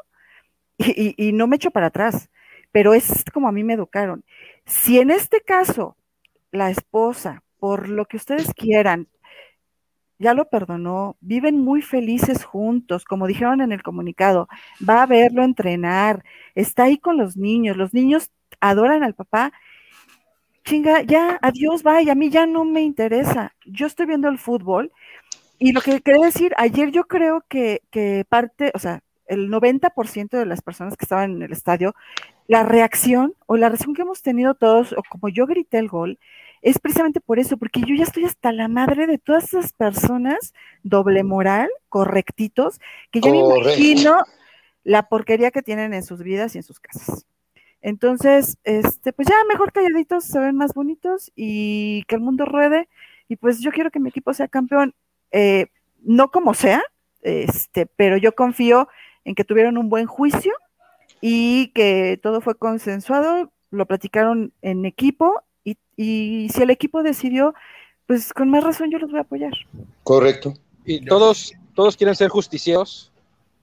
y, 0.78 1.14
y 1.16 1.32
no 1.32 1.48
me 1.48 1.56
echo 1.56 1.72
para 1.72 1.86
atrás, 1.86 2.30
pero 2.72 2.94
es 2.94 3.24
como 3.32 3.48
a 3.48 3.52
mí 3.52 3.64
me 3.64 3.74
educaron. 3.74 4.24
Si 4.66 4.98
en 4.98 5.10
este 5.10 5.40
caso 5.40 5.96
la 6.52 6.70
esposa, 6.70 7.42
por 7.58 7.88
lo 7.88 8.06
que 8.06 8.16
ustedes 8.16 8.52
quieran, 8.54 9.08
ya 10.18 10.34
lo 10.34 10.50
perdonó, 10.50 11.16
viven 11.20 11.58
muy 11.58 11.80
felices 11.80 12.44
juntos, 12.44 13.04
como 13.04 13.26
dijeron 13.26 13.62
en 13.62 13.72
el 13.72 13.82
comunicado, 13.82 14.48
va 14.86 15.02
a 15.02 15.06
verlo 15.06 15.42
entrenar, 15.42 16.22
está 16.54 16.84
ahí 16.84 16.98
con 16.98 17.16
los 17.16 17.36
niños, 17.38 17.76
los 17.76 17.94
niños 17.94 18.30
adoran 18.60 19.02
al 19.02 19.14
papá. 19.14 19.52
Chinga, 20.64 21.02
ya, 21.02 21.38
adiós, 21.40 21.82
vaya, 21.82 22.12
a 22.12 22.14
mí 22.14 22.28
ya 22.28 22.46
no 22.46 22.64
me 22.64 22.82
interesa. 22.82 23.54
Yo 23.64 23.86
estoy 23.86 24.06
viendo 24.06 24.28
el 24.28 24.38
fútbol 24.38 24.92
y 25.58 25.72
lo 25.72 25.80
que 25.80 26.00
quería 26.02 26.26
decir, 26.26 26.52
ayer 26.58 26.90
yo 26.90 27.04
creo 27.04 27.44
que, 27.48 27.82
que 27.90 28.24
parte, 28.28 28.72
o 28.74 28.78
sea, 28.78 29.00
el 29.26 29.48
90% 29.48 30.30
de 30.38 30.46
las 30.46 30.60
personas 30.60 30.96
que 30.96 31.04
estaban 31.04 31.32
en 31.32 31.42
el 31.42 31.52
estadio, 31.52 31.94
la 32.51 32.64
reacción 32.64 33.34
o 33.46 33.57
la 33.57 33.68
reacción 33.68 33.94
que 33.94 34.03
hemos 34.03 34.22
tenido 34.22 34.55
todos, 34.55 34.92
o 34.94 35.03
como 35.09 35.28
yo 35.28 35.46
grité 35.46 35.78
el 35.78 35.86
gol, 35.86 36.18
es 36.62 36.80
precisamente 36.80 37.20
por 37.20 37.38
eso, 37.38 37.57
porque 37.57 37.80
yo 37.80 37.94
ya 37.94 38.03
estoy 38.03 38.24
hasta 38.24 38.51
la 38.51 38.66
madre 38.66 39.07
de 39.07 39.18
todas 39.18 39.44
esas 39.44 39.72
personas 39.72 40.53
doble 40.82 41.22
moral, 41.22 41.70
correctitos, 41.88 42.80
que 43.12 43.20
yo 43.20 43.30
me 43.30 43.38
imagino 43.38 44.24
la 44.82 45.09
porquería 45.09 45.53
que 45.53 45.62
tienen 45.62 45.94
en 45.94 46.03
sus 46.03 46.24
vidas 46.24 46.57
y 46.57 46.59
en 46.59 46.64
sus 46.64 46.80
casas. 46.80 47.24
Entonces, 47.82 48.59
este, 48.64 49.12
pues 49.12 49.28
ya 49.28 49.36
mejor 49.48 49.70
calladitos, 49.70 50.24
se 50.24 50.40
ven 50.40 50.57
más 50.57 50.74
bonitos 50.74 51.30
y 51.36 52.03
que 52.09 52.16
el 52.16 52.20
mundo 52.20 52.46
ruede. 52.46 52.88
Y 53.28 53.36
pues 53.36 53.61
yo 53.61 53.70
quiero 53.70 53.92
que 53.92 54.01
mi 54.01 54.09
equipo 54.09 54.34
sea 54.34 54.48
campeón, 54.48 54.92
eh, 55.30 55.68
no 56.03 56.32
como 56.32 56.55
sea, 56.55 56.82
este, 57.22 57.86
pero 57.86 58.16
yo 58.16 58.34
confío 58.34 58.88
en 59.24 59.36
que 59.36 59.44
tuvieron 59.44 59.78
un 59.78 59.88
buen 59.88 60.07
juicio 60.07 60.53
y 61.20 61.68
que 61.68 62.18
todo 62.22 62.40
fue 62.40 62.54
consensuado, 62.54 63.52
lo 63.70 63.86
platicaron 63.86 64.52
en 64.62 64.84
equipo 64.84 65.42
y, 65.64 66.48
si 66.48 66.62
el 66.62 66.70
equipo 66.70 67.02
decidió, 67.02 67.54
pues 68.06 68.32
con 68.32 68.48
más 68.48 68.64
razón 68.64 68.90
yo 68.90 68.98
los 68.98 69.10
voy 69.10 69.18
a 69.18 69.22
apoyar. 69.22 69.52
Correcto. 70.02 70.54
Y 70.86 71.04
todos, 71.04 71.52
todos 71.74 71.96
quieren 71.96 72.16
ser 72.16 72.30
justicieros, 72.30 73.12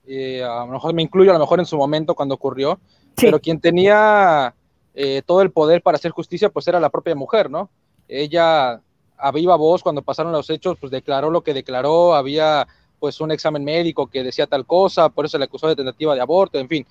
eh, 0.06 0.42
a 0.42 0.60
lo 0.60 0.68
mejor 0.68 0.94
me 0.94 1.02
incluyo, 1.02 1.30
a 1.30 1.34
lo 1.34 1.40
mejor 1.40 1.58
en 1.58 1.66
su 1.66 1.76
momento 1.76 2.14
cuando 2.14 2.36
ocurrió, 2.36 2.78
pero 3.16 3.40
quien 3.40 3.60
tenía 3.60 4.54
eh, 4.94 5.22
todo 5.26 5.42
el 5.42 5.50
poder 5.50 5.82
para 5.82 5.96
hacer 5.96 6.12
justicia, 6.12 6.48
pues 6.48 6.68
era 6.68 6.78
la 6.78 6.90
propia 6.90 7.14
mujer, 7.14 7.50
¿no? 7.50 7.68
Ella 8.06 8.80
a 9.18 9.32
viva 9.32 9.56
voz 9.56 9.82
cuando 9.82 10.02
pasaron 10.02 10.32
los 10.32 10.48
hechos, 10.48 10.78
pues 10.80 10.92
declaró 10.92 11.30
lo 11.30 11.42
que 11.42 11.52
declaró, 11.52 12.14
había 12.14 12.66
pues 12.98 13.20
un 13.20 13.30
examen 13.30 13.64
médico 13.64 14.06
que 14.06 14.22
decía 14.22 14.46
tal 14.46 14.66
cosa, 14.66 15.08
por 15.08 15.24
eso 15.24 15.32
se 15.32 15.38
le 15.38 15.44
acusó 15.44 15.68
de 15.68 15.76
tentativa 15.76 16.14
de 16.14 16.20
aborto, 16.20 16.58
en 16.58 16.68
fin. 16.68 16.86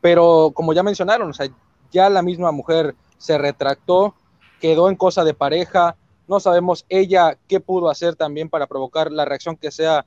Pero 0.00 0.52
como 0.54 0.72
ya 0.72 0.82
mencionaron, 0.82 1.30
o 1.30 1.32
sea, 1.32 1.48
ya 1.90 2.08
la 2.10 2.22
misma 2.22 2.52
mujer 2.52 2.94
se 3.16 3.38
retractó, 3.38 4.14
quedó 4.60 4.88
en 4.88 4.96
cosa 4.96 5.24
de 5.24 5.34
pareja, 5.34 5.96
no 6.28 6.40
sabemos 6.40 6.84
ella 6.88 7.38
qué 7.48 7.58
pudo 7.58 7.88
hacer 7.88 8.14
también 8.14 8.48
para 8.48 8.66
provocar 8.66 9.10
la 9.10 9.24
reacción 9.24 9.56
que 9.56 9.70
sea 9.70 10.04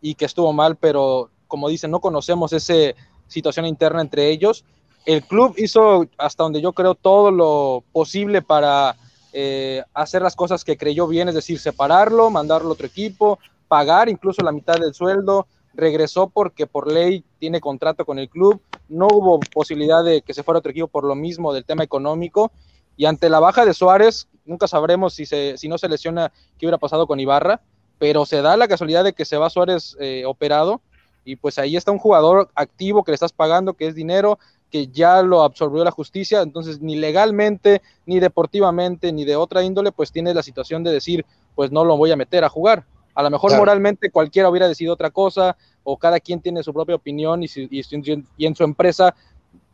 y 0.00 0.14
que 0.14 0.24
estuvo 0.24 0.52
mal, 0.52 0.76
pero 0.76 1.30
como 1.48 1.68
dicen, 1.68 1.90
no 1.90 2.00
conocemos 2.00 2.52
esa 2.52 2.96
situación 3.26 3.66
interna 3.66 4.00
entre 4.00 4.30
ellos. 4.30 4.64
El 5.04 5.22
club 5.24 5.54
hizo 5.58 6.06
hasta 6.16 6.42
donde 6.42 6.60
yo 6.60 6.72
creo 6.72 6.94
todo 6.94 7.30
lo 7.30 7.84
posible 7.92 8.40
para 8.40 8.96
eh, 9.32 9.82
hacer 9.92 10.22
las 10.22 10.36
cosas 10.36 10.64
que 10.64 10.76
creyó 10.76 11.08
bien, 11.08 11.28
es 11.28 11.34
decir, 11.34 11.58
separarlo, 11.58 12.30
mandarlo 12.30 12.68
a 12.68 12.72
otro 12.72 12.86
equipo, 12.86 13.38
pagar 13.66 14.08
incluso 14.08 14.42
la 14.42 14.52
mitad 14.52 14.74
del 14.74 14.94
sueldo, 14.94 15.46
regresó 15.74 16.28
porque 16.28 16.66
por 16.66 16.90
ley 16.90 17.24
tiene 17.40 17.60
contrato 17.60 18.04
con 18.04 18.18
el 18.18 18.28
club, 18.28 18.60
no 18.88 19.08
hubo 19.08 19.40
posibilidad 19.52 20.04
de 20.04 20.22
que 20.22 20.34
se 20.34 20.42
fuera 20.42 20.58
otro 20.58 20.70
equipo 20.70 20.88
por 20.88 21.04
lo 21.04 21.14
mismo 21.14 21.52
del 21.52 21.64
tema 21.64 21.84
económico 21.84 22.52
y 22.96 23.06
ante 23.06 23.28
la 23.28 23.40
baja 23.40 23.64
de 23.64 23.74
Suárez, 23.74 24.28
nunca 24.44 24.68
sabremos 24.68 25.14
si, 25.14 25.26
se, 25.26 25.56
si 25.56 25.68
no 25.68 25.78
se 25.78 25.88
lesiona 25.88 26.32
qué 26.58 26.66
hubiera 26.66 26.78
pasado 26.78 27.06
con 27.06 27.18
Ibarra, 27.18 27.60
pero 27.98 28.26
se 28.26 28.42
da 28.42 28.56
la 28.56 28.68
casualidad 28.68 29.04
de 29.04 29.12
que 29.12 29.24
se 29.24 29.36
va 29.36 29.50
Suárez 29.50 29.96
eh, 30.00 30.24
operado 30.26 30.80
y 31.24 31.36
pues 31.36 31.58
ahí 31.58 31.76
está 31.76 31.90
un 31.90 31.98
jugador 31.98 32.50
activo 32.54 33.02
que 33.02 33.10
le 33.10 33.14
estás 33.14 33.32
pagando, 33.32 33.74
que 33.74 33.86
es 33.86 33.94
dinero, 33.94 34.38
que 34.70 34.88
ya 34.88 35.22
lo 35.22 35.42
absorbió 35.42 35.84
la 35.84 35.90
justicia, 35.90 36.42
entonces 36.42 36.80
ni 36.80 36.96
legalmente, 36.96 37.80
ni 38.06 38.20
deportivamente, 38.20 39.12
ni 39.12 39.24
de 39.24 39.36
otra 39.36 39.62
índole, 39.62 39.92
pues 39.92 40.12
tiene 40.12 40.34
la 40.34 40.42
situación 40.42 40.84
de 40.84 40.92
decir, 40.92 41.24
pues 41.54 41.70
no 41.70 41.84
lo 41.84 41.96
voy 41.96 42.10
a 42.10 42.16
meter 42.16 42.44
a 42.44 42.48
jugar. 42.48 42.84
A 43.14 43.22
lo 43.22 43.30
mejor 43.30 43.56
moralmente 43.56 44.10
cualquiera 44.10 44.48
hubiera 44.48 44.68
decidido 44.68 44.94
otra 44.94 45.10
cosa, 45.10 45.56
o 45.84 45.96
cada 45.96 46.18
quien 46.20 46.40
tiene 46.40 46.62
su 46.62 46.72
propia 46.72 46.96
opinión 46.96 47.42
y, 47.42 47.46
y, 47.56 48.46
en 48.46 48.54
su 48.54 48.64
empresa 48.64 49.14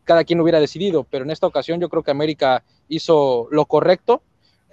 cada 0.04 0.24
quien 0.24 0.40
hubiera 0.40 0.58
decidido, 0.58 1.04
pero 1.08 1.24
en 1.24 1.30
esta 1.30 1.46
ocasión 1.46 1.80
yo 1.80 1.88
creo 1.88 2.02
que 2.02 2.10
América 2.10 2.64
hizo 2.88 3.46
lo 3.50 3.64
correcto 3.66 4.22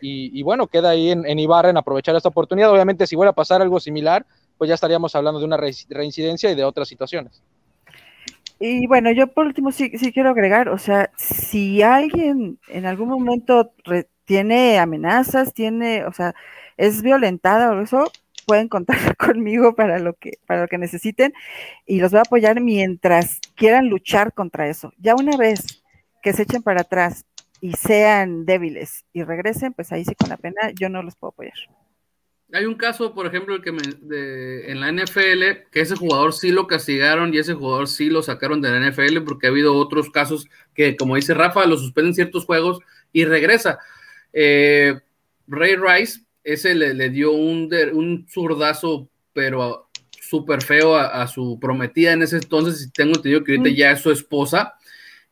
y, 0.02 0.42
bueno, 0.44 0.68
queda 0.68 0.92
ahí 0.92 1.12
en, 1.12 1.26
en, 1.26 1.40
Ibarra 1.40 1.70
en 1.70 1.78
aprovechar 1.78 2.16
esta 2.16 2.30
oportunidad. 2.30 2.72
Obviamente 2.72 3.08
si 3.08 3.16
vuelve 3.16 3.32
a 3.32 3.34
pasar 3.34 3.62
algo 3.62 3.80
similar, 3.80 4.26
pues 4.58 4.68
ya 4.68 4.76
estaríamos 4.76 5.16
hablando 5.16 5.40
de 5.40 5.46
una 5.46 5.58
reincidencia 5.58 6.52
y 6.52 6.56
de 6.56 6.64
otras 6.64 6.88
situaciones. 6.88 7.42
Y 8.60 8.88
bueno, 8.88 9.12
yo 9.12 9.28
por 9.28 9.46
último 9.46 9.72
sí, 9.72 9.92
sí 9.98 10.12
quiero 10.12 10.32
agregar, 10.32 10.70
o 10.70 10.80
sea, 10.80 11.12
si 11.16 11.84
alguien 11.84 12.60
en 12.68 12.86
algún 12.88 13.10
momento 13.10 13.72
tiene 14.26 14.80
amenazas, 14.80 15.54
tiene, 15.54 16.06
o 16.06 16.14
sea, 16.14 16.34
es 16.76 17.04
violentada 17.04 17.72
o 17.72 17.82
eso, 17.82 18.12
pueden 18.48 18.70
contar 18.70 18.98
conmigo 19.18 19.76
para 19.76 20.00
lo 20.00 20.14
que 20.14 20.40
para 20.48 20.62
lo 20.62 20.68
que 20.68 20.80
necesiten 20.80 21.34
y 21.86 22.00
los 22.00 22.12
voy 22.12 22.20
a 22.20 22.22
apoyar 22.22 22.62
mientras 22.62 23.40
quieran 23.56 23.90
luchar 23.90 24.34
contra 24.34 24.68
eso. 24.68 24.94
Ya 24.98 25.14
una 25.14 25.38
vez 25.38 25.84
que 26.24 26.34
se 26.34 26.44
echen 26.44 26.64
para 26.64 26.82
atrás 26.82 27.26
y 27.62 27.74
sean 27.74 28.46
débiles 28.46 29.06
y 29.14 29.24
regresen, 29.24 29.74
pues 29.74 29.92
ahí 29.92 30.06
sí 30.06 30.16
con 30.16 30.30
la 30.30 30.38
pena 30.38 30.72
yo 30.80 30.90
no 30.90 31.04
los 31.04 31.16
puedo 31.16 31.32
apoyar. 31.32 31.58
Hay 32.54 32.64
un 32.64 32.76
caso, 32.76 33.14
por 33.14 33.26
ejemplo, 33.28 33.56
el 33.56 33.62
que 33.62 33.72
en 34.72 34.80
la 34.80 34.90
NFL, 34.90 35.70
que 35.70 35.82
ese 35.82 35.98
jugador 35.98 36.32
sí 36.32 36.52
lo 36.52 36.66
castigaron 36.66 37.34
y 37.34 37.40
ese 37.40 37.54
jugador 37.54 37.90
sí 37.90 38.10
lo 38.10 38.24
sacaron 38.24 38.62
de 38.62 38.70
la 38.70 38.90
NFL, 38.90 39.22
porque 39.26 39.48
ha 39.48 39.50
habido 39.50 39.76
otros 39.76 40.10
casos 40.10 40.48
que, 40.74 40.96
como 40.96 41.18
dice 41.18 41.34
Rafa, 41.34 41.66
lo 41.66 41.76
suspenden 41.76 42.16
ciertos 42.16 42.46
juegos 42.46 42.80
y 43.12 43.26
regresa. 43.26 43.80
Eh, 44.32 44.98
Ray 45.48 45.76
Rice, 45.76 46.22
ese 46.48 46.76
le, 46.76 47.10
dio 47.10 47.34
un, 47.34 47.70
un 47.94 48.26
zurdazo, 48.30 49.10
pero 49.34 49.90
súper 50.10 50.62
feo 50.62 50.96
a, 50.96 51.28
su 51.28 51.60
prometida 51.60 52.14
en 52.14 52.24
ese 52.24 52.38
entonces, 52.38 52.86
y 52.88 52.92
tengo 52.92 53.16
entendido 53.16 53.44
que 53.44 53.58
ahorita 53.58 53.76
ya 53.78 53.92
es 53.92 54.02
su 54.02 54.12
esposa, 54.12 54.76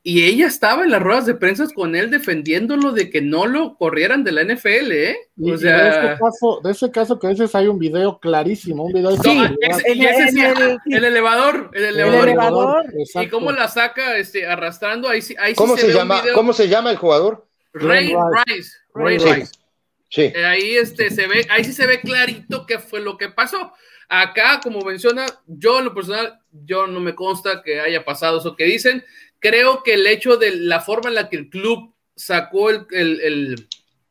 y 0.04 0.26
ella 0.26 0.46
estaba 0.46 0.84
en 0.84 0.92
las 0.92 1.02
ruedas 1.02 1.26
de 1.26 1.34
prensa 1.34 1.66
con 1.74 1.96
él 1.96 2.12
defendiéndolo 2.12 2.92
de 2.92 3.10
que 3.10 3.22
no 3.22 3.48
lo 3.48 3.76
corrieran 3.78 4.24
de 4.26 4.34
la 4.34 4.44
NFL, 4.44 4.92
¿eh? 4.92 5.18
O 5.42 5.58
sea... 5.58 5.84
de, 5.84 5.90
ese 5.90 6.20
caso, 6.20 6.62
de 6.64 6.72
ese 6.72 6.92
caso 6.92 7.18
que 7.18 7.28
dices 7.30 7.56
hay 7.56 7.68
un 7.68 7.80
video 7.80 8.20
clarísimo, 8.20 8.84
un 8.84 8.94
video 8.94 9.12
sí, 9.16 9.42
el, 9.86 11.04
elevador, 11.06 11.72
el 11.74 11.86
elevador, 11.86 12.86
y 13.16 13.28
cómo 13.30 13.54
la 13.54 13.70
saca 13.70 14.18
este, 14.18 14.46
arrastrando, 14.46 15.08
ahí, 15.08 15.22
ahí 15.40 15.56
¿Cómo 15.56 15.78
se, 15.78 15.94
llama, 15.94 16.22
¿Cómo 16.34 16.52
se 16.52 16.68
llama 16.68 16.92
el 16.92 16.98
jugador? 16.98 17.48
Ray 17.74 18.14
Rice. 18.46 18.72
Ray 18.94 19.18
Rice. 19.18 19.65
Sí. 20.10 20.32
Eh, 20.34 20.46
ahí 20.46 20.76
este 20.76 21.10
se 21.10 21.28
ve, 21.28 21.46
ahí 21.50 21.64
sí 21.64 21.74
se 21.74 21.88
ve 21.88 22.00
clarito 22.00 22.66
qué 22.66 22.80
fue 22.80 23.02
lo 23.02 23.18
que 23.18 23.30
pasó. 23.30 23.74
Acá, 24.08 24.60
como 24.62 24.82
menciona, 24.82 25.26
yo 25.48 25.80
en 25.80 25.86
lo 25.86 25.94
personal, 25.96 26.40
yo 26.52 26.86
no 26.86 27.00
me 27.00 27.16
consta 27.16 27.64
que 27.64 27.80
haya 27.80 28.06
pasado 28.06 28.40
eso 28.40 28.56
que 28.56 28.66
dicen 28.66 29.04
creo 29.46 29.84
que 29.84 29.94
el 29.94 30.08
hecho 30.08 30.38
de 30.38 30.56
la 30.56 30.82
forma 30.82 31.10
en 31.10 31.16
la 31.16 31.30
que 31.30 31.38
el 31.38 31.50
club 31.50 31.94
sacó 32.16 32.72
el, 32.72 33.68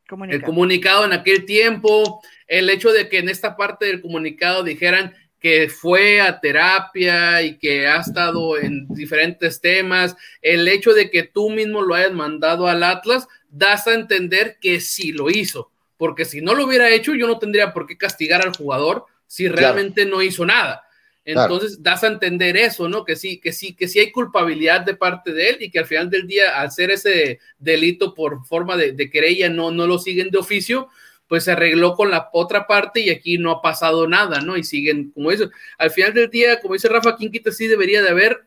comunicado. 0.07 1.03
en 1.03 1.11
aquel 1.11 1.43
tiempo, 1.45 2.21
el 2.47 2.69
hecho 2.69 2.93
de 2.93 3.09
que 3.09 3.17
en 3.17 3.27
esta 3.27 3.57
parte 3.57 3.85
del 3.85 4.01
comunicado 4.01 4.63
dijeran 4.63 5.13
que 5.41 5.67
fue 5.67 6.21
a 6.21 6.39
terapia 6.39 7.41
y 7.41 7.57
que 7.57 7.85
ha 7.85 7.97
estado 7.97 8.57
en 8.57 8.87
diferentes 8.87 9.59
temas, 9.59 10.15
el 10.41 10.67
hecho 10.69 10.93
de 10.93 11.11
que 11.11 11.23
tú 11.23 11.49
mismo 11.49 11.81
lo 11.81 11.95
hayas 11.95 12.13
mandado 12.13 12.67
al 12.67 12.81
Atlas, 12.81 13.27
das 13.49 13.87
a 13.87 13.93
entender 13.93 14.57
que 14.61 14.79
sí 14.79 15.11
lo 15.11 15.29
hizo, 15.29 15.73
porque 15.97 16.25
si 16.25 16.41
no 16.41 16.55
lo 16.55 16.65
hubiera 16.65 16.89
hecho, 16.89 17.15
yo 17.15 17.27
no 17.27 17.39
tendría 17.39 17.73
por 17.73 17.87
qué 17.87 17.97
castigar 17.97 18.45
al 18.45 18.55
jugador 18.55 19.05
si 19.27 19.47
realmente 19.47 20.05
no 20.05 20.21
hizo 20.21 20.45
nada. 20.45 20.83
Entonces 21.25 21.81
das 21.81 22.03
a 22.03 22.07
entender 22.07 22.55
eso, 22.55 22.87
¿no? 22.87 23.03
Que 23.03 23.15
sí, 23.15 23.39
que 23.39 23.51
sí, 23.51 23.75
que 23.75 23.87
sí 23.87 23.97
hay 23.97 24.11
culpabilidad 24.11 24.81
de 24.81 24.95
parte 24.95 25.33
de 25.33 25.49
él 25.49 25.57
y 25.59 25.71
que 25.71 25.79
al 25.79 25.87
final 25.87 26.09
del 26.09 26.27
día, 26.27 26.59
al 26.59 26.67
hacer 26.67 26.91
ese 26.91 27.39
delito 27.57 28.13
por 28.13 28.45
forma 28.45 28.77
de, 28.77 29.09
querella, 29.09 29.49
no, 29.49 29.71
no 29.71 29.87
lo 29.87 29.97
siguen 29.97 30.29
de 30.29 30.37
oficio, 30.37 30.87
pues 31.27 31.45
se 31.45 31.53
arregló 31.53 31.95
con 31.95 32.11
la 32.11 32.29
otra 32.31 32.67
parte 32.67 32.99
y 32.99 33.09
aquí 33.09 33.39
no 33.39 33.49
ha 33.49 33.61
pasado 33.61 34.07
nada, 34.07 34.41
¿no? 34.41 34.55
Y 34.55 34.63
siguen 34.63 35.09
como 35.09 35.31
eso. 35.31 35.49
Al 35.79 35.89
final 35.89 36.13
del 36.13 36.29
día, 36.29 36.61
como 36.61 36.75
dice 36.75 36.89
Rafa 36.89 37.15
Quinquita, 37.15 37.51
sí 37.51 37.65
debería 37.65 38.03
de 38.03 38.09
haber 38.09 38.45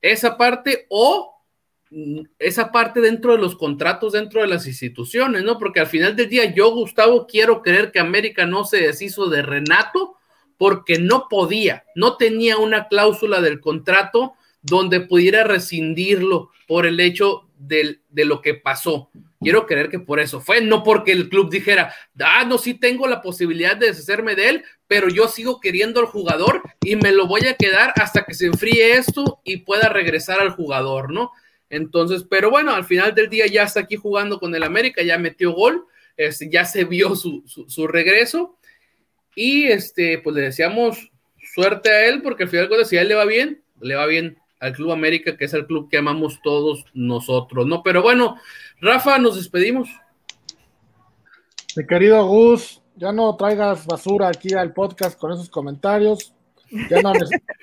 esa 0.00 0.36
parte 0.36 0.86
o 0.88 1.37
esa 2.38 2.70
parte 2.70 3.00
dentro 3.00 3.32
de 3.32 3.38
los 3.38 3.56
contratos, 3.56 4.12
dentro 4.12 4.42
de 4.42 4.46
las 4.46 4.66
instituciones, 4.66 5.42
¿no? 5.42 5.58
Porque 5.58 5.80
al 5.80 5.86
final 5.86 6.16
del 6.16 6.28
día 6.28 6.52
yo, 6.52 6.70
Gustavo, 6.72 7.26
quiero 7.26 7.62
creer 7.62 7.92
que 7.92 8.00
América 8.00 8.46
no 8.46 8.64
se 8.64 8.78
deshizo 8.78 9.28
de 9.28 9.42
Renato 9.42 10.16
porque 10.58 10.98
no 10.98 11.28
podía, 11.30 11.84
no 11.94 12.16
tenía 12.16 12.58
una 12.58 12.88
cláusula 12.88 13.40
del 13.40 13.60
contrato 13.60 14.34
donde 14.60 15.00
pudiera 15.00 15.44
rescindirlo 15.44 16.50
por 16.66 16.84
el 16.84 17.00
hecho 17.00 17.48
de, 17.58 18.00
lo 18.12 18.42
que 18.42 18.54
pasó. 18.54 19.10
Quiero 19.40 19.66
creer 19.66 19.88
que 19.88 20.00
por 20.00 20.18
eso 20.18 20.40
fue, 20.40 20.60
no 20.60 20.82
porque 20.82 21.12
el 21.12 21.28
club 21.28 21.48
dijera, 21.48 21.94
ah, 22.20 22.44
no, 22.44 22.58
sí 22.58 22.74
tengo 22.74 23.06
la 23.06 23.22
posibilidad 23.22 23.76
de 23.76 23.86
deshacerme 23.86 24.34
de 24.34 24.48
él, 24.48 24.64
pero 24.88 25.08
yo 25.08 25.28
sigo 25.28 25.60
queriendo 25.60 26.00
al 26.00 26.06
jugador 26.06 26.62
y 26.82 26.96
me 26.96 27.12
lo 27.12 27.28
voy 27.28 27.46
a 27.46 27.54
quedar 27.54 27.92
hasta 27.96 28.24
que 28.24 28.34
se 28.34 28.46
enfríe 28.46 28.96
esto 28.96 29.40
y 29.44 29.58
pueda 29.58 29.88
regresar 29.88 30.40
al 30.40 30.50
jugador, 30.50 31.12
¿no? 31.12 31.30
Entonces, 31.70 32.24
pero 32.28 32.50
bueno, 32.50 32.74
al 32.74 32.84
final 32.84 33.14
del 33.14 33.28
día 33.28 33.46
ya 33.46 33.64
está 33.64 33.80
aquí 33.80 33.96
jugando 33.96 34.38
con 34.38 34.54
el 34.54 34.62
América, 34.62 35.02
ya 35.02 35.18
metió 35.18 35.52
gol, 35.52 35.86
este, 36.16 36.50
ya 36.50 36.64
se 36.64 36.84
vio 36.84 37.14
su, 37.14 37.44
su, 37.46 37.86
regreso 37.86 38.56
y 39.34 39.66
este, 39.66 40.18
pues 40.18 40.34
le 40.34 40.42
deseamos 40.42 41.10
suerte 41.54 41.90
a 41.90 42.06
él 42.06 42.22
porque 42.22 42.44
al 42.44 42.48
final 42.48 42.68
si 42.86 42.96
a 42.96 43.02
él 43.02 43.08
le 43.08 43.14
va 43.14 43.24
bien, 43.24 43.62
le 43.80 43.94
va 43.94 44.06
bien 44.06 44.38
al 44.60 44.72
Club 44.72 44.92
América, 44.92 45.36
que 45.36 45.44
es 45.44 45.54
el 45.54 45.66
club 45.66 45.88
que 45.88 45.98
amamos 45.98 46.40
todos 46.42 46.84
nosotros, 46.94 47.66
¿no? 47.66 47.82
Pero 47.82 48.02
bueno, 48.02 48.36
Rafa, 48.80 49.18
nos 49.18 49.36
despedimos. 49.36 49.88
Mi 51.76 51.86
querido 51.86 52.26
Gus, 52.26 52.82
ya 52.96 53.12
no 53.12 53.36
traigas 53.36 53.86
basura 53.86 54.28
aquí 54.28 54.54
al 54.54 54.72
podcast 54.72 55.18
con 55.18 55.32
esos 55.32 55.48
comentarios. 55.48 56.34
Ya 56.90 57.00
no, 57.02 57.12
me, 57.12 57.20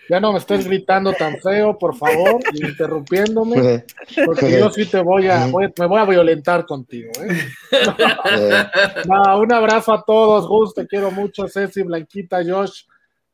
ya 0.10 0.20
no 0.20 0.32
me 0.32 0.40
estés 0.40 0.66
gritando 0.66 1.14
tan 1.14 1.38
feo, 1.38 1.78
por 1.78 1.96
favor, 1.96 2.42
interrumpiéndome, 2.54 3.86
porque 4.26 4.60
yo 4.60 4.72
sí 4.72 4.86
te 4.86 5.00
voy 5.00 5.28
a, 5.28 5.46
me 5.48 5.86
voy 5.86 6.00
a 6.00 6.06
violentar 6.06 6.66
contigo. 6.66 7.12
¿eh? 7.22 7.38
un 9.38 9.54
abrazo 9.54 9.94
a 9.94 10.04
todos, 10.04 10.48
Gus, 10.48 10.74
te 10.74 10.88
quiero 10.88 11.12
mucho, 11.12 11.48
Ceci, 11.48 11.84
Blanquita, 11.84 12.44
Josh. 12.44 12.84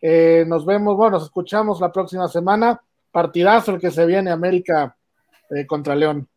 Eh, 0.02 0.44
nos 0.48 0.66
vemos, 0.66 0.98
bueno, 0.98 1.18
nos 1.18 1.24
escuchamos 1.24 1.80
la 1.80 1.92
próxima 1.92 2.28
semana. 2.28 2.82
Partidazo 3.12 3.76
el 3.76 3.80
que 3.80 3.92
se 3.92 4.06
viene 4.06 4.32
América 4.32 4.96
eh, 5.50 5.66
contra 5.66 5.96
León. 5.96 6.28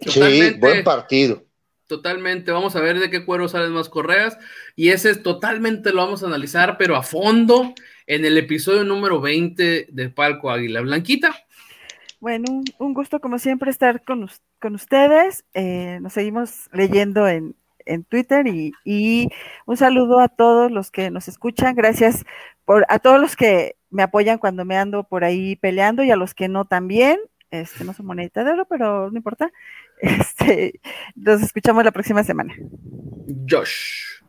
Sí, 0.00 0.54
buen 0.58 0.84
partido. 0.84 1.42
Totalmente, 1.88 2.52
vamos 2.52 2.76
a 2.76 2.80
ver 2.80 2.98
de 3.00 3.08
qué 3.08 3.24
cuero 3.24 3.48
salen 3.48 3.72
más 3.72 3.88
correas 3.88 4.36
y 4.76 4.90
ese 4.90 5.16
totalmente 5.16 5.90
lo 5.90 6.02
vamos 6.02 6.22
a 6.22 6.26
analizar, 6.26 6.76
pero 6.76 6.96
a 6.96 7.02
fondo 7.02 7.72
en 8.06 8.26
el 8.26 8.36
episodio 8.36 8.84
número 8.84 9.22
20 9.22 9.86
de 9.90 10.08
Palco 10.10 10.50
Águila. 10.50 10.82
Blanquita. 10.82 11.34
Bueno, 12.20 12.62
un, 12.78 12.92
gusto 12.92 13.20
como 13.20 13.38
siempre 13.38 13.70
estar 13.70 14.04
con, 14.04 14.28
con 14.60 14.74
ustedes. 14.74 15.46
Eh, 15.54 15.98
nos 16.02 16.12
seguimos 16.12 16.68
leyendo 16.74 17.26
en, 17.26 17.56
en 17.86 18.04
Twitter 18.04 18.46
y, 18.46 18.72
y, 18.84 19.30
un 19.64 19.78
saludo 19.78 20.20
a 20.20 20.28
todos 20.28 20.70
los 20.70 20.90
que 20.90 21.10
nos 21.10 21.26
escuchan. 21.26 21.74
Gracias 21.74 22.26
por, 22.66 22.84
a 22.90 22.98
todos 22.98 23.18
los 23.18 23.34
que 23.34 23.76
me 23.88 24.02
apoyan 24.02 24.36
cuando 24.36 24.66
me 24.66 24.76
ando 24.76 25.04
por 25.04 25.24
ahí 25.24 25.56
peleando 25.56 26.02
y 26.02 26.10
a 26.10 26.16
los 26.16 26.34
que 26.34 26.48
no 26.48 26.66
también. 26.66 27.18
Este, 27.50 27.84
no 27.84 27.94
son 27.94 28.06
monedita 28.06 28.44
de 28.44 28.52
oro, 28.52 28.66
pero 28.66 29.10
no 29.10 29.16
importa. 29.16 29.50
Este, 30.00 30.78
nos 31.16 31.42
escuchamos 31.42 31.84
la 31.84 31.90
próxima 31.90 32.22
semana. 32.22 32.54
Josh. 33.50 34.20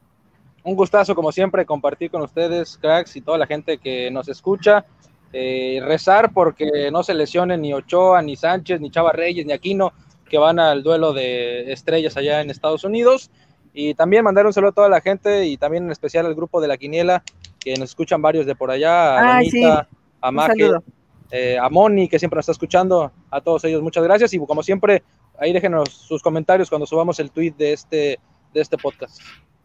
Un 0.63 0.75
gustazo, 0.75 1.13
como 1.13 1.31
siempre, 1.31 1.63
compartir 1.63 2.09
con 2.09 2.23
ustedes, 2.23 2.75
cracks, 2.77 3.15
y 3.15 3.21
toda 3.21 3.37
la 3.37 3.45
gente 3.45 3.77
que 3.77 4.09
nos 4.09 4.27
escucha. 4.29 4.83
Eh, 5.31 5.79
rezar 5.83 6.33
porque 6.33 6.89
no 6.91 7.03
se 7.03 7.13
lesionen 7.13 7.61
ni 7.61 7.71
Ochoa, 7.71 8.23
ni 8.23 8.35
Sánchez, 8.35 8.81
ni 8.81 8.89
Chava 8.89 9.11
Reyes, 9.11 9.45
ni 9.45 9.53
Aquino, 9.53 9.93
que 10.27 10.39
van 10.39 10.57
al 10.59 10.81
duelo 10.81 11.13
de 11.13 11.71
estrellas 11.71 12.17
allá 12.17 12.41
en 12.41 12.49
Estados 12.49 12.83
Unidos. 12.83 13.29
Y 13.71 13.93
también 13.93 14.23
mandar 14.23 14.47
un 14.47 14.53
saludo 14.53 14.71
a 14.71 14.73
toda 14.75 14.89
la 14.89 15.01
gente 15.01 15.45
y 15.45 15.57
también 15.57 15.83
en 15.85 15.91
especial 15.91 16.25
al 16.25 16.33
grupo 16.33 16.59
de 16.61 16.67
la 16.67 16.77
Quiniela, 16.77 17.23
que 17.59 17.75
nos 17.75 17.89
escuchan 17.89 18.21
varios 18.21 18.47
de 18.47 18.55
por 18.55 18.71
allá, 18.71 19.19
a 19.19 19.35
Donita, 19.35 19.87
a 20.21 20.31
Maje, 20.31 20.71
eh, 21.31 21.57
a 21.57 21.69
Moni, 21.69 22.07
que 22.07 22.19
siempre 22.19 22.37
nos 22.37 22.43
está 22.43 22.53
escuchando, 22.53 23.11
a 23.29 23.41
todos 23.41 23.63
ellos 23.65 23.81
muchas 23.81 24.03
gracias 24.03 24.33
y 24.33 24.39
como 24.39 24.63
siempre, 24.63 25.03
ahí 25.37 25.53
déjenos 25.53 25.89
sus 25.89 26.21
comentarios 26.21 26.69
cuando 26.69 26.85
subamos 26.85 27.19
el 27.19 27.31
tweet 27.31 27.53
de 27.57 27.73
este, 27.73 28.19
de 28.53 28.61
este 28.61 28.77
podcast. 28.77 29.21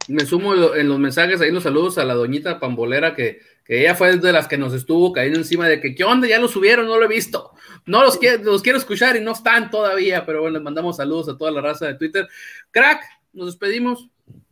Me 0.07 0.27
sumo 0.27 0.55
en 0.75 0.89
los 0.89 0.99
mensajes, 0.99 1.41
ahí 1.41 1.51
los 1.51 1.62
saludos 1.62 1.97
a 1.97 2.05
la 2.05 2.12
doñita 2.12 2.61
Pambolera, 2.61 3.15
que, 3.15 3.39
que 3.65 3.81
ella 3.81 3.95
fue 3.95 4.15
de 4.19 4.33
las 4.33 4.47
que 4.47 4.59
nos 4.59 4.75
estuvo 4.75 5.12
cayendo 5.12 5.39
encima 5.39 5.67
de 5.67 5.81
que, 5.81 5.95
¿qué 5.95 6.05
onda? 6.05 6.29
Ya 6.29 6.39
lo 6.39 6.49
subieron, 6.49 6.87
no 6.87 6.99
lo 6.99 7.07
he 7.07 7.09
visto. 7.09 7.53
No 7.87 8.03
los, 8.03 8.19
quiero, 8.19 8.43
los 8.45 8.61
quiero 8.61 8.77
escuchar 8.77 9.17
y 9.17 9.21
no 9.21 9.33
están 9.33 9.71
todavía, 9.71 10.27
pero 10.27 10.43
bueno, 10.43 10.59
les 10.59 10.62
mandamos 10.62 10.97
saludos 10.97 11.31
a 11.31 11.39
toda 11.39 11.51
la 11.51 11.62
raza 11.62 11.87
de 11.87 11.95
Twitter. 11.95 12.29
Crack, 12.71 13.03
nos 13.33 13.47
despedimos. 13.47 14.11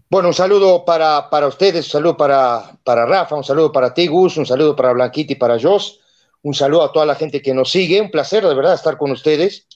Bueno, 0.09 0.29
un 0.29 0.35
saludo 0.35 0.85
para, 0.85 1.29
para 1.31 1.47
ustedes, 1.47 1.87
un 1.87 1.91
saludo 1.91 2.17
para, 2.17 2.79
para 2.85 3.07
Rafa, 3.07 3.35
un 3.35 3.45
saludo 3.45 3.73
para 3.73 3.95
ti, 3.95 4.07
Gus, 4.07 4.37
un 4.37 4.47
saludo 4.47 4.77
para 4.77 4.93
Blanquita 4.93 5.33
y 5.33 5.37
para 5.37 5.59
Jos, 5.59 6.01
un 6.43 6.55
saludo 6.55 6.83
a 6.83 6.93
toda 6.93 7.07
la 7.07 7.15
gente 7.15 7.41
que 7.41 7.55
nos 7.55 7.71
sigue, 7.71 8.01
un 8.01 8.11
placer 8.11 8.47
de 8.47 8.55
verdad 8.55 8.75
estar 8.75 8.97
con 8.99 9.11
ustedes. 9.11 9.67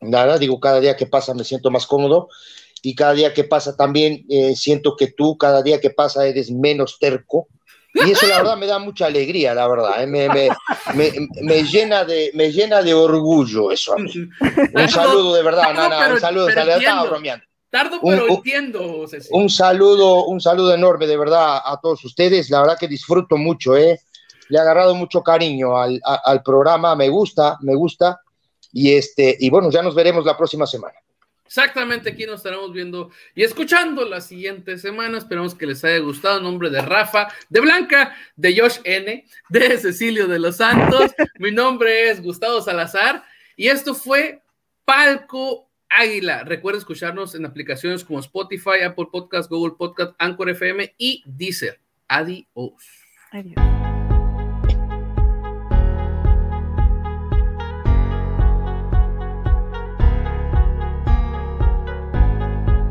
Nada, 0.00 0.38
digo, 0.38 0.58
cada 0.58 0.80
día 0.80 0.96
que 0.96 1.06
pasa 1.06 1.34
me 1.34 1.44
siento 1.44 1.70
más 1.70 1.86
cómodo 1.86 2.28
y 2.82 2.94
cada 2.94 3.12
día 3.12 3.34
que 3.34 3.44
pasa 3.44 3.76
también 3.76 4.24
eh, 4.30 4.56
siento 4.56 4.96
que 4.96 5.08
tú, 5.08 5.36
cada 5.36 5.62
día 5.62 5.80
que 5.80 5.90
pasa 5.90 6.26
eres 6.26 6.50
menos 6.50 6.98
terco. 6.98 7.48
Y 7.92 8.12
eso 8.12 8.26
la 8.28 8.38
verdad 8.38 8.56
me 8.56 8.66
da 8.66 8.78
mucha 8.78 9.06
alegría, 9.06 9.52
la 9.52 9.66
verdad. 9.66 10.02
¿eh? 10.02 10.06
Me, 10.06 10.28
me, 10.28 10.48
me, 10.94 11.12
me, 11.42 11.64
llena 11.64 12.04
de, 12.04 12.30
me 12.34 12.52
llena 12.52 12.82
de 12.82 12.94
orgullo 12.94 13.72
eso 13.72 13.94
a 13.94 13.96
mí. 13.96 14.12
Un 14.74 14.88
saludo 14.88 15.34
de 15.34 15.42
verdad, 15.42 15.74
Nana, 15.74 16.14
un 16.14 16.20
saludo, 16.20 16.48
estaba 16.48 17.04
bromeando. 17.04 17.44
Tardo, 17.68 18.00
pero 18.02 18.28
entiendo, 18.28 19.06
Un 19.30 19.48
saludo, 19.48 20.24
un 20.24 20.40
saludo 20.40 20.74
enorme 20.74 21.06
de 21.06 21.16
verdad 21.16 21.60
a 21.64 21.78
todos 21.80 22.04
ustedes. 22.04 22.50
La 22.50 22.60
verdad 22.60 22.78
que 22.78 22.88
disfruto 22.88 23.36
mucho, 23.36 23.76
¿eh? 23.76 24.00
Le 24.50 24.58
he 24.58 24.60
agarrado 24.60 24.94
mucho 24.94 25.22
cariño 25.22 25.78
al, 25.78 26.00
al 26.04 26.42
programa, 26.42 26.94
me 26.94 27.08
gusta, 27.08 27.56
me 27.62 27.74
gusta. 27.74 28.20
Y, 28.72 28.92
este, 28.94 29.36
y 29.40 29.48
bueno, 29.50 29.70
ya 29.70 29.82
nos 29.82 29.94
veremos 29.94 30.24
la 30.24 30.36
próxima 30.36 30.66
semana. 30.66 30.94
Exactamente, 31.50 32.10
aquí 32.10 32.26
nos 32.26 32.36
estaremos 32.36 32.72
viendo 32.72 33.10
y 33.34 33.42
escuchando 33.42 34.04
la 34.04 34.20
siguiente 34.20 34.78
semana. 34.78 35.18
Esperamos 35.18 35.56
que 35.56 35.66
les 35.66 35.84
haya 35.84 35.98
gustado. 35.98 36.38
En 36.38 36.44
nombre 36.44 36.70
de 36.70 36.80
Rafa, 36.80 37.26
de 37.48 37.58
Blanca, 37.58 38.14
de 38.36 38.56
Josh 38.56 38.78
N, 38.84 39.26
de 39.48 39.78
Cecilio 39.78 40.28
de 40.28 40.38
los 40.38 40.58
Santos. 40.58 41.10
Mi 41.40 41.50
nombre 41.50 42.08
es 42.08 42.22
Gustavo 42.22 42.60
Salazar 42.60 43.24
y 43.56 43.66
esto 43.66 43.96
fue 43.96 44.42
Palco 44.84 45.68
Águila. 45.88 46.44
Recuerda 46.44 46.78
escucharnos 46.78 47.34
en 47.34 47.44
aplicaciones 47.44 48.04
como 48.04 48.20
Spotify, 48.20 48.82
Apple 48.86 49.08
Podcast, 49.10 49.50
Google 49.50 49.74
Podcast, 49.76 50.14
Anchor 50.18 50.50
FM 50.50 50.94
y 50.98 51.24
Deezer. 51.26 51.80
Adiós. 52.06 52.46
Adiós. 53.32 53.79